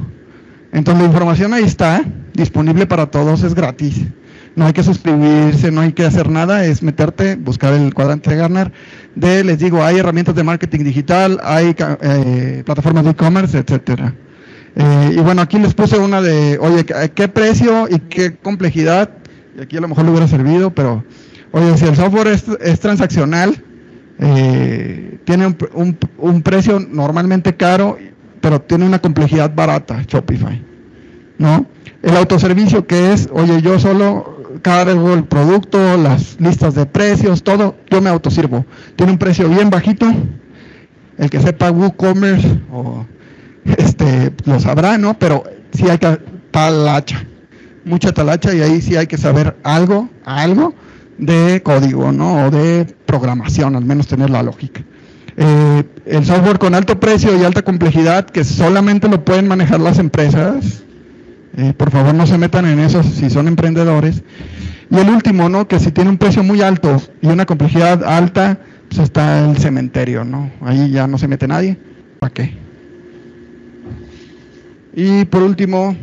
Entonces 0.72 1.02
la 1.02 1.08
información 1.08 1.52
ahí 1.52 1.64
está, 1.64 2.04
disponible 2.32 2.86
para 2.86 3.06
todos, 3.10 3.42
es 3.42 3.54
gratis. 3.54 4.02
No 4.54 4.66
hay 4.66 4.72
que 4.72 4.82
suscribirse, 4.82 5.70
no 5.70 5.80
hay 5.80 5.92
que 5.92 6.04
hacer 6.04 6.28
nada, 6.28 6.64
es 6.64 6.82
meterte, 6.82 7.36
buscar 7.36 7.72
el 7.72 7.92
cuadrante 7.94 8.30
de 8.30 8.36
Gartner. 8.36 8.72
De, 9.14 9.44
les 9.44 9.58
digo, 9.58 9.82
hay 9.82 9.98
herramientas 9.98 10.34
de 10.34 10.42
marketing 10.42 10.84
digital, 10.84 11.40
hay 11.42 11.74
eh, 12.02 12.62
plataformas 12.64 13.04
de 13.04 13.10
e-commerce, 13.10 13.58
etcétera. 13.58 14.14
Eh, 14.74 15.14
y 15.16 15.20
bueno, 15.20 15.42
aquí 15.42 15.58
les 15.58 15.74
puse 15.74 15.98
una 15.98 16.22
de, 16.22 16.58
oye, 16.58 16.84
¿qué 16.84 17.28
precio 17.28 17.88
y 17.90 17.98
qué 17.98 18.36
complejidad? 18.36 19.10
Y 19.56 19.62
aquí 19.62 19.76
a 19.76 19.80
lo 19.80 19.88
mejor 19.88 20.04
le 20.04 20.10
hubiera 20.10 20.28
servido, 20.28 20.70
pero 20.70 21.04
Oye, 21.52 21.76
si 21.76 21.84
el 21.84 21.96
software 21.96 22.28
es, 22.28 22.80
transaccional, 22.80 23.62
eh, 24.18 25.18
tiene 25.24 25.54
un, 25.74 26.42
precio 26.42 26.80
normalmente 26.80 27.54
caro, 27.54 27.98
pero 28.40 28.60
tiene 28.62 28.86
una 28.86 29.00
complejidad 29.00 29.54
barata, 29.54 30.02
Shopify. 30.08 30.62
¿No? 31.36 31.66
El 32.02 32.16
autoservicio 32.16 32.86
que 32.86 33.12
es, 33.12 33.28
oye, 33.32 33.60
yo 33.60 33.78
solo 33.78 34.60
cargo 34.62 35.12
el 35.12 35.24
producto, 35.24 35.96
las 35.98 36.40
listas 36.40 36.74
de 36.74 36.86
precios, 36.86 37.42
todo, 37.42 37.76
yo 37.90 38.00
me 38.00 38.08
autosirvo. 38.08 38.64
Tiene 38.96 39.12
un 39.12 39.18
precio 39.18 39.48
bien 39.48 39.68
bajito. 39.68 40.10
El 41.18 41.28
que 41.28 41.40
sepa 41.40 41.70
WooCommerce 41.70 42.60
o 42.72 43.04
este 43.64 44.32
lo 44.44 44.60
sabrá, 44.60 44.98
¿no? 44.98 45.18
Pero 45.18 45.44
sí 45.72 45.88
hay 45.88 45.98
talacha, 46.50 47.26
mucha 47.84 48.12
talacha 48.12 48.54
y 48.54 48.60
ahí 48.60 48.80
sí 48.80 48.96
hay 48.96 49.06
que 49.06 49.18
saber 49.18 49.56
algo, 49.62 50.08
algo 50.24 50.74
de 51.18 51.62
código, 51.62 52.12
¿no? 52.12 52.46
O 52.46 52.50
de 52.50 52.86
programación, 53.06 53.76
al 53.76 53.84
menos 53.84 54.06
tener 54.06 54.30
la 54.30 54.42
lógica. 54.42 54.82
Eh, 55.36 55.84
el 56.06 56.24
software 56.26 56.58
con 56.58 56.74
alto 56.74 57.00
precio 57.00 57.36
y 57.38 57.44
alta 57.44 57.62
complejidad 57.62 58.26
que 58.26 58.44
solamente 58.44 59.08
lo 59.08 59.24
pueden 59.24 59.48
manejar 59.48 59.80
las 59.80 59.98
empresas. 59.98 60.82
Eh, 61.56 61.72
por 61.76 61.90
favor, 61.90 62.14
no 62.14 62.26
se 62.26 62.38
metan 62.38 62.66
en 62.66 62.80
eso 62.80 63.02
si 63.02 63.30
son 63.30 63.48
emprendedores. 63.48 64.22
Y 64.90 64.96
el 64.96 65.08
último, 65.08 65.48
¿no? 65.48 65.68
Que 65.68 65.78
si 65.78 65.90
tiene 65.90 66.10
un 66.10 66.18
precio 66.18 66.42
muy 66.42 66.60
alto 66.60 67.00
y 67.20 67.28
una 67.28 67.46
complejidad 67.46 68.04
alta, 68.04 68.58
pues 68.88 69.00
está 69.00 69.48
el 69.48 69.56
cementerio, 69.56 70.24
¿no? 70.24 70.50
Ahí 70.60 70.90
ya 70.90 71.06
no 71.06 71.16
se 71.16 71.28
mete 71.28 71.48
nadie. 71.48 71.78
¿Para 72.18 72.32
qué? 72.32 72.61
Y 74.94 75.24
por 75.24 75.42
último, 75.42 75.96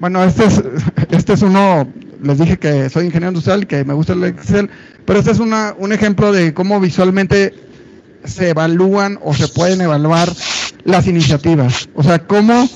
bueno, 0.00 0.22
este 0.24 0.44
es, 0.44 0.62
este 1.10 1.32
es 1.32 1.42
uno 1.42 1.86
les 2.22 2.38
dije 2.38 2.58
que 2.58 2.88
soy 2.90 3.06
ingeniero 3.06 3.28
industrial, 3.28 3.66
que 3.66 3.84
me 3.84 3.94
gusta 3.94 4.12
el 4.12 4.24
Excel, 4.24 4.70
pero 5.04 5.18
este 5.18 5.30
es 5.30 5.38
una, 5.38 5.74
un 5.78 5.92
ejemplo 5.92 6.32
de 6.32 6.54
cómo 6.54 6.80
visualmente 6.80 7.54
se 8.24 8.50
evalúan 8.50 9.18
o 9.22 9.34
se 9.34 9.48
pueden 9.48 9.80
evaluar 9.80 10.28
las 10.84 11.06
iniciativas. 11.06 11.88
O 11.94 12.02
sea, 12.02 12.18
cómo 12.18 12.68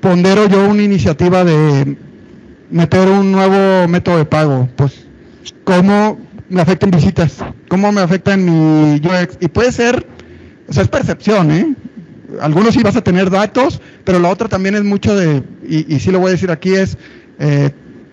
pondero 0.00 0.48
yo 0.48 0.68
una 0.68 0.82
iniciativa 0.82 1.44
de 1.44 1.96
meter 2.70 3.08
un 3.08 3.32
nuevo 3.32 3.88
método 3.88 4.18
de 4.18 4.24
pago, 4.24 4.68
pues 4.76 5.06
cómo 5.64 6.18
me 6.48 6.60
afecta 6.60 6.86
en 6.86 6.92
visitas, 6.92 7.36
cómo 7.68 7.90
me 7.92 8.00
afecta 8.00 8.34
en 8.34 8.44
mi 8.44 8.96
UX. 8.96 9.38
Y 9.40 9.48
puede 9.48 9.72
ser, 9.72 10.06
o 10.68 10.72
sea, 10.72 10.82
es 10.82 10.88
percepción, 10.88 11.50
¿eh? 11.50 11.74
Algunos 12.40 12.74
sí 12.74 12.82
vas 12.82 12.96
a 12.96 13.02
tener 13.02 13.30
datos, 13.30 13.80
pero 14.04 14.18
la 14.18 14.28
otra 14.28 14.48
también 14.48 14.74
es 14.74 14.84
mucho 14.84 15.14
de, 15.14 15.42
y, 15.66 15.94
y 15.94 16.00
sí 16.00 16.10
lo 16.10 16.20
voy 16.20 16.28
a 16.28 16.32
decir 16.32 16.50
aquí, 16.50 16.74
es 16.74 16.96
eh, 17.38 17.70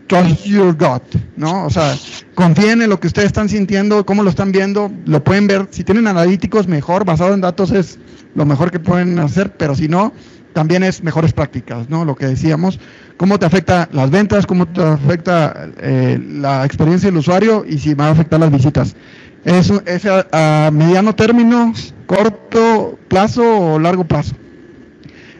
trust 0.07 0.43
your 0.45 0.75
gut, 0.75 1.03
¿no? 1.37 1.65
O 1.65 1.69
sea, 1.69 1.95
confíen 2.35 2.81
en 2.81 2.89
lo 2.89 2.99
que 2.99 3.07
ustedes 3.07 3.27
están 3.27 3.47
sintiendo, 3.47 4.05
cómo 4.05 4.23
lo 4.23 4.29
están 4.29 4.51
viendo, 4.51 4.91
lo 5.05 5.23
pueden 5.23 5.47
ver. 5.47 5.67
Si 5.71 5.83
tienen 5.83 6.07
analíticos, 6.07 6.67
mejor, 6.67 7.05
basado 7.05 7.33
en 7.33 7.41
datos 7.41 7.71
es 7.71 7.97
lo 8.35 8.45
mejor 8.45 8.71
que 8.71 8.79
pueden 8.79 9.19
hacer, 9.19 9.53
pero 9.55 9.73
si 9.73 9.87
no, 9.87 10.11
también 10.53 10.83
es 10.83 11.01
mejores 11.01 11.31
prácticas, 11.31 11.89
¿no? 11.89 12.03
Lo 12.03 12.15
que 12.15 12.25
decíamos, 12.25 12.77
cómo 13.15 13.39
te 13.39 13.45
afecta 13.45 13.87
las 13.93 14.11
ventas, 14.11 14.45
cómo 14.45 14.67
te 14.67 14.81
afecta 14.81 15.69
eh, 15.79 16.19
la 16.21 16.65
experiencia 16.65 17.07
del 17.09 17.17
usuario 17.17 17.63
y 17.65 17.77
si 17.79 17.93
va 17.93 18.07
a 18.07 18.11
afectar 18.11 18.39
las 18.39 18.51
visitas. 18.51 18.95
¿Es, 19.43 19.71
a, 20.05 20.67
a 20.67 20.71
mediano 20.71 21.15
término, 21.15 21.73
corto 22.05 22.99
plazo 23.07 23.73
o 23.73 23.79
largo 23.79 24.03
plazo? 24.03 24.35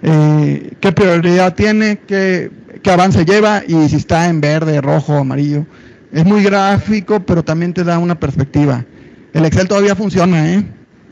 Eh, 0.01 0.73
¿Qué 0.79 0.91
prioridad 0.91 1.53
tiene? 1.53 1.99
¿Qué, 2.07 2.51
¿Qué 2.81 2.91
avance 2.91 3.25
lleva? 3.25 3.61
Y 3.67 3.89
si 3.89 3.97
está 3.97 4.27
en 4.27 4.41
verde, 4.41 4.81
rojo, 4.81 5.17
amarillo. 5.17 5.65
Es 6.11 6.25
muy 6.25 6.43
gráfico, 6.43 7.19
pero 7.21 7.43
también 7.43 7.73
te 7.73 7.83
da 7.83 7.99
una 7.99 8.19
perspectiva. 8.19 8.83
El 9.33 9.45
Excel 9.45 9.67
todavía 9.67 9.95
funciona, 9.95 10.53
¿eh? 10.53 10.65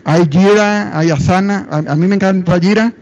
Hay 0.03 0.27
Jira, 0.29 0.97
hay 0.97 1.11
Asana. 1.11 1.67
A, 1.69 1.77
a 1.77 1.95
mí 1.95 2.07
me 2.07 2.15
encanta 2.15 2.59
Jira. 2.59 2.93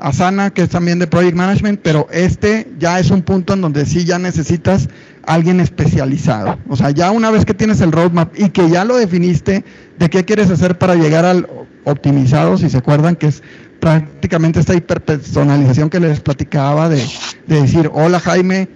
Asana, 0.00 0.50
que 0.50 0.62
es 0.62 0.68
también 0.68 0.98
de 0.98 1.06
Project 1.06 1.36
Management, 1.36 1.80
pero 1.82 2.06
este 2.10 2.70
ya 2.78 2.98
es 2.98 3.10
un 3.10 3.22
punto 3.22 3.54
en 3.54 3.60
donde 3.60 3.86
sí 3.86 4.04
ya 4.04 4.18
necesitas 4.18 4.88
alguien 5.22 5.60
especializado. 5.60 6.58
O 6.68 6.76
sea, 6.76 6.90
ya 6.90 7.10
una 7.10 7.30
vez 7.30 7.44
que 7.44 7.54
tienes 7.54 7.80
el 7.80 7.92
roadmap 7.92 8.32
y 8.38 8.50
que 8.50 8.68
ya 8.68 8.84
lo 8.84 8.96
definiste 8.96 9.64
de 9.98 10.10
qué 10.10 10.24
quieres 10.24 10.50
hacer 10.50 10.78
para 10.78 10.94
llegar 10.94 11.24
al 11.24 11.48
optimizado, 11.84 12.56
si 12.58 12.70
se 12.70 12.78
acuerdan 12.78 13.16
que 13.16 13.26
es 13.26 13.42
prácticamente 13.80 14.60
esta 14.60 14.74
hiperpersonalización 14.74 15.90
que 15.90 16.00
les 16.00 16.20
platicaba 16.20 16.88
de, 16.88 17.04
de 17.46 17.62
decir, 17.62 17.90
hola 17.92 18.20
Jaime, 18.20 18.68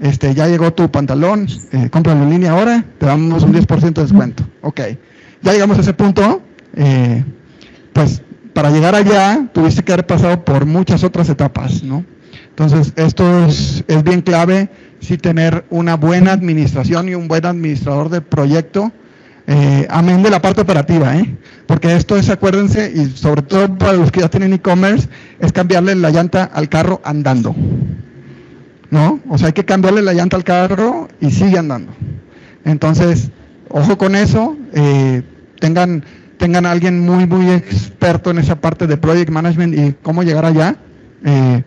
este, 0.00 0.34
ya 0.34 0.48
llegó 0.48 0.72
tu 0.72 0.90
pantalón, 0.90 1.46
eh, 1.72 1.88
cómpralo 1.90 2.22
en 2.24 2.30
línea 2.30 2.52
ahora, 2.52 2.84
te 2.98 3.06
damos 3.06 3.42
un 3.42 3.52
10% 3.52 3.92
de 3.92 4.02
descuento. 4.02 4.44
Ok, 4.62 4.80
ya 5.42 5.52
llegamos 5.52 5.78
a 5.78 5.80
ese 5.82 5.94
punto, 5.94 6.42
eh, 6.74 7.24
pues 7.92 8.22
para 8.54 8.70
llegar 8.70 8.94
allá 8.94 9.48
tuviste 9.52 9.82
que 9.82 9.92
haber 9.92 10.06
pasado 10.06 10.44
por 10.44 10.64
muchas 10.64 11.04
otras 11.04 11.28
etapas, 11.28 11.82
¿no? 11.82 12.04
Entonces, 12.48 12.92
esto 12.94 13.46
es, 13.46 13.84
bien 14.04 14.22
clave, 14.22 14.70
sí 15.00 15.18
tener 15.18 15.64
una 15.70 15.96
buena 15.96 16.32
administración 16.32 17.08
y 17.08 17.14
un 17.16 17.26
buen 17.26 17.44
administrador 17.44 18.08
de 18.10 18.20
proyecto, 18.20 18.92
eh, 19.48 19.86
amén 19.90 20.22
de 20.22 20.30
la 20.30 20.40
parte 20.40 20.60
operativa, 20.60 21.16
¿eh? 21.16 21.36
Porque 21.66 21.96
esto 21.96 22.16
es, 22.16 22.30
acuérdense, 22.30 22.92
y 22.94 23.06
sobre 23.16 23.42
todo 23.42 23.76
para 23.76 23.94
los 23.94 24.12
que 24.12 24.20
ya 24.20 24.28
tienen 24.28 24.52
e-commerce, 24.52 25.08
es 25.40 25.52
cambiarle 25.52 25.96
la 25.96 26.10
llanta 26.10 26.44
al 26.44 26.68
carro 26.68 27.00
andando, 27.04 27.56
¿no? 28.90 29.20
O 29.28 29.36
sea, 29.36 29.48
hay 29.48 29.52
que 29.52 29.64
cambiarle 29.64 30.02
la 30.02 30.14
llanta 30.14 30.36
al 30.36 30.44
carro 30.44 31.08
y 31.20 31.32
sigue 31.32 31.58
andando. 31.58 31.92
Entonces, 32.64 33.30
ojo 33.68 33.98
con 33.98 34.14
eso, 34.14 34.56
eh, 34.72 35.22
tengan 35.58 36.04
tengan 36.38 36.66
a 36.66 36.70
alguien 36.70 37.00
muy, 37.00 37.26
muy 37.26 37.50
experto 37.50 38.30
en 38.30 38.38
esa 38.38 38.60
parte 38.60 38.86
de 38.86 38.96
project 38.96 39.30
management 39.30 39.74
y 39.78 39.94
cómo 40.02 40.22
llegar 40.22 40.44
allá, 40.44 40.76
eh, 41.24 41.62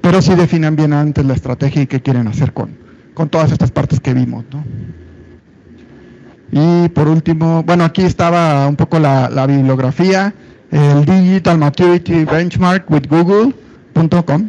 pero 0.00 0.22
sí 0.22 0.34
definan 0.34 0.76
bien 0.76 0.92
antes 0.92 1.24
la 1.24 1.34
estrategia 1.34 1.82
y 1.82 1.86
qué 1.86 2.00
quieren 2.00 2.28
hacer 2.28 2.52
con, 2.52 2.70
con 3.14 3.28
todas 3.28 3.52
estas 3.52 3.70
partes 3.70 4.00
que 4.00 4.14
vimos. 4.14 4.44
¿no? 4.52 4.64
Y 6.52 6.88
por 6.90 7.08
último, 7.08 7.62
bueno, 7.64 7.84
aquí 7.84 8.02
estaba 8.02 8.66
un 8.68 8.76
poco 8.76 8.98
la, 8.98 9.46
bibliografía, 9.46 10.34
el 10.70 11.04
Digital 11.04 11.58
Maturity 11.58 12.24
Benchmark 12.24 12.90
with 12.90 13.06
Google.com. 13.08 14.48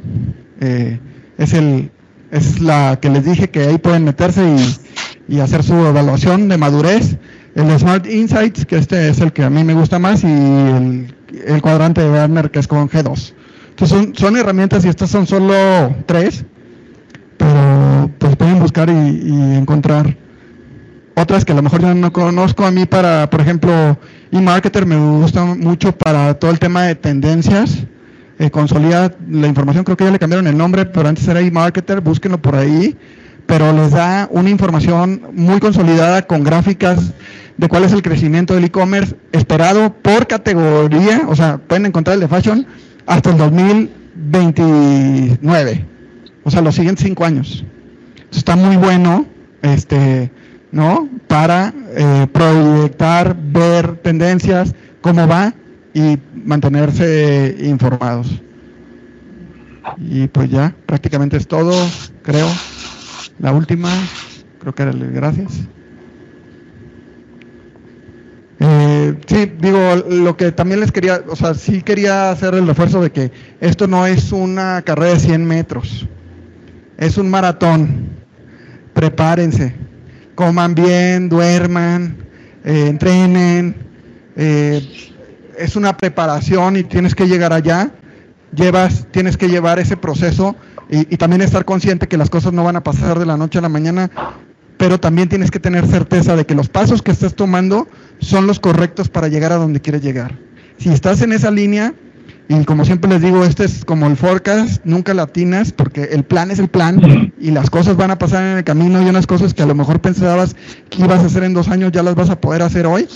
Eh, 0.62 1.00
es, 1.38 1.54
el, 1.54 1.92
es 2.32 2.62
la 2.62 3.00
que 3.02 3.10
les 3.10 3.26
dije 3.26 3.50
que 3.50 3.62
ahí 3.62 3.78
pueden 3.78 4.04
meterse 4.04 4.44
y, 4.48 5.36
y 5.36 5.40
hacer 5.40 5.64
su 5.64 5.74
evaluación 5.74 6.48
de 6.48 6.58
madurez 6.58 7.18
el 7.56 7.80
Smart 7.80 8.06
Insights, 8.06 8.66
que 8.66 8.78
este 8.78 9.10
es 9.10 9.20
el 9.22 9.32
que 9.32 9.44
a 9.44 9.50
mí 9.50 9.64
me 9.64 9.74
gusta 9.74 9.98
más, 9.98 10.24
y 10.24 10.28
el, 10.28 11.16
el 11.48 11.62
cuadrante 11.62 12.02
de 12.02 12.12
Werner, 12.12 12.52
que 12.52 12.60
es 12.60 12.68
con 12.68 12.90
G2. 12.90 13.34
Entonces 13.70 13.98
son, 13.98 14.16
son, 14.16 14.38
herramientas 14.38 14.86
y 14.86 14.90
estas 14.90 15.10
son 15.10 15.26
solo 15.26 15.54
tres, 16.06 16.46
pero 17.38 18.12
pues 18.20 18.36
pueden 18.36 18.60
buscar 18.60 18.90
y, 18.90 18.94
y, 18.94 19.56
encontrar 19.56 20.16
otras 21.16 21.46
que 21.46 21.54
a 21.54 21.56
lo 21.56 21.62
mejor 21.62 21.82
yo 21.82 21.94
no 21.94 22.12
conozco. 22.12 22.66
A 22.66 22.72
mí 22.72 22.86
para, 22.86 23.30
por 23.30 23.42
ejemplo, 23.42 23.98
eMarketer 24.32 24.86
me 24.86 24.98
gusta 24.98 25.44
mucho 25.46 25.94
para 25.94 26.34
todo 26.36 26.52
el 26.52 26.60
tema 26.60 26.84
de 26.84 26.96
tendencias. 26.96 27.86
Eh, 28.38 28.52
consolida 28.52 29.14
la 29.30 29.48
información, 29.48 29.86
creo 29.86 29.96
que 29.96 30.04
ya 30.04 30.12
le 30.12 30.20
cambiaron 30.20 30.48
el 30.48 30.58
nombre, 30.58 30.86
pero 30.86 31.08
antes 31.08 31.26
era 31.28 31.40
eMarketer, 31.40 32.02
búsquenlo 32.02 32.42
por 32.42 32.56
ahí 32.56 32.98
pero 33.46 33.72
les 33.74 33.92
da 33.92 34.28
una 34.32 34.50
información 34.50 35.22
muy 35.34 35.60
consolidada 35.60 36.24
con 36.24 36.44
gráficas 36.44 37.14
de 37.58 37.68
cuál 37.70 37.86
es 37.86 37.94
el 37.94 38.02
crecimiento 38.02 38.54
del 38.54 38.66
e-commerce 38.66 39.16
esperado 39.32 39.94
por 39.94 40.28
categoría, 40.28 41.22
o 41.28 41.36
sea, 41.36 41.58
pueden 41.58 41.86
encontrar 41.86 42.16
el 42.16 42.22
de 42.22 42.28
fashion 42.28 42.68
hasta 43.06 43.30
el 43.32 43.38
2029, 43.38 45.86
o 46.44 46.52
sea, 46.52 46.62
los 46.62 46.76
siguientes 46.76 47.06
cinco 47.06 47.24
años. 47.26 47.64
Está 48.32 48.56
muy 48.56 48.76
bueno, 48.76 49.26
este, 49.62 50.32
¿no? 50.72 51.10
Para 51.28 51.74
eh, 51.96 52.28
proyectar, 52.32 53.36
ver 53.36 53.98
tendencias, 53.98 54.74
cómo 55.02 55.28
va 55.28 55.54
y 55.94 56.18
mantenerse 56.34 57.58
informados. 57.62 58.42
Y 59.98 60.28
pues 60.28 60.50
ya, 60.50 60.76
prácticamente 60.86 61.38
es 61.38 61.48
todo, 61.48 61.74
creo. 62.24 62.48
La 63.40 63.54
última, 63.54 63.90
creo 64.60 64.76
que 64.76 64.84
era 64.84 64.92
el 64.92 65.12
gracias. 65.12 65.68
Eh, 68.60 69.16
sí, 69.28 69.52
digo, 69.60 69.80
lo 70.10 70.38
que 70.38 70.52
también 70.52 70.80
les 70.80 70.92
quería, 70.92 71.24
o 71.28 71.36
sea, 71.36 71.54
sí 71.54 71.82
quería 71.82 72.32
hacer 72.32 72.54
el 72.56 72.68
refuerzo 72.68 73.02
de 73.02 73.12
que 73.12 73.32
esto 73.60 73.88
no 73.88 74.08
es 74.08 74.32
una 74.32 74.82
carrera 74.82 75.14
de 75.14 75.20
100 75.20 75.46
metros, 75.46 76.08
es 76.98 77.18
un 77.18 77.30
maratón. 77.30 78.16
Prepárense, 78.94 79.76
coman 80.36 80.74
bien, 80.74 81.28
duerman, 81.28 82.18
eh, 82.64 82.88
entrenen. 82.88 83.76
Eh, 84.38 85.12
es 85.58 85.76
una 85.76 85.98
preparación 85.98 86.78
y 86.78 86.84
tienes 86.84 87.14
que 87.14 87.28
llegar 87.28 87.52
allá. 87.52 87.92
Llevas, 88.54 89.06
tienes 89.12 89.36
que 89.36 89.50
llevar 89.50 89.80
ese 89.80 89.98
proceso 89.98 90.56
y, 90.90 91.14
y, 91.14 91.18
también 91.18 91.42
estar 91.42 91.66
consciente 91.66 92.08
que 92.08 92.16
las 92.16 92.30
cosas 92.30 92.54
no 92.54 92.64
van 92.64 92.78
a 92.78 92.84
pasar 92.84 93.20
de 93.20 93.26
la 93.26 93.36
noche 93.36 93.58
a 93.58 93.62
la 93.62 93.70
mañana, 93.70 94.10
pero 94.78 95.00
también 95.00 95.30
tienes 95.30 95.52
que 95.52 95.60
tener 95.60 95.86
certeza 95.88 96.36
de 96.36 96.46
que 96.46 96.56
los 96.56 96.70
pasos 96.70 97.02
que 97.02 97.12
estás 97.12 97.36
tomando 97.36 97.88
son 98.20 98.48
los 98.48 98.60
correctos 98.60 99.10
para 99.10 99.28
llegar 99.28 99.52
a 99.52 99.56
donde 99.56 99.82
quieres 99.82 100.02
llegar. 100.02 100.38
Si 100.78 100.90
estás 100.90 101.22
en 101.22 101.32
esa 101.32 101.52
línea, 101.52 101.94
y 102.48 102.64
como 102.66 102.86
siempre 102.86 103.10
les 103.10 103.22
digo, 103.22 103.44
este 103.44 103.66
es 103.66 103.86
como 103.86 104.06
el 104.08 104.18
forecast, 104.18 104.84
nunca 104.86 105.14
latinas, 105.14 105.72
porque 105.72 106.04
el 106.12 106.24
plan 106.24 106.52
es 106.52 106.60
el 106.60 106.68
plan 106.68 107.34
y 107.40 107.52
las 107.52 107.70
cosas 107.70 107.96
van 107.96 108.12
a 108.12 108.20
pasar 108.20 108.44
en 108.44 108.58
el 108.58 108.64
camino 108.64 109.02
y 109.02 109.10
unas 109.10 109.26
cosas 109.26 109.54
que 109.54 109.64
a 109.64 109.66
lo 109.66 109.74
mejor 109.74 110.02
pensabas 110.02 110.56
que 110.90 111.04
ibas 111.04 111.22
a 111.22 111.26
hacer 111.26 111.44
en 111.44 111.54
dos 111.54 111.70
años 111.70 111.92
ya 111.92 112.04
las 112.04 112.16
vas 112.16 112.30
a 112.30 112.40
poder 112.40 112.62
hacer 112.62 112.86
hoy, 112.86 113.08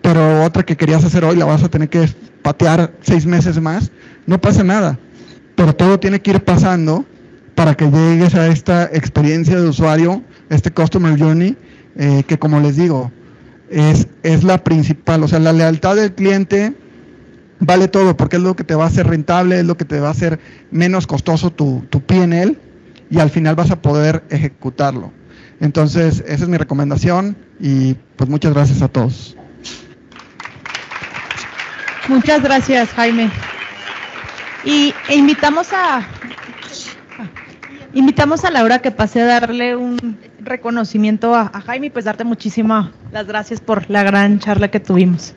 pero 0.00 0.44
otra 0.44 0.62
que 0.62 0.76
querías 0.76 1.04
hacer 1.04 1.24
hoy 1.24 1.36
la 1.36 1.44
vas 1.44 1.62
a 1.62 1.68
tener 1.68 1.88
que 1.88 2.08
patear 2.42 2.92
seis 3.02 3.26
meses 3.26 3.60
más, 3.60 3.90
no 4.26 4.40
pasa 4.40 4.64
nada 4.64 4.98
pero 5.54 5.74
todo 5.74 6.00
tiene 6.00 6.20
que 6.20 6.32
ir 6.32 6.44
pasando 6.44 7.04
para 7.54 7.74
que 7.74 7.90
llegues 7.90 8.34
a 8.34 8.48
esta 8.48 8.84
experiencia 8.92 9.60
de 9.60 9.68
usuario, 9.68 10.22
este 10.54 10.70
Customer 10.70 11.18
Journey, 11.18 11.56
eh, 11.96 12.24
que 12.26 12.38
como 12.38 12.60
les 12.60 12.76
digo, 12.76 13.10
es, 13.70 14.06
es 14.22 14.44
la 14.44 14.58
principal, 14.62 15.22
o 15.22 15.28
sea, 15.28 15.38
la 15.38 15.52
lealtad 15.52 15.96
del 15.96 16.12
cliente 16.14 16.74
vale 17.58 17.88
todo, 17.88 18.16
porque 18.16 18.36
es 18.36 18.42
lo 18.42 18.54
que 18.56 18.64
te 18.64 18.74
va 18.74 18.84
a 18.84 18.88
hacer 18.88 19.06
rentable, 19.06 19.60
es 19.60 19.64
lo 19.64 19.76
que 19.76 19.84
te 19.84 20.00
va 20.00 20.08
a 20.08 20.12
hacer 20.12 20.38
menos 20.70 21.06
costoso 21.06 21.50
tu, 21.50 21.84
tu 21.88 22.00
PNL 22.00 22.58
y 23.10 23.18
al 23.18 23.30
final 23.30 23.54
vas 23.54 23.70
a 23.70 23.80
poder 23.80 24.24
ejecutarlo. 24.30 25.12
Entonces, 25.60 26.24
esa 26.26 26.44
es 26.44 26.48
mi 26.48 26.56
recomendación 26.56 27.36
y 27.60 27.94
pues 28.16 28.28
muchas 28.28 28.52
gracias 28.52 28.82
a 28.82 28.88
todos. 28.88 29.36
Muchas 32.08 32.42
gracias, 32.42 32.90
Jaime. 32.90 33.30
Y 34.64 34.92
invitamos 35.08 35.72
a 35.72 36.06
invitamos 37.94 38.44
a 38.44 38.50
Laura 38.50 38.80
que 38.80 38.90
pase 38.90 39.20
a 39.20 39.26
darle 39.26 39.76
un 39.76 40.18
reconocimiento 40.44 41.34
a, 41.34 41.48
Jaime 41.66 41.86
y 41.86 41.90
pues 41.90 42.04
darte 42.04 42.24
muchísimas 42.24 42.90
las 43.12 43.26
gracias 43.26 43.60
por 43.60 43.88
la 43.90 44.02
gran 44.02 44.38
charla 44.38 44.68
que 44.68 44.80
tuvimos. 44.80 45.34